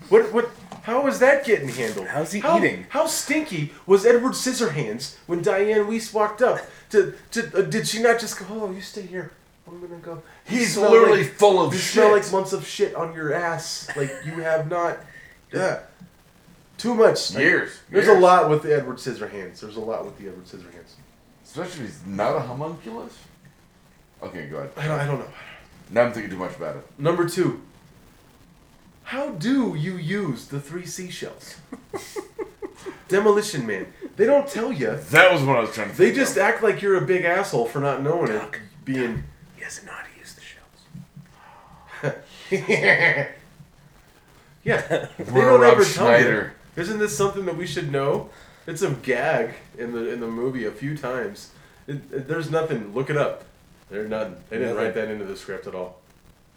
[0.08, 0.50] What what?
[0.84, 2.06] How is that getting handled?
[2.08, 2.86] How's he How- eating?
[2.88, 6.58] How stinky was Edward Scissorhands when Dianne Wiest walked up?
[6.90, 8.44] To, to uh, did she not just go?
[8.50, 9.32] Oh, you stay here.
[9.66, 10.22] I'm gonna go.
[10.44, 11.92] He's smell literally like- full of You shit.
[11.94, 13.88] smell like months of shit on your ass.
[13.96, 14.98] Like you have not.
[15.52, 15.80] Yeah.
[16.78, 17.34] Too much.
[17.34, 17.80] Like, Years.
[17.90, 18.16] There's Years.
[18.16, 19.58] a lot with the Edward Scissorhands.
[19.60, 20.92] There's a lot with the Edward Scissorhands.
[21.44, 23.18] Especially if he's not a homunculus.
[24.22, 24.70] Okay, go ahead.
[24.76, 25.26] I don't, I don't know.
[25.90, 26.86] Now I'm thinking too much about it.
[27.00, 27.60] Number two.
[29.02, 31.56] How do you use the three seashells?
[33.08, 33.86] Demolition Man.
[34.16, 34.96] They don't tell you.
[35.10, 36.42] That was what I was trying to They think just of.
[36.42, 38.38] act like you're a big asshole for not knowing it.
[38.38, 39.24] Duck, Being.
[39.56, 40.40] He doesn't know how to use the
[42.02, 42.14] shells.
[44.64, 45.06] yeah.
[45.18, 46.50] They don't Rob ever tell you.
[46.76, 48.30] Isn't this something that we should know?
[48.66, 51.50] It's a gag in the in the movie a few times.
[51.86, 52.94] It, it- there's nothing.
[52.94, 53.44] Look it up.
[53.90, 54.48] They're not.
[54.50, 54.84] They didn't Nothing.
[54.84, 55.98] write that into the script at all.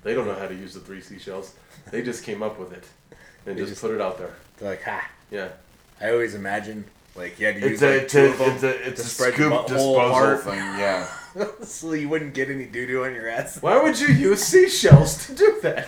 [0.03, 1.53] They don't know how to use the three seashells.
[1.89, 2.83] They just came up with it
[3.45, 4.33] and just, just- put it out there.
[4.57, 5.07] They're like, ha.
[5.31, 5.49] Yeah.
[6.03, 6.85] I always imagine
[7.15, 9.01] like you had to use It's a, like two a, of them it's a, it's
[9.01, 10.43] to a spread your scoop butthole disposal apart.
[10.43, 11.07] thing, yeah.
[11.63, 13.59] so you wouldn't get any doo doo on your ass.
[13.61, 15.87] Why would you use seashells to do that?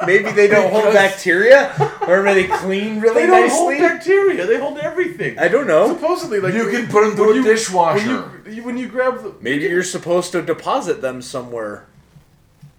[0.06, 1.74] Maybe they don't hold Because- bacteria,
[2.06, 4.46] or are they clean really They don't hold bacteria.
[4.46, 5.38] They hold everything.
[5.38, 5.88] I don't know.
[5.94, 8.22] Supposedly, like You can put 'em through when a you- dishwasher.
[8.22, 11.86] When you, when you grab the Maybe you're supposed to deposit them somewhere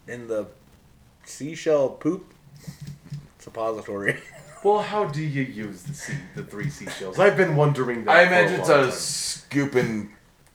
[0.07, 0.47] in the
[1.25, 2.33] seashell poop
[3.39, 4.17] suppository.
[4.63, 7.19] Well, how do you use the sea, the three seashells?
[7.19, 8.15] I've been wondering that.
[8.15, 8.91] I for imagine it's long a time.
[8.91, 10.09] scoop and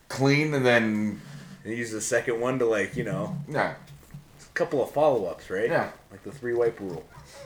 [0.08, 1.20] clean, and then
[1.64, 5.50] And use the second one to like you know yeah, a couple of follow ups,
[5.50, 5.68] right?
[5.70, 5.90] Yeah.
[6.10, 7.04] Like the three wipe rule.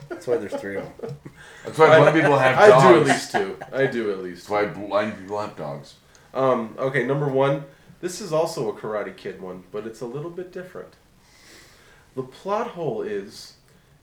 [0.08, 1.16] That's why there's three of them.
[1.64, 2.84] that's why blind people have dogs.
[2.84, 3.56] I do at least two.
[3.72, 4.48] I do at least.
[4.48, 5.94] That's why blind people have dogs.
[6.34, 7.64] Um, okay, number one.
[8.00, 10.94] This is also a Karate Kid one, but it's a little bit different.
[12.14, 13.54] The plot hole is,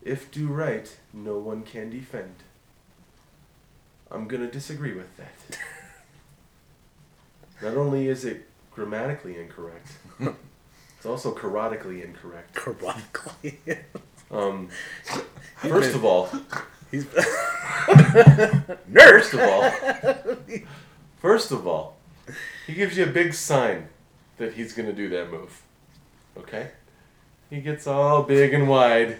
[0.05, 2.35] if do right, no one can defend.
[4.11, 5.59] I'm gonna disagree with that.
[7.61, 9.87] Not only is it grammatically incorrect,
[10.19, 12.53] it's also karatically incorrect.
[12.55, 13.57] Carbionically.
[14.31, 14.69] Um,
[15.57, 16.27] first of all,
[16.93, 17.07] He's
[18.87, 19.31] nurse.
[19.31, 19.71] First of all,
[21.19, 21.97] first of all,
[22.67, 23.89] he gives you a big sign
[24.37, 25.63] that he's gonna do that move.
[26.37, 26.69] Okay?
[27.49, 29.19] He gets all big and wide,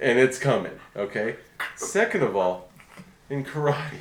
[0.00, 0.78] and it's coming.
[0.96, 1.36] Okay?
[1.76, 2.70] Second of all,
[3.30, 4.00] in karate,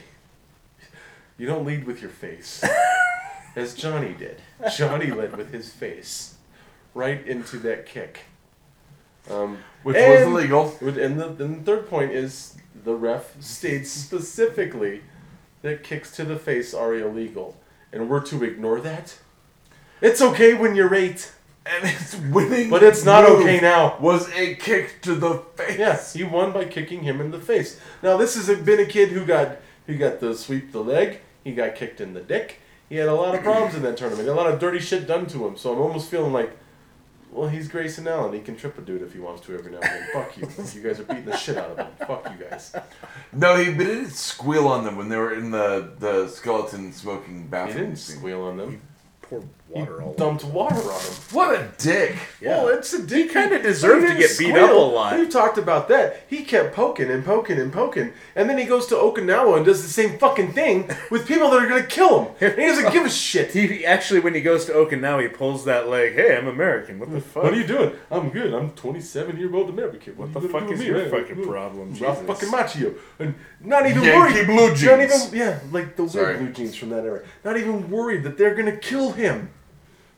[1.38, 2.64] you don't lead with your face,
[3.56, 4.42] as Johnny did.
[4.76, 6.36] Johnny led with his face
[6.94, 8.22] right into that kick.
[9.30, 10.76] Um, Which was illegal.
[10.82, 15.02] And the, then the third point is the ref states specifically
[15.62, 17.58] that kicks to the face are illegal,
[17.92, 19.18] and we're to ignore that.
[20.02, 21.32] It's okay when you're eight,
[21.70, 23.98] And his winning but it's not okay now.
[24.00, 25.78] Was a kick to the face.
[25.78, 27.80] Yes, he won by kicking him in the face.
[28.02, 31.20] Now this has been a kid who got who got the sweep the leg.
[31.44, 32.60] He got kicked in the dick.
[32.90, 34.30] He had a lot of problems in that tournament.
[34.30, 35.58] A lot of dirty shit done to him.
[35.58, 36.52] So I'm almost feeling like,
[37.32, 38.34] well, he's Grayson Allen.
[38.34, 40.08] He can trip a dude if he wants to every now and then.
[40.14, 40.48] Fuck you.
[40.74, 41.88] You guys are beating the shit out of him.
[42.08, 42.74] Fuck you guys.
[43.34, 46.94] No, he but he didn't squeal on them when they were in the the skeleton
[46.94, 48.18] smoking He bathroom didn't scene.
[48.18, 48.82] squeal on them.
[49.30, 50.18] Poured He water all over.
[50.18, 51.14] dumped water on him.
[51.32, 52.16] What a dick!
[52.40, 52.64] Yeah.
[52.64, 53.32] Well, it's a dick.
[53.34, 55.18] kinda deserved to get beat up a lot.
[55.18, 56.22] We've talked about that.
[56.28, 59.84] He kept poking and poking and poking, and then he goes to Okinawa and does
[59.84, 62.28] the same fucking thing with people that are gonna kill him.
[62.42, 63.52] And he doesn't give a shit.
[63.52, 66.14] He actually, when he goes to Okinawa, he pulls that leg.
[66.14, 67.00] Hey, I'm American.
[67.00, 67.44] What the fuck?
[67.44, 67.92] What are you doing?
[68.10, 68.54] I'm good.
[68.54, 70.14] I'm 27 year old American.
[70.16, 71.48] What What the fuck is do your me, fucking man?
[71.48, 71.94] problem?
[72.00, 72.94] Ralph fucking Macchio.
[73.20, 74.46] And not even Yankee worried.
[74.48, 75.26] blue Not jeans.
[75.28, 76.26] even, yeah, like the Sorry.
[76.38, 77.22] weird blue jeans from that era.
[77.44, 79.50] Not even worried that they're gonna kill him.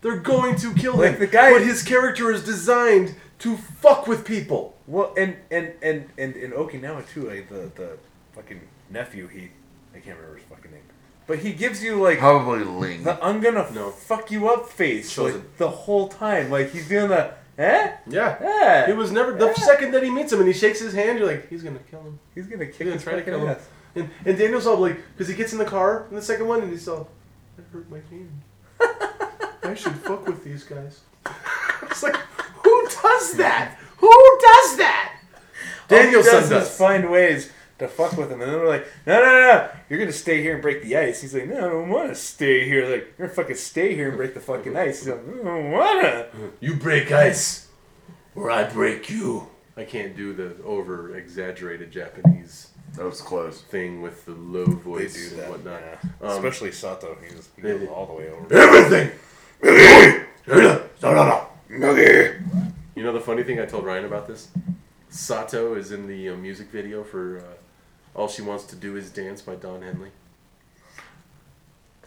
[0.02, 1.20] They're going to kill Like him.
[1.20, 4.78] the guy- But his character is designed to fuck with people.
[4.88, 7.98] Well, and and and and in Okinawa too, like the the
[8.34, 9.52] fucking nephew, he
[9.94, 10.82] I can't remember his fucking name,
[11.28, 13.04] but he gives you like Probably Ling.
[13.04, 13.92] the I'm gonna No.
[13.92, 16.50] fuck you up face Shows like, the whole time.
[16.50, 18.38] Like he's doing the eh Yeah.
[18.42, 18.88] eh.
[18.88, 19.54] He was never the Yeah.
[19.54, 21.20] second that he meets him and he shakes his hand.
[21.20, 22.18] You're like, he's gonna kill him.
[22.34, 23.50] He's gonna kick He's gonna his try to kill him.
[23.50, 23.68] ass.
[23.96, 26.62] And, and Daniel's all like, because he gets in the car in the second one
[26.62, 27.10] and he's all,
[27.58, 28.42] that hurt my hand.
[28.80, 31.02] I should fuck with these guys.
[31.84, 32.16] It's like,
[32.64, 33.76] who does that?
[33.98, 34.10] Who
[34.42, 35.16] does that?
[35.90, 36.70] All he does, does.
[36.70, 39.70] is find ways to fuck with him, and then we're like, no, no, no, no,
[39.90, 41.22] you're gonna stay here and break the ice.
[41.22, 42.86] He's like, no, I don't want to stay here.
[42.86, 45.00] Like, you're gonna fucking stay here and break the fucking ice.
[45.00, 46.28] He's like, I don't wanna.
[46.60, 47.70] You break ice,
[48.36, 49.48] or I break you.
[49.76, 52.69] I can't do the over exaggerated Japanese
[53.00, 53.62] That was close.
[53.62, 55.82] thing with the low voice and whatnot.
[55.82, 55.98] yeah.
[56.22, 57.16] Um, Especially Sato.
[57.24, 58.54] He's, he goes all the way over.
[58.54, 59.12] Everything!
[62.96, 64.50] You know the funny thing I told Ryan about this?
[65.08, 69.10] Sato is in the uh, music video for uh, All She Wants to Do Is
[69.12, 70.12] Dance by Don Henley.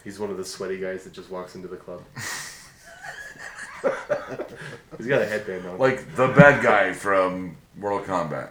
[0.03, 2.03] He's one of the sweaty guys that just walks into the club.
[4.99, 5.79] He's got a headband on.
[5.79, 8.49] Like the bad guy from Mortal Kombat.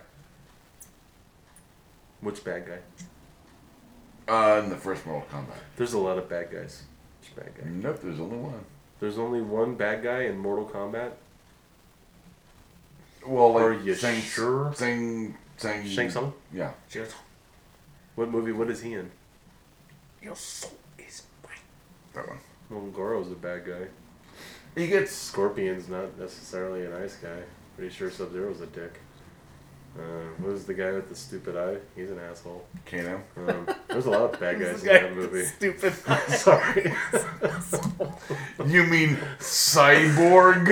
[2.22, 4.32] Which bad guy?
[4.32, 5.58] Uh, in the first Mortal Kombat.
[5.76, 6.84] There's a lot of bad guys.
[7.20, 7.68] Which bad guy?
[7.68, 8.64] Nope, there's only one.
[9.00, 11.12] There's only one bad guy in Mortal Kombat.
[13.26, 14.72] Well, like Are you Shang, sure?
[14.76, 16.32] Shang, Shang, Shang Tsung?
[16.52, 16.72] Yeah.
[18.14, 18.52] What movie?
[18.52, 19.10] What is he in?
[20.22, 21.52] Your soul is mine.
[22.14, 22.38] That one.
[22.70, 23.88] Well, Goro's a bad guy.
[24.74, 27.42] He gets Scorpion's not necessarily a nice guy.
[27.76, 29.00] Pretty sure Sub Zero's a dick.
[29.98, 30.00] Uh,
[30.38, 31.76] what was the guy with the stupid eye?
[31.94, 32.64] He's an asshole.
[32.86, 33.22] Kano.
[33.36, 35.44] Um, there's a lot of bad guys This in guy that movie.
[35.44, 35.92] Stupid.
[36.28, 36.94] Sorry.
[38.66, 40.66] You mean cyborg?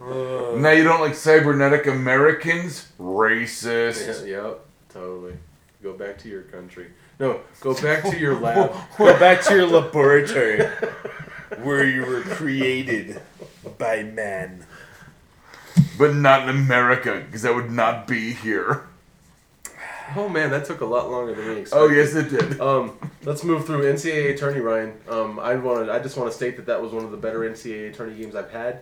[0.60, 2.92] now you don't like cybernetic Americans?
[3.00, 4.24] Racist.
[4.24, 4.60] yeah, yep,
[4.92, 5.34] totally.
[5.82, 6.86] Go back to your country.
[7.18, 8.72] No, go back to your lab.
[8.98, 10.64] Go back to your laboratory.
[11.62, 13.20] where you were created
[13.78, 14.66] by man.
[15.98, 18.84] But not in America, because I would not be here.
[20.16, 21.82] Oh man, that took a lot longer than we expected.
[21.84, 22.60] Oh, yes, it did.
[22.60, 24.92] Um, let's move through NCAA tourney Ryan.
[25.08, 27.40] Um, I wanted, I just want to state that that was one of the better
[27.40, 28.80] NCAA tourney games I've had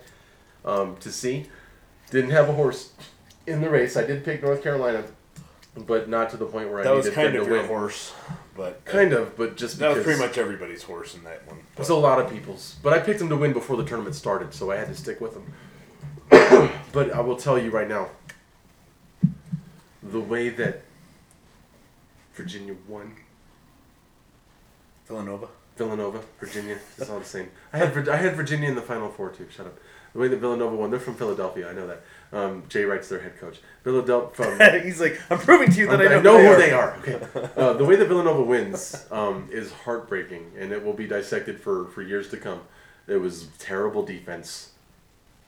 [0.64, 1.46] um, to see.
[2.10, 2.92] Didn't have a horse
[3.46, 3.96] in the race.
[3.96, 5.04] I did pick North Carolina,
[5.76, 7.60] but not to the point where I That was needed kind them of to your
[7.62, 7.68] win.
[7.70, 8.12] horse,
[8.56, 11.58] but Kind of, but just that was pretty much everybody's horse in that one.
[11.58, 12.76] it was a lot of people's.
[12.82, 15.20] But I picked them to win before the tournament started, so I had to stick
[15.20, 15.52] with them.
[16.93, 18.09] but I will tell you right now,
[20.03, 20.83] the way that
[22.35, 23.14] Virginia won
[25.07, 25.49] Villanova.
[25.76, 26.78] Villanova, Virginia.
[26.99, 27.51] It's all the same.
[27.72, 29.47] I had I had Virginia in the Final Four too.
[29.51, 29.78] Shut up.
[30.12, 31.70] The way that Villanova won, they're from Philadelphia.
[31.70, 32.03] I know that.
[32.35, 33.61] Um, Jay Wright's their head coach.
[33.83, 34.83] Philadelphia from.
[34.85, 36.97] He's like, I'm proving to you that I I know, know, who they are.
[36.99, 37.18] Okay.
[37.57, 41.87] Uh, the way that Villanova wins um, is heartbreaking, and it will be dissected for,
[41.89, 42.61] for years to come.
[43.07, 44.72] It was terrible defense,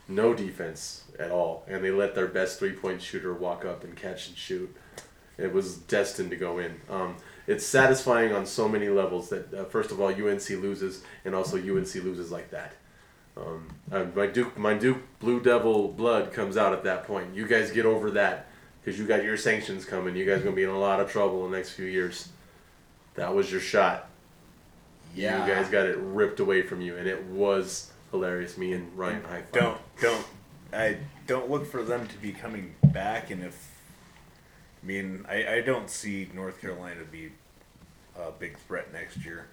[0.09, 3.97] no defense at all, and they let their best three point shooter walk up and
[3.97, 4.75] catch and shoot.
[5.37, 6.81] It was destined to go in.
[6.89, 11.35] Um, it's satisfying on so many levels that uh, first of all UNC loses, and
[11.35, 12.75] also UNC loses like that.
[13.37, 17.35] Um, uh, my Duke, my Duke Blue Devil blood comes out at that point.
[17.35, 18.47] You guys get over that
[18.81, 20.15] because you got your sanctions coming.
[20.17, 22.29] You guys gonna be in a lot of trouble in the next few years.
[23.15, 24.09] That was your shot.
[25.15, 25.47] Yeah.
[25.47, 28.57] You guys got it ripped away from you, and it was hilarious.
[28.57, 29.53] Me and Ryan high five.
[29.53, 30.27] Don't don't
[30.73, 30.97] I
[31.27, 33.73] don't look for them to be coming back, and if
[34.83, 37.33] I mean I, I don't see North Carolina be
[38.19, 39.49] a big threat next year.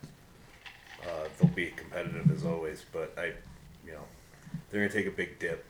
[1.04, 3.34] Uh, they'll be competitive as always, but I,
[3.86, 4.04] you know,
[4.70, 5.66] they're gonna take a big dip,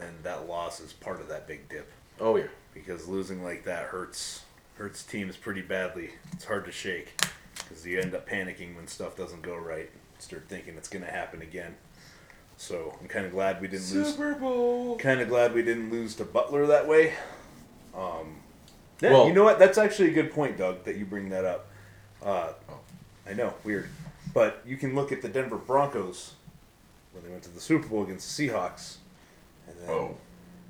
[0.00, 2.46] and that loss is part of that big dip Oh yeah.
[2.72, 4.44] because losing like that hurts
[4.76, 6.10] hurts teams pretty badly.
[6.32, 7.20] It's hard to shake
[7.56, 9.90] because you end up panicking when stuff doesn't go right.
[10.20, 11.74] Start thinking it's gonna happen again.
[12.60, 14.08] So I'm kind of glad we didn't lose.
[14.14, 14.98] Super Bowl.
[14.98, 17.14] Kind of glad we didn't lose to Butler that way.
[17.96, 18.36] Um,
[19.00, 19.58] yeah, Well- you know what?
[19.58, 21.70] That's actually a good point, Doug, that you bring that up.
[22.22, 22.52] Uh,
[23.26, 23.88] I know, weird,
[24.34, 26.34] but you can look at the Denver Broncos
[27.14, 28.96] when they went to the Super Bowl against the Seahawks,
[29.66, 30.16] and then Oh.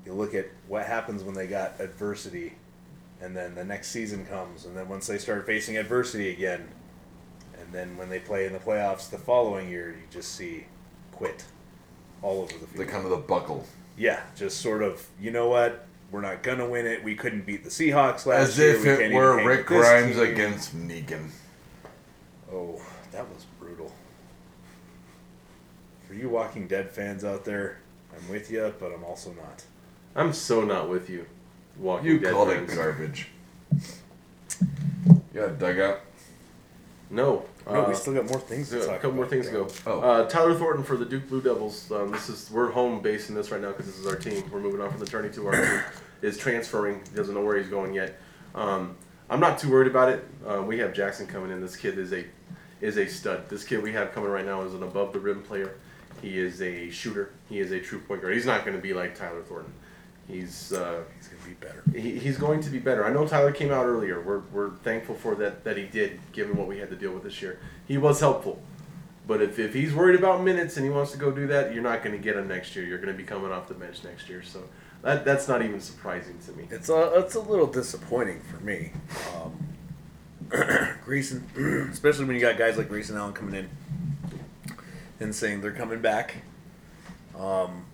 [0.05, 2.53] you look at what happens when they got adversity,
[3.19, 6.69] and then the next season comes, and then once they start facing adversity again,
[7.59, 10.67] and then when they play in the playoffs the following year, you just see
[11.11, 11.43] quit
[12.21, 12.75] all over the field.
[12.75, 13.65] The kind of the buckle.
[13.97, 15.85] Yeah, just sort of, you know what?
[16.11, 17.03] We're not gonna win it.
[17.03, 18.75] We couldn't beat the Seahawks last As year.
[18.75, 20.25] if we it were Rick Grimes team.
[20.31, 21.29] against Negan.
[22.51, 23.91] Oh, that was brutal.
[26.07, 27.79] For you Walking Dead fans out there,
[28.13, 29.63] I'm with you, but I'm also not.
[30.15, 31.25] I'm so not with you.
[31.77, 32.71] Walking You Dead called fans.
[32.71, 33.27] it garbage.
[35.33, 36.01] Yeah, dugout.
[37.09, 37.45] No.
[37.67, 39.51] No, uh, we still got more things to a talk couple more about, things to
[39.51, 39.67] go.
[39.85, 39.99] Oh.
[39.99, 41.91] Uh, Tyler Thornton for the Duke Blue Devils.
[41.91, 44.43] Um, this is we're home base in this right now because this is our team.
[44.51, 45.81] We're moving on from the tourney to our team.
[46.21, 47.01] Is transferring.
[47.09, 48.19] He doesn't know where he's going yet.
[48.53, 48.95] Um,
[49.27, 50.23] I'm not too worried about it.
[50.45, 51.61] Uh, we have Jackson coming in.
[51.61, 52.25] This kid is a
[52.79, 53.49] is a stud.
[53.49, 55.77] This kid we have coming right now is an above the rim player.
[56.21, 57.31] He is a shooter.
[57.49, 58.35] He is a true point guard.
[58.35, 59.73] He's not going to be like Tyler Thornton.
[60.31, 61.83] He's uh, He's gonna be better.
[61.93, 63.05] he, he's going to be better.
[63.05, 64.21] I know Tyler came out earlier.
[64.21, 67.23] We're, we're thankful for that that he did, given what we had to deal with
[67.23, 67.59] this year.
[67.87, 68.61] He was helpful.
[69.27, 71.83] But if, if he's worried about minutes and he wants to go do that, you're
[71.83, 72.85] not going to get him next year.
[72.85, 74.41] You're going to be coming off the bench next year.
[74.41, 74.63] So
[75.03, 76.67] that that's not even surprising to me.
[76.71, 78.91] It's a, it's a little disappointing for me.
[79.35, 79.67] Um,
[81.05, 81.45] Grayson,
[81.91, 83.69] especially when you got guys like Grayson Allen coming in
[85.19, 86.37] and saying they're coming back.
[87.37, 87.85] Um,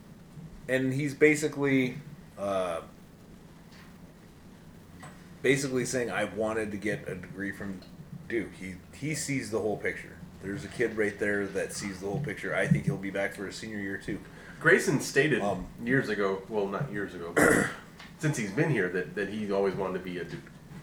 [0.68, 1.98] and he's basically,
[2.38, 2.82] uh,
[5.42, 7.82] basically saying, I wanted to get a degree from
[8.28, 8.54] Duke.
[8.60, 10.18] He, he sees the whole picture.
[10.44, 12.56] There's a kid right there that sees the whole picture.
[12.56, 14.20] I think he'll be back for his senior year too.
[14.60, 17.68] Grayson stated Um, years ago, well, not years ago, but
[18.20, 20.40] since he's been here, that, that he always wanted to be a Duke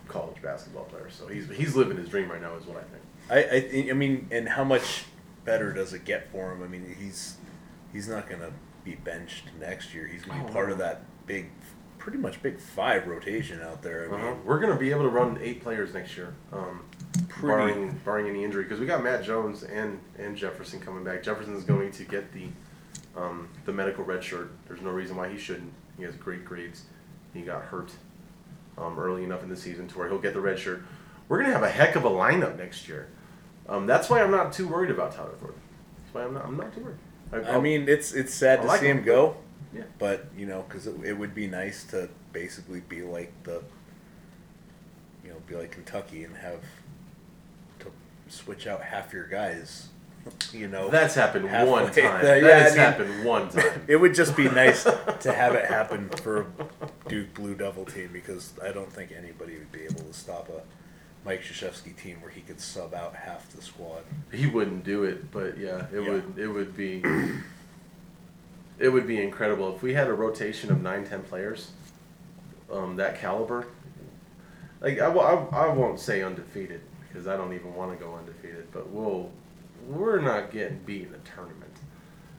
[0.08, 1.08] college basketball player.
[1.10, 3.02] So he's he's living his dream right now, is what I think.
[3.30, 5.04] I, I, thi- I mean, and how much
[5.44, 6.62] better does it get for him?
[6.62, 7.36] I mean, he's
[7.92, 8.50] he's not gonna
[8.84, 10.06] be benched next year.
[10.06, 11.50] He's gonna be Oh, part of that big,
[11.98, 14.04] pretty much big five rotation out there.
[14.08, 14.34] I mean, Uh-huh.
[14.44, 16.82] We're gonna be able to run eight players next year, um,
[17.40, 21.22] barring barring any injury, because we got Matt Jones and and Jefferson coming back.
[21.22, 22.48] Jefferson's going to get the
[23.16, 24.50] um, the medical red shirt.
[24.66, 25.72] There's no reason why he shouldn't.
[25.96, 26.82] He has great grades.
[27.32, 27.92] He got hurt
[28.76, 30.82] um, early enough in the season to where he'll get the red shirt.
[31.28, 33.08] We're gonna have a heck of a lineup next year.
[33.68, 35.60] Um, that's why I'm not too worried about Tyler Thornton.
[36.02, 36.44] That's why I'm not.
[36.44, 37.46] I'm not too worried.
[37.48, 39.04] I mean, it's it's sad I to like see him him.
[39.04, 39.36] go,
[39.74, 39.82] Yeah.
[39.98, 43.62] but you know, because it, it would be nice to basically be like the,
[45.24, 46.60] you know, be like Kentucky and have
[47.80, 47.86] to
[48.28, 49.88] switch out half your guys
[50.54, 52.22] you know, That's happened Halfway one time.
[52.22, 53.84] That yeah, has I mean- happened one time.
[53.88, 56.46] it would just be nice to have it happen for a
[57.08, 60.62] Duke Blue Devil team because I don't think anybody would be able to stop a
[61.26, 64.02] Mike Krzyzewski team where he could sub out half the squad.
[64.32, 66.08] He wouldn't do it, but yeah, it Yeah.
[66.10, 66.38] would.
[66.38, 67.02] It would be.
[68.78, 71.70] It would be incredible if we had a rotation of nine, ten players,
[72.72, 73.66] um, that caliber.
[74.80, 78.66] Like I, I, I won't say undefeated because I don't even want to go undefeated,
[78.72, 79.30] but we'll
[79.86, 81.72] we're not getting beat in a tournament.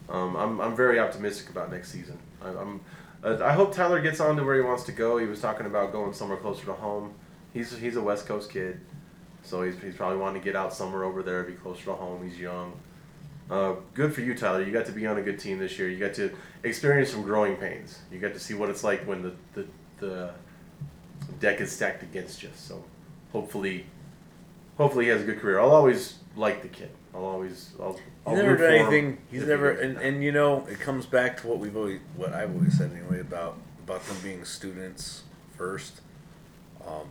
[0.09, 2.19] Um, I'm, I'm very optimistic about next season.
[2.41, 2.81] I, I'm
[3.23, 5.17] uh, I hope Tyler gets on to where he wants to go.
[5.17, 7.13] He was talking about going somewhere closer to home.
[7.53, 8.81] He's he's a West Coast kid,
[9.41, 12.27] so he's, he's probably wanting to get out somewhere over there, be closer to home.
[12.27, 12.73] He's young.
[13.49, 14.63] Uh, good for you, Tyler.
[14.63, 15.87] You got to be on a good team this year.
[15.89, 16.31] You got to
[16.63, 17.99] experience some growing pains.
[18.11, 19.67] You got to see what it's like when the, the,
[19.99, 20.31] the
[21.39, 22.49] deck is stacked against you.
[22.55, 22.83] So
[23.31, 23.85] hopefully,
[24.77, 25.59] hopefully he has a good career.
[25.59, 26.89] I'll always like the kid.
[27.13, 27.97] I'll always I'll.
[28.25, 29.17] I'll He's never done anything.
[29.31, 31.99] He's if he never, and, and you know, it comes back to what we've always,
[32.17, 35.23] what I've always said anyway about about them being students
[35.55, 36.01] first.
[36.85, 37.07] Um,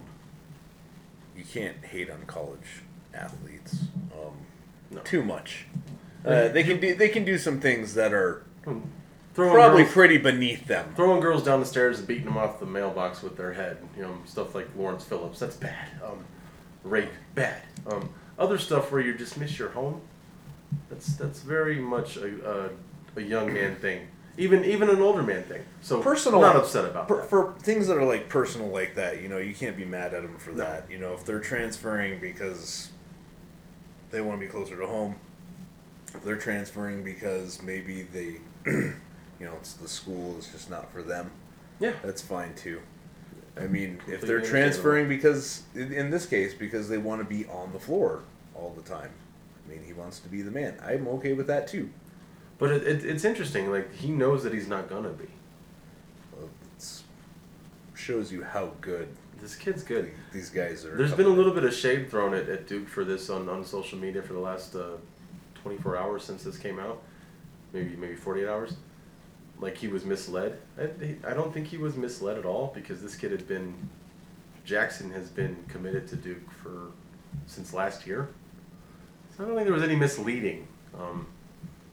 [1.37, 2.83] you can't hate on college
[3.15, 4.35] athletes um,
[4.91, 5.01] No.
[5.01, 5.67] too much.
[6.25, 8.45] Uh, they can do they can do some things that are
[9.35, 10.93] throwing probably girls, pretty beneath them.
[10.97, 13.77] throwing girls down the stairs and beating them off the mailbox with their head.
[13.97, 15.39] You know, stuff like Lawrence Phillips.
[15.39, 15.89] That's bad.
[16.05, 16.25] Um,
[16.83, 17.63] rape, bad.
[17.87, 20.01] Um, other stuff where you dismiss your home.
[20.89, 22.71] That's that's very much a,
[23.17, 24.09] a, a young man thing.
[24.37, 25.63] Even even an older man thing.
[25.83, 27.29] So Personal- Not upset about For, that.
[27.31, 30.23] for things that are like personal like that, you know, you can't be mad at
[30.23, 30.91] them for that.
[30.91, 32.89] You know, if they're transferring because
[34.11, 35.15] they want to be closer to home,
[36.23, 38.37] they're transferring because maybe they,
[38.67, 38.93] you
[39.41, 41.31] know, it's the school is just not for them.
[41.81, 41.93] yeah.
[42.03, 42.81] That's fine too.
[43.57, 47.73] I mean, if they're transferring because, in this case, because they want to be on
[47.73, 48.23] the floor
[48.55, 49.11] all the time.
[49.65, 50.77] I mean, he wants to be the man.
[50.85, 51.91] I'm okay with that too.
[52.59, 53.71] But it, it, it's interesting.
[53.71, 55.29] Like he knows that he's not gonna be.
[56.37, 57.03] Well, It
[57.95, 59.09] shows you how good
[59.41, 60.11] This kid's good.
[60.33, 60.97] these guys are.
[60.97, 63.65] There's been a little bit of shade thrown at, at Duke for this on, on
[63.65, 64.97] social media for the last uh,
[65.65, 67.03] 24 hours since this came out,
[67.73, 68.75] maybe maybe 48 hours.
[69.59, 70.59] Like he was misled.
[70.79, 73.75] I, I don't think he was misled at all because this kid had been,
[74.65, 76.91] Jackson has been committed to Duke for
[77.47, 78.29] since last year.
[79.37, 80.69] So I don't think there was any misleading.
[80.99, 81.27] Um,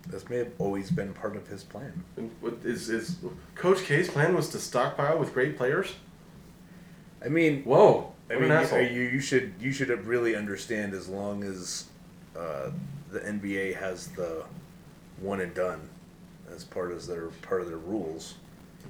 [0.07, 2.03] This may have always been part of his plan.
[2.17, 3.17] and what is is
[3.55, 5.95] Coach K's plan was to stockpile with great players?
[7.23, 8.11] I mean, Whoa!
[8.29, 11.85] I mean, you, you, you should you should really understand as long as
[12.35, 12.71] uh,
[13.11, 14.43] the NBA has the
[15.19, 15.89] one and done
[16.53, 18.35] as part of their part of their rules,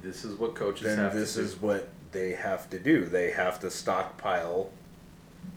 [0.02, 3.06] this is what coaches then have this is what they have to do.
[3.06, 4.72] They have to stockpile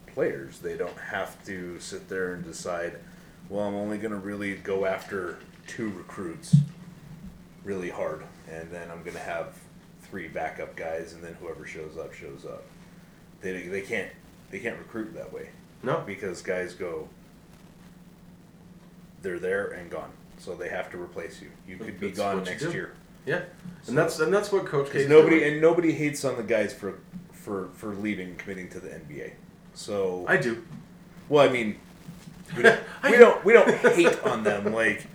[0.06, 0.58] players.
[0.60, 2.98] They don't have to sit there and decide,
[3.48, 6.56] well, I'm only going to really go after two recruits
[7.64, 9.58] really hard, and then I'm going to have
[10.02, 12.64] three backup guys, and then whoever shows up shows up.
[13.40, 14.10] They, they can't
[14.50, 15.48] they can't recruit that way
[15.82, 16.02] no.
[16.06, 17.08] because guys go
[19.24, 20.10] they're there and gone.
[20.38, 21.50] So they have to replace you.
[21.66, 22.72] You could be That's gone what you next do.
[22.72, 22.92] year.
[23.26, 23.40] Yeah,
[23.88, 24.92] and that's and that's what Coach K.
[24.92, 27.00] Because nobody and nobody hates on the guys for
[27.32, 29.32] for for leaving and committing to the NBA.
[29.74, 30.62] So I do.
[31.28, 31.76] well, I mean,
[32.56, 34.72] we don't we don't, we don't hate on them.
[34.74, 35.06] Like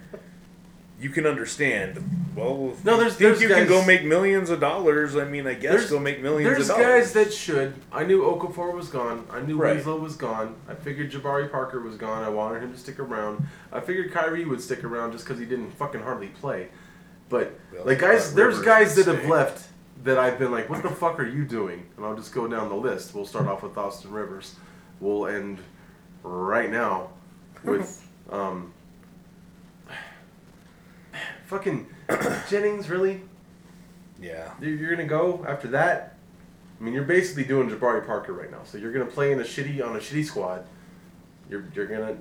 [0.99, 2.03] you can understand.
[2.39, 5.15] Well, if No, you there's- think there's you can go guys- make millions of dollars.
[5.15, 6.85] I mean, I guess go make millions There's of dollars.
[7.05, 7.73] guys that should.
[7.91, 9.25] I knew Okafor was gone.
[9.31, 9.75] I knew Right.
[9.75, 10.55] Winslow was gone.
[10.67, 12.23] I figured Jabari Parker was gone.
[12.23, 13.45] I wanted him to stick around.
[13.71, 16.69] I figured Kyrie would stick around just because he didn't fucking hardly play.
[17.29, 19.67] But We also like guys, there's guys that have left
[20.03, 21.85] that I've been like, what the fuck are you doing?
[21.97, 23.13] And I'll just go down the list.
[23.13, 24.55] We'll start off with Austin Rivers.
[24.99, 25.59] We'll end
[26.23, 27.09] right now
[27.63, 28.71] with um,
[31.47, 31.87] fucking
[32.49, 32.89] Jennings.
[32.89, 33.21] Really?
[34.21, 34.51] yeah.
[34.61, 36.17] You're you're gonna go after that.
[36.79, 38.61] I mean, you're basically doing Jabari Parker right now.
[38.63, 40.65] So you're gonna play in a shitty on a shitty squad.
[41.49, 42.17] You're you're gonna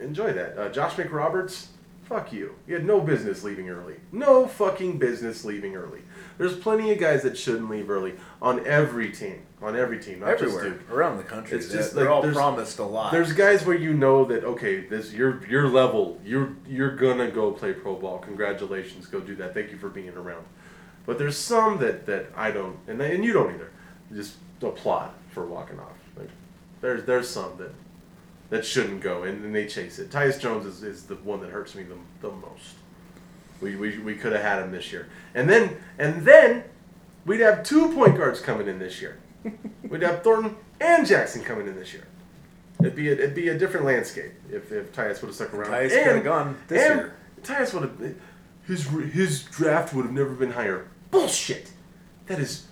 [0.00, 0.58] enjoy that.
[0.58, 1.66] Uh, Josh McRoberts,
[2.04, 2.54] fuck you.
[2.66, 3.96] You had no business leaving early.
[4.12, 6.00] No fucking business leaving early.
[6.38, 9.42] There's plenty of guys that shouldn't leave early on every team.
[9.60, 10.90] On every team, not Everywhere just Duke.
[10.92, 13.10] around the country, It's they're, just they're like all promised a lot.
[13.10, 17.50] There's guys where you know that okay, this your your level, you're you're gonna go
[17.50, 18.18] play pro ball.
[18.18, 19.54] Congratulations, go do that.
[19.54, 20.46] Thank you for being around.
[21.06, 23.72] But there's some that that I don't, and and you don't either.
[24.14, 25.98] Just applaud for walking off.
[26.16, 26.30] Like
[26.80, 27.72] there's there's some that
[28.50, 30.10] that shouldn't go, and, and they chase it.
[30.10, 31.96] Tyus Jones is, is the one that hurts me the,
[32.26, 32.76] the most.
[33.60, 36.64] We, we, we could have had him this year, and then and then
[37.26, 39.18] we'd have two point guards coming in this year.
[39.88, 42.06] we'd have Thornton and Jackson coming in this year.
[42.80, 45.72] It'd be a, it'd be a different landscape if if Tyus would have stuck around.
[45.72, 47.14] Tyus coulda gone this and year.
[47.42, 48.14] Tyus would have
[48.66, 50.86] his his draft would have never been higher.
[51.10, 51.72] Bullshit.
[52.26, 52.66] That is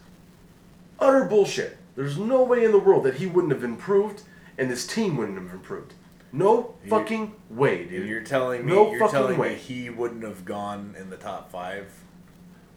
[1.00, 1.78] utter bullshit.
[1.96, 4.22] There's no way in the world that he wouldn't have improved
[4.58, 5.94] and this team wouldn't have improved.
[6.32, 8.00] No You- fucking way, dude.
[8.02, 9.50] And you're telling me No you're fucking telling way.
[9.50, 11.86] me he wouldn't have gone in the top five.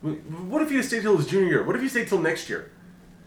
[0.01, 1.63] What if he stayed till his junior year?
[1.63, 2.71] What if he stayed till next year,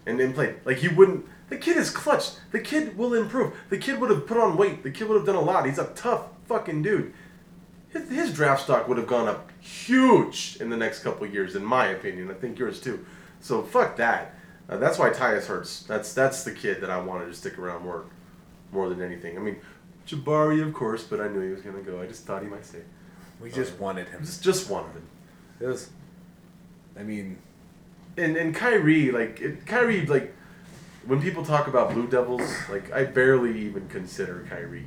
[0.07, 0.57] and then played?
[0.65, 1.27] Like he wouldn't.
[1.51, 2.31] The kid is clutch.
[2.51, 3.53] The kid will improve.
[3.69, 4.82] The kid would have put on weight.
[4.82, 5.66] The kid would have done a lot.
[5.66, 7.12] He's a tough fucking dude.
[7.90, 11.62] His, his draft stock would have gone up huge in the next couple years, in
[11.62, 12.31] my opinion.
[12.31, 13.05] I think yours too.
[13.40, 14.35] So fuck that.
[14.66, 15.82] Uh, that's why Tyus hurts.
[15.82, 18.07] That's that's the kid that I wanted to stick around more,
[18.73, 19.36] more than anything.
[19.36, 19.57] I mean,
[20.07, 22.01] Jabari of course, but I knew he was gonna go.
[22.01, 22.83] I just thought he might stay.
[23.41, 24.20] We just wanted him.
[24.20, 25.07] Just just wanted him.
[25.61, 25.91] It was.
[26.99, 27.39] I mean,
[28.16, 30.35] and and Kyrie, like it, Kyrie, like
[31.07, 34.87] when people talk about Blue Devils, like I barely even consider Kyrie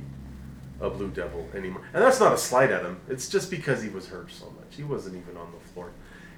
[0.80, 1.82] a Blue Devil anymore.
[1.92, 3.00] And that's not a slight at him.
[3.08, 4.76] It's just because he was hurt so much.
[4.76, 5.90] He wasn't even on the floor.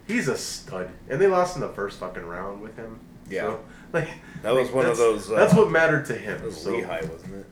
[0.07, 3.01] He's a stud, and they lost in the first fucking round with him.
[3.29, 3.43] Yeah.
[3.43, 3.61] So,
[3.93, 4.09] like
[4.43, 6.39] That was like, one of those, uh, that's what mattered to him.
[6.39, 7.47] it was so, Lehigh, wasn't it?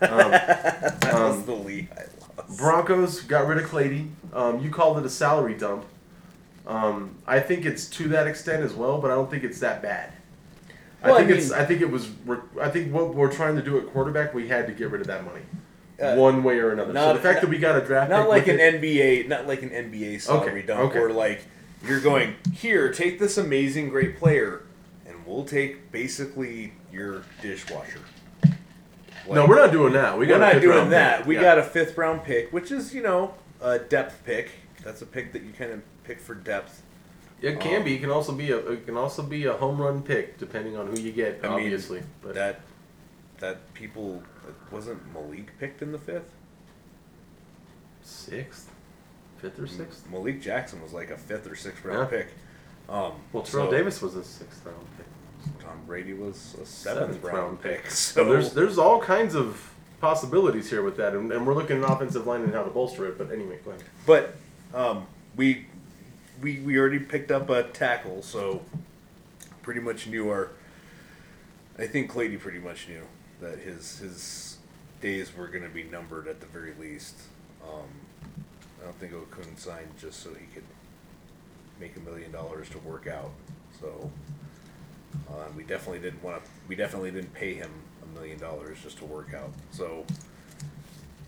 [0.00, 0.28] Yeah.
[0.28, 0.90] Yeah.
[0.90, 1.14] Good times.
[1.14, 2.06] Um, was Um, the Lehigh
[2.38, 2.56] loss.
[2.58, 4.08] Broncos got rid of Clady.
[4.32, 5.84] Um, you called it a salary dump.
[6.66, 9.82] Um, I think it's to that extent as well, but I don't think it's that
[9.82, 10.12] bad.
[11.02, 11.50] Well, I I think it's.
[11.52, 12.08] I think it was.
[12.60, 15.06] I think what we're trying to do at quarterback, we had to get rid of
[15.06, 15.40] that money,
[16.00, 16.90] Uh, one way or another.
[16.92, 19.26] so not- the fact that we got a draft, Not pick like an it- NBA,
[19.28, 21.00] not like an NBA salary Okay, dump, okay.
[21.00, 21.40] where like
[21.86, 24.60] you're going here, take this amazing, great player,
[25.06, 28.00] and we'll take basically your dishwasher.
[29.28, 30.14] No, we're not doing that.
[30.18, 31.18] We we're got a not doing round that.
[31.18, 31.26] pick.
[31.26, 31.42] We Yeah.
[31.42, 34.50] got a fifth round pick, which is you know a depth pick.
[34.84, 36.82] That's a pick that you kind of pick for depth.
[37.42, 37.94] It can um, be.
[37.96, 38.58] It can also be a.
[38.58, 41.40] It can also be a home run pick, depending on who you get.
[41.42, 42.60] I mean, obviously, but That
[43.38, 44.22] that people
[44.70, 46.30] wasn't Malik picked in the fifth.
[48.02, 48.70] sixth,
[49.38, 50.08] fifth or sixth.
[50.10, 52.18] Malik Jackson was like a fifth or sixth round Yeah.
[52.18, 52.28] pick.
[52.88, 55.06] Um, Well, Terrell so Davis was a sixth round pick.
[55.60, 57.90] Tom Brady was a seventh, Seventh round, round pick.
[57.90, 61.82] So So there's there's all kinds of possibilities here with that, and, and we're looking
[61.82, 63.18] at offensive line and how to bolster it.
[63.18, 63.84] But anyway, go ahead.
[64.06, 64.36] But
[64.74, 65.06] um,
[65.36, 65.66] we
[66.40, 68.62] we we already picked up a tackle, so
[69.62, 70.50] pretty much knew our.
[71.78, 73.02] I think Clady pretty much knew
[73.40, 74.58] that his his
[75.00, 77.14] days were going to be numbered at the very least.
[77.62, 77.88] Um,
[78.80, 80.64] I don't think Okung signed just so he could
[81.78, 83.30] make a million dollars to work out.
[83.80, 84.10] So
[85.28, 86.50] uh, we definitely didn't want to.
[86.68, 87.70] We definitely didn't pay him
[88.02, 89.52] a million dollars just to work out.
[89.70, 90.04] So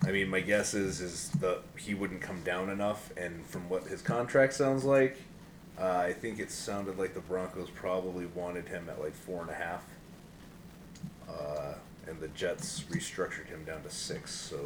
[0.05, 3.83] I mean, my guess is is the he wouldn't come down enough, and from what
[3.83, 5.17] his contract sounds like,
[5.79, 9.49] uh, I think it sounded like the Broncos probably wanted him at like four and
[9.49, 9.83] a half,
[11.29, 11.75] uh,
[12.07, 14.57] and the Jets restructured him down to six, so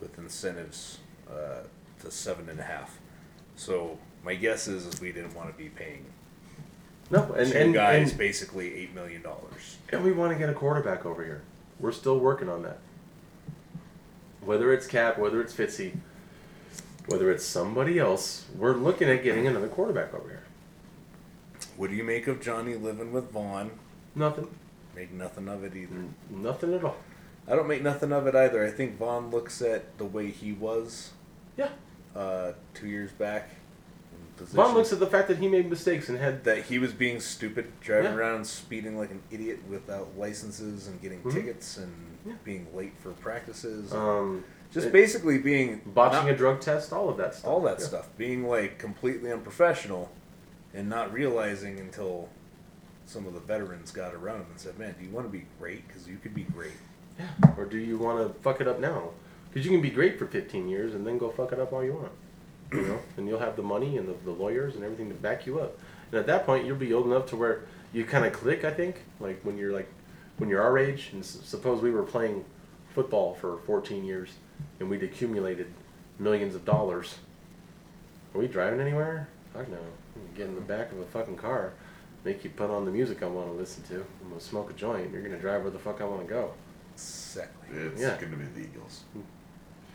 [0.00, 0.98] with incentives
[1.30, 1.64] uh,
[2.00, 2.98] to seven and a half.
[3.56, 6.06] So my guess is, is we didn't want to be paying
[7.10, 9.78] No, and two and, guys and, basically eight million dollars.
[9.90, 11.42] and we want to get a quarterback over here.
[11.80, 12.78] We're still working on that.
[14.44, 15.96] Whether it's Cap, whether it's Fitzy,
[17.06, 20.42] whether it's somebody else, we're looking at getting another quarterback over here.
[21.76, 23.70] What do you make of Johnny living with Von?
[24.14, 24.48] Nothing.
[24.94, 25.94] Make nothing of it either.
[26.30, 26.96] Nothing at all.
[27.46, 28.66] I don't make nothing of it either.
[28.66, 31.12] I think Von looks at the way he was
[31.56, 31.68] Yeah.
[32.14, 33.50] uh, two years back.
[34.40, 36.92] In Von looks at the fact that he made mistakes and had that he was
[36.92, 38.16] being stupid, driving Yeah.
[38.18, 41.32] around speeding like an idiot without licenses and getting Mhm.
[41.32, 41.92] tickets and
[42.26, 42.34] Yeah.
[42.44, 43.92] being late for practices.
[43.92, 47.50] um, Just it- basically being botching not- a drug test, all of that stuff.
[47.50, 47.86] all that Yeah.
[47.86, 50.10] stuff, being like completely unprofessional,
[50.74, 52.28] and not realizing until
[53.06, 55.46] some of the veterans got around him and said, "Man, do you want to be
[55.58, 55.88] great?
[55.88, 56.72] Because you could be great."
[57.18, 57.28] Yeah.
[57.56, 59.10] Or do you want to fuck it up now?
[59.50, 61.82] Because you can be great for 15 years and then go fuck it up all
[61.82, 62.12] you want.
[62.72, 62.98] You know?
[63.16, 65.78] and you'll have the money and the, the lawyers and everything to back you up.
[66.12, 67.62] And at that point, you'll be old enough to where
[67.92, 69.02] you kind of click, I think.
[69.20, 69.88] Like when you're like,
[70.36, 72.44] when you're our age, and s- suppose we were playing
[72.94, 74.30] football for 14 years
[74.80, 75.72] and we'd accumulated
[76.18, 77.16] millions of dollars.
[78.34, 79.28] Are we driving anywhere?
[79.54, 79.78] Fuck no.
[80.36, 81.72] Get in the back of a fucking car,
[82.24, 83.94] make you put on the music I want to listen to.
[84.22, 85.10] I'm gonna smoke a joint.
[85.12, 86.52] You're gonna drive where the fuck I want to go.
[86.94, 87.78] Exactly.
[87.78, 88.16] It's Yeah.
[88.20, 89.02] going to be the Eagles.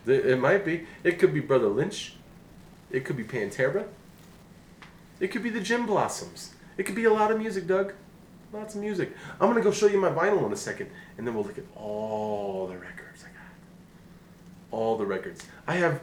[0.06, 0.86] It, it might be.
[1.02, 2.14] It could be Brother Lynch.
[2.94, 3.86] It could be Pantera.
[5.18, 6.54] It could be the Gin Blossoms.
[6.78, 7.92] It could be a lot of music, Doug.
[8.52, 9.12] Lots of music.
[9.40, 11.64] I'm gonna go show you my vinyl in a second, and then we'll look at
[11.74, 13.50] all the records I got.
[14.70, 15.44] All the records.
[15.66, 16.00] I have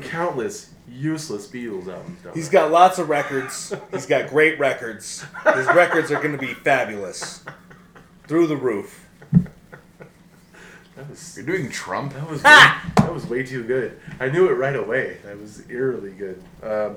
[0.00, 2.18] countless useless Beatles albums.
[2.34, 2.52] He's I?
[2.52, 3.74] got lots of records.
[3.90, 5.24] He's got great records.
[5.54, 7.44] His records are going to be fabulous,
[8.28, 9.08] through the roof.
[10.96, 12.12] That was You're doing Trump.
[12.14, 13.98] that was that was way too good.
[14.20, 15.18] I knew it right away.
[15.24, 16.42] That was eerily good.
[16.62, 16.96] Um,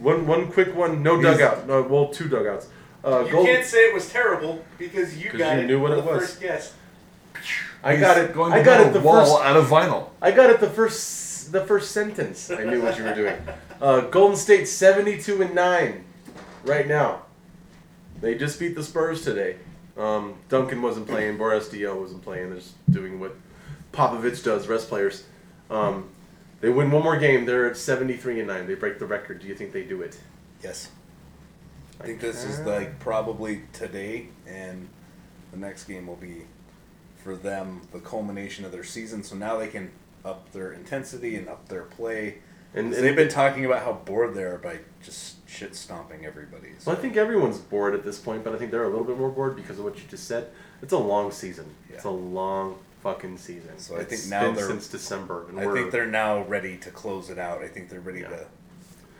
[0.00, 1.02] one one quick one.
[1.02, 1.66] No He's- dugout.
[1.66, 2.68] No, well, two dugouts.
[3.04, 5.80] Uh, You Gold- can't say it was terrible because you 'Cause got you it knew
[5.80, 6.20] what for it the was.
[6.20, 6.72] first guess.
[7.82, 8.34] I got He's it.
[8.34, 9.44] Going I to got build it the a wall first.
[9.44, 10.10] out of vinyl.
[10.22, 12.48] I got it the first the first sentence.
[12.50, 13.36] I knew what you were doing.
[13.80, 16.04] Uh, Golden State seventy two and nine,
[16.64, 17.22] right now.
[18.20, 19.56] They just beat the Spurs today.
[19.96, 21.36] Um, Duncan wasn't playing.
[21.36, 22.50] Boris Diaw wasn't playing.
[22.50, 23.36] They're just doing what
[23.92, 24.66] Popovich does.
[24.68, 25.24] Rest players.
[25.70, 26.08] Um,
[26.60, 27.44] they win one more game.
[27.44, 28.66] They're at seventy three and nine.
[28.66, 29.40] They break the record.
[29.40, 30.18] Do you think they do it?
[30.62, 30.90] Yes.
[32.00, 34.88] I think this is like probably today, and
[35.52, 36.46] the next game will be
[37.22, 39.22] for them the culmination of their season.
[39.22, 39.90] So now they can
[40.24, 42.38] up their intensity and up their play.
[42.74, 46.24] And, And and they've been talking about how bored they are by just shit stomping
[46.24, 46.68] everybody.
[46.78, 49.04] So Well, I think everyone's bored at this point, but I think they're a little
[49.04, 50.48] bit more bored because of what you just said.
[50.80, 51.66] It's a long season.
[51.90, 53.78] It's a long fucking season.
[53.78, 56.90] So I think now been they're- since December, and I think they're now ready to
[56.90, 57.62] close it out.
[57.62, 58.28] I think they're ready Yeah.
[58.28, 58.46] to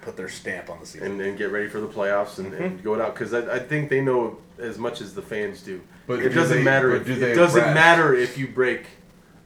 [0.01, 1.13] put their stamp on the season.
[1.13, 2.85] and, and get ready for the playoffs and, and mm-hmm.
[2.85, 5.81] go it out because I, I think they know as much as the fans do.
[6.07, 6.97] But it do doesn't they- matter.
[6.97, 7.75] If, do they it doesn't rest?
[7.75, 8.87] matter if you break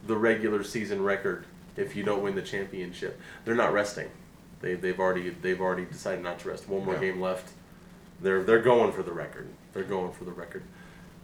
[0.06, 1.44] the regular season record
[1.76, 3.20] if you don't win the championship.
[3.44, 4.08] They're not resting.
[4.66, 6.68] They they've already they've already decided not to rest.
[6.68, 7.00] One more Yeah.
[7.00, 7.52] game left.
[8.20, 9.48] They're they're going for the record.
[9.72, 10.64] They're going for the record.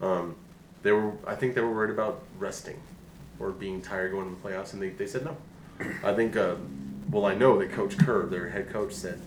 [0.01, 0.36] Um,
[0.85, 2.81] they were I think they were worried about resting
[3.40, 5.36] or being tired going to the playoffs, and they, they said no.
[6.05, 6.55] I think uh,
[7.10, 9.19] well I know that Coach Kerr, their head coach, said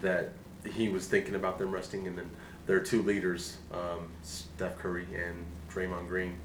[0.00, 0.30] that
[0.72, 2.30] he was thinking about them resting, and then
[2.66, 6.36] their two leaders, um, Steph Curry and Draymond Green,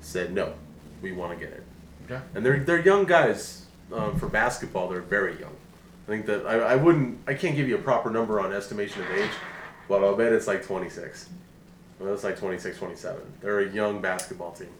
[0.00, 0.54] said no,
[1.02, 1.64] we want to get it.
[2.06, 2.22] Okay.
[2.34, 4.88] And they're they're young guys um, for basketball.
[4.88, 5.54] They're very young.
[6.06, 9.02] I think that I, I wouldn't I can't give you a proper number on estimation
[9.02, 9.30] of age,
[9.88, 11.28] but I'll bet it's like 26.
[11.98, 13.20] Well, it's like 26, 27.
[13.40, 14.70] They're a young basketball team,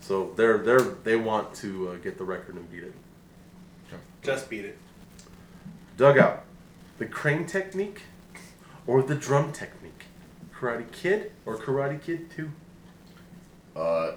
[0.00, 2.94] so they're they're they want to uh, get the record and beat it.
[4.22, 4.78] Just beat it.
[5.96, 6.44] Dugout,
[6.98, 8.02] the crane technique,
[8.86, 10.04] or the drum technique,
[10.54, 12.50] Karate Kid or Karate Kid Two.
[13.74, 14.12] Uh,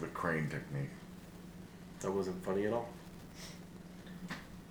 [0.00, 0.90] the crane technique.
[2.00, 2.88] That wasn't funny at all.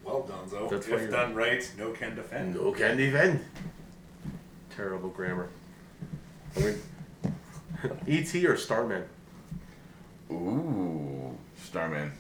[0.10, 0.68] Well done, Zo.
[0.68, 2.56] That's why if you're- done right, no can defend.
[2.56, 3.45] No can defend.
[4.76, 5.49] Terrible grammar.
[6.57, 6.81] I mean,
[8.07, 8.48] E.T.
[8.48, 9.03] or Starman?
[10.31, 12.11] Ooh, Starman.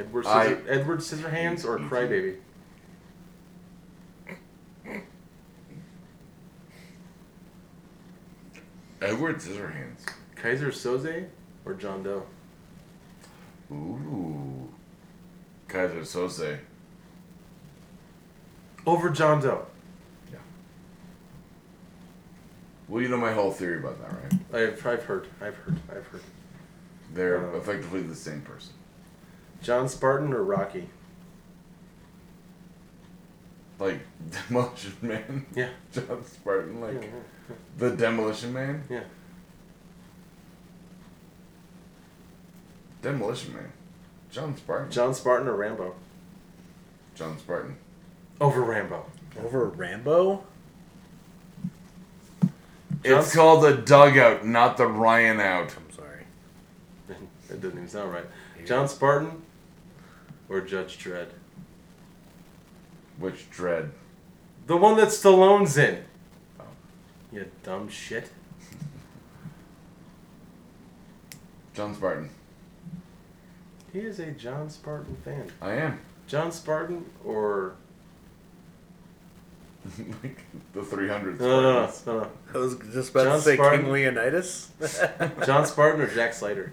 [0.00, 1.88] Edward, I- Scissor, Edward Scissorhands or E.T..
[1.88, 2.36] Crybaby?
[9.02, 10.00] Edward Scissorhands.
[10.36, 11.26] Keyser Söze
[11.64, 12.22] or John Doe?
[13.72, 14.68] Ooh.
[15.74, 16.58] Keyser Söze.
[18.86, 19.66] Over John Doe.
[20.32, 20.38] Yeah.
[22.88, 24.68] Well, you know my whole theory about that, right?
[24.72, 25.26] I've, I've heard.
[25.40, 25.76] I've heard.
[25.90, 26.20] I've heard.
[27.12, 28.72] They're Uh, effectively the same person.
[29.62, 30.88] John Spartan or Rocky?
[33.80, 34.00] Like
[34.48, 35.46] Demolition Man.
[35.56, 35.70] Yeah.
[35.92, 37.00] John Spartan, like Yeah,
[37.48, 38.84] yeah, the Demolition Man.
[38.88, 39.02] yeah.
[43.02, 43.72] Demolition Man.
[44.34, 44.90] John Spartan.
[44.90, 45.94] John Spartan or Rambo?
[47.14, 47.76] John Spartan.
[48.40, 49.06] Over Rambo.
[49.44, 50.42] Over Rambo?
[53.04, 55.76] It's called the dugout, not the Ryan out.
[55.76, 56.24] I'm sorry.
[57.48, 58.24] that doesn't even sound right.
[58.66, 59.40] John Spartan
[60.48, 61.28] or Judge Dredd?
[63.18, 63.92] Which dread?
[64.66, 66.02] The one that Stallone's in.
[66.58, 66.64] Oh.
[67.30, 68.30] You dumb shit.
[71.72, 72.30] John Spartan.
[73.94, 75.46] He is a John Spartan fan.
[75.62, 76.00] I am.
[76.26, 77.76] John Spartan or
[80.22, 80.40] like
[80.72, 82.06] the 300 no no no Spartans.
[82.06, 82.30] no, no.
[82.54, 83.82] I was just about John to say Spartan.
[83.82, 84.70] King Leonidas.
[85.46, 86.72] John Spartan or Jack Slater?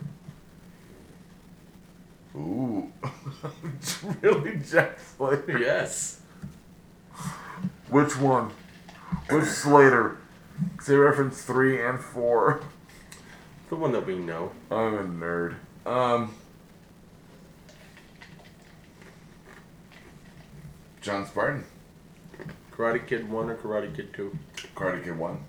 [2.36, 2.92] Ooh.
[3.76, 5.60] it's really Jack Slater.
[5.60, 6.22] Yes.
[7.90, 8.50] Which one?
[9.30, 10.18] Which Slater?
[10.88, 12.62] they reference 3 and 4.
[13.70, 14.54] The one that we know.
[14.72, 15.56] I'm a nerd.
[15.86, 16.34] Um.
[21.02, 21.64] John Spartan.
[22.72, 24.38] Karate Kid 1 or Karate Kid 2?
[24.76, 25.40] Karate Kid 1.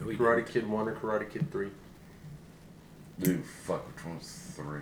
[0.00, 1.68] Karate Kid 1 or Karate Kid 3?
[3.20, 4.80] Dude, fuck, which one was 3?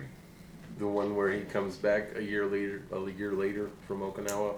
[0.79, 4.55] The one where he comes back a year later, a year later from Okinawa,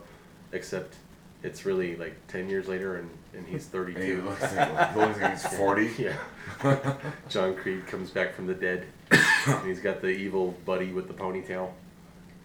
[0.51, 0.95] except
[1.41, 4.21] it's really like 10 years later and, and he's And he 32.
[4.21, 5.91] looks like, he looks like he's 40.
[5.97, 6.17] Yeah.
[7.29, 8.85] John Kreese comes back from the dead.
[9.11, 11.71] and he's got the evil buddy with the ponytail.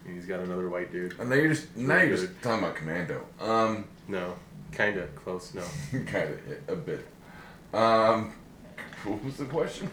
[0.09, 1.13] And he's got another white dude.
[1.19, 3.23] And now you're just now you're just talking about Commando.
[3.39, 4.33] Um, No,
[4.71, 5.53] kinda close.
[5.53, 5.61] No,
[6.07, 7.05] kind of a bit.
[7.71, 8.33] Um,
[9.03, 9.87] what was the question?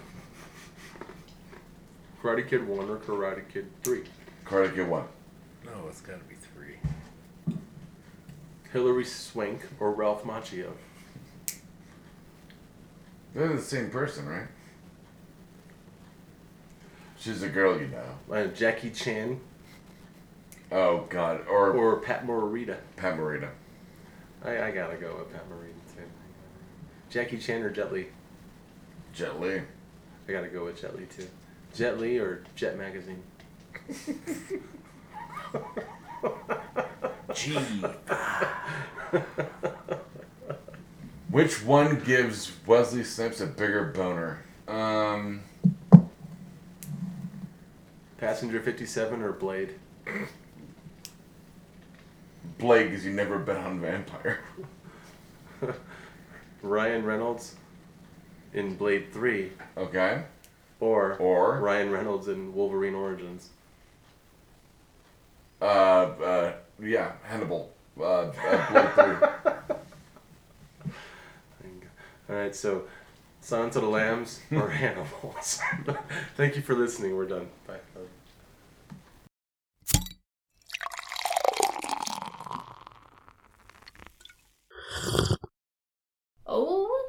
[2.22, 4.05] Karate Kid 1 or Karate Kid 3?
[4.47, 5.05] Karate Kid 1.
[5.66, 7.56] No, it's got to be three.
[8.72, 10.72] Hilary Swank or Ralph Macchio?
[13.34, 14.48] They're the same person, right?
[17.18, 18.34] She's a girl, you know.
[18.34, 19.38] Uh, Jackie Chan
[20.72, 21.47] Oh, God.
[21.48, 22.78] Or, or Pat Morita?
[22.97, 23.51] Pat Morita.
[24.44, 26.02] I, I gotta go with Pat Morita too.
[27.10, 28.06] Jackie Chan or Jet Li?
[29.12, 29.60] Jet Li.
[30.28, 31.26] I gotta go with Jet Li too.
[31.74, 33.22] Jet Li or Jet Magazine?
[37.34, 37.59] Gee.
[41.30, 44.43] Which one gives Wesley Snipes a bigger boner?
[44.68, 45.43] Um,
[48.18, 49.74] Passenger 57 or Blade?
[52.59, 54.41] Blade, because you never bet on Vampire.
[56.62, 57.57] Ryan Reynolds
[58.55, 60.23] in Blade 3 Okay.
[60.81, 63.51] or Or, Ryan Reynolds in Wolverine Origins?
[65.61, 67.73] uh, uh, yeah, Hannibal.
[67.99, 69.28] Uh, uh Blade 3.
[72.28, 72.85] All right, so
[73.41, 75.61] Silence of the Lambs or Animals.
[76.37, 77.16] Thank you for listening.
[77.16, 77.49] We're done.
[77.66, 77.77] Bye.
[86.47, 87.09] Oh,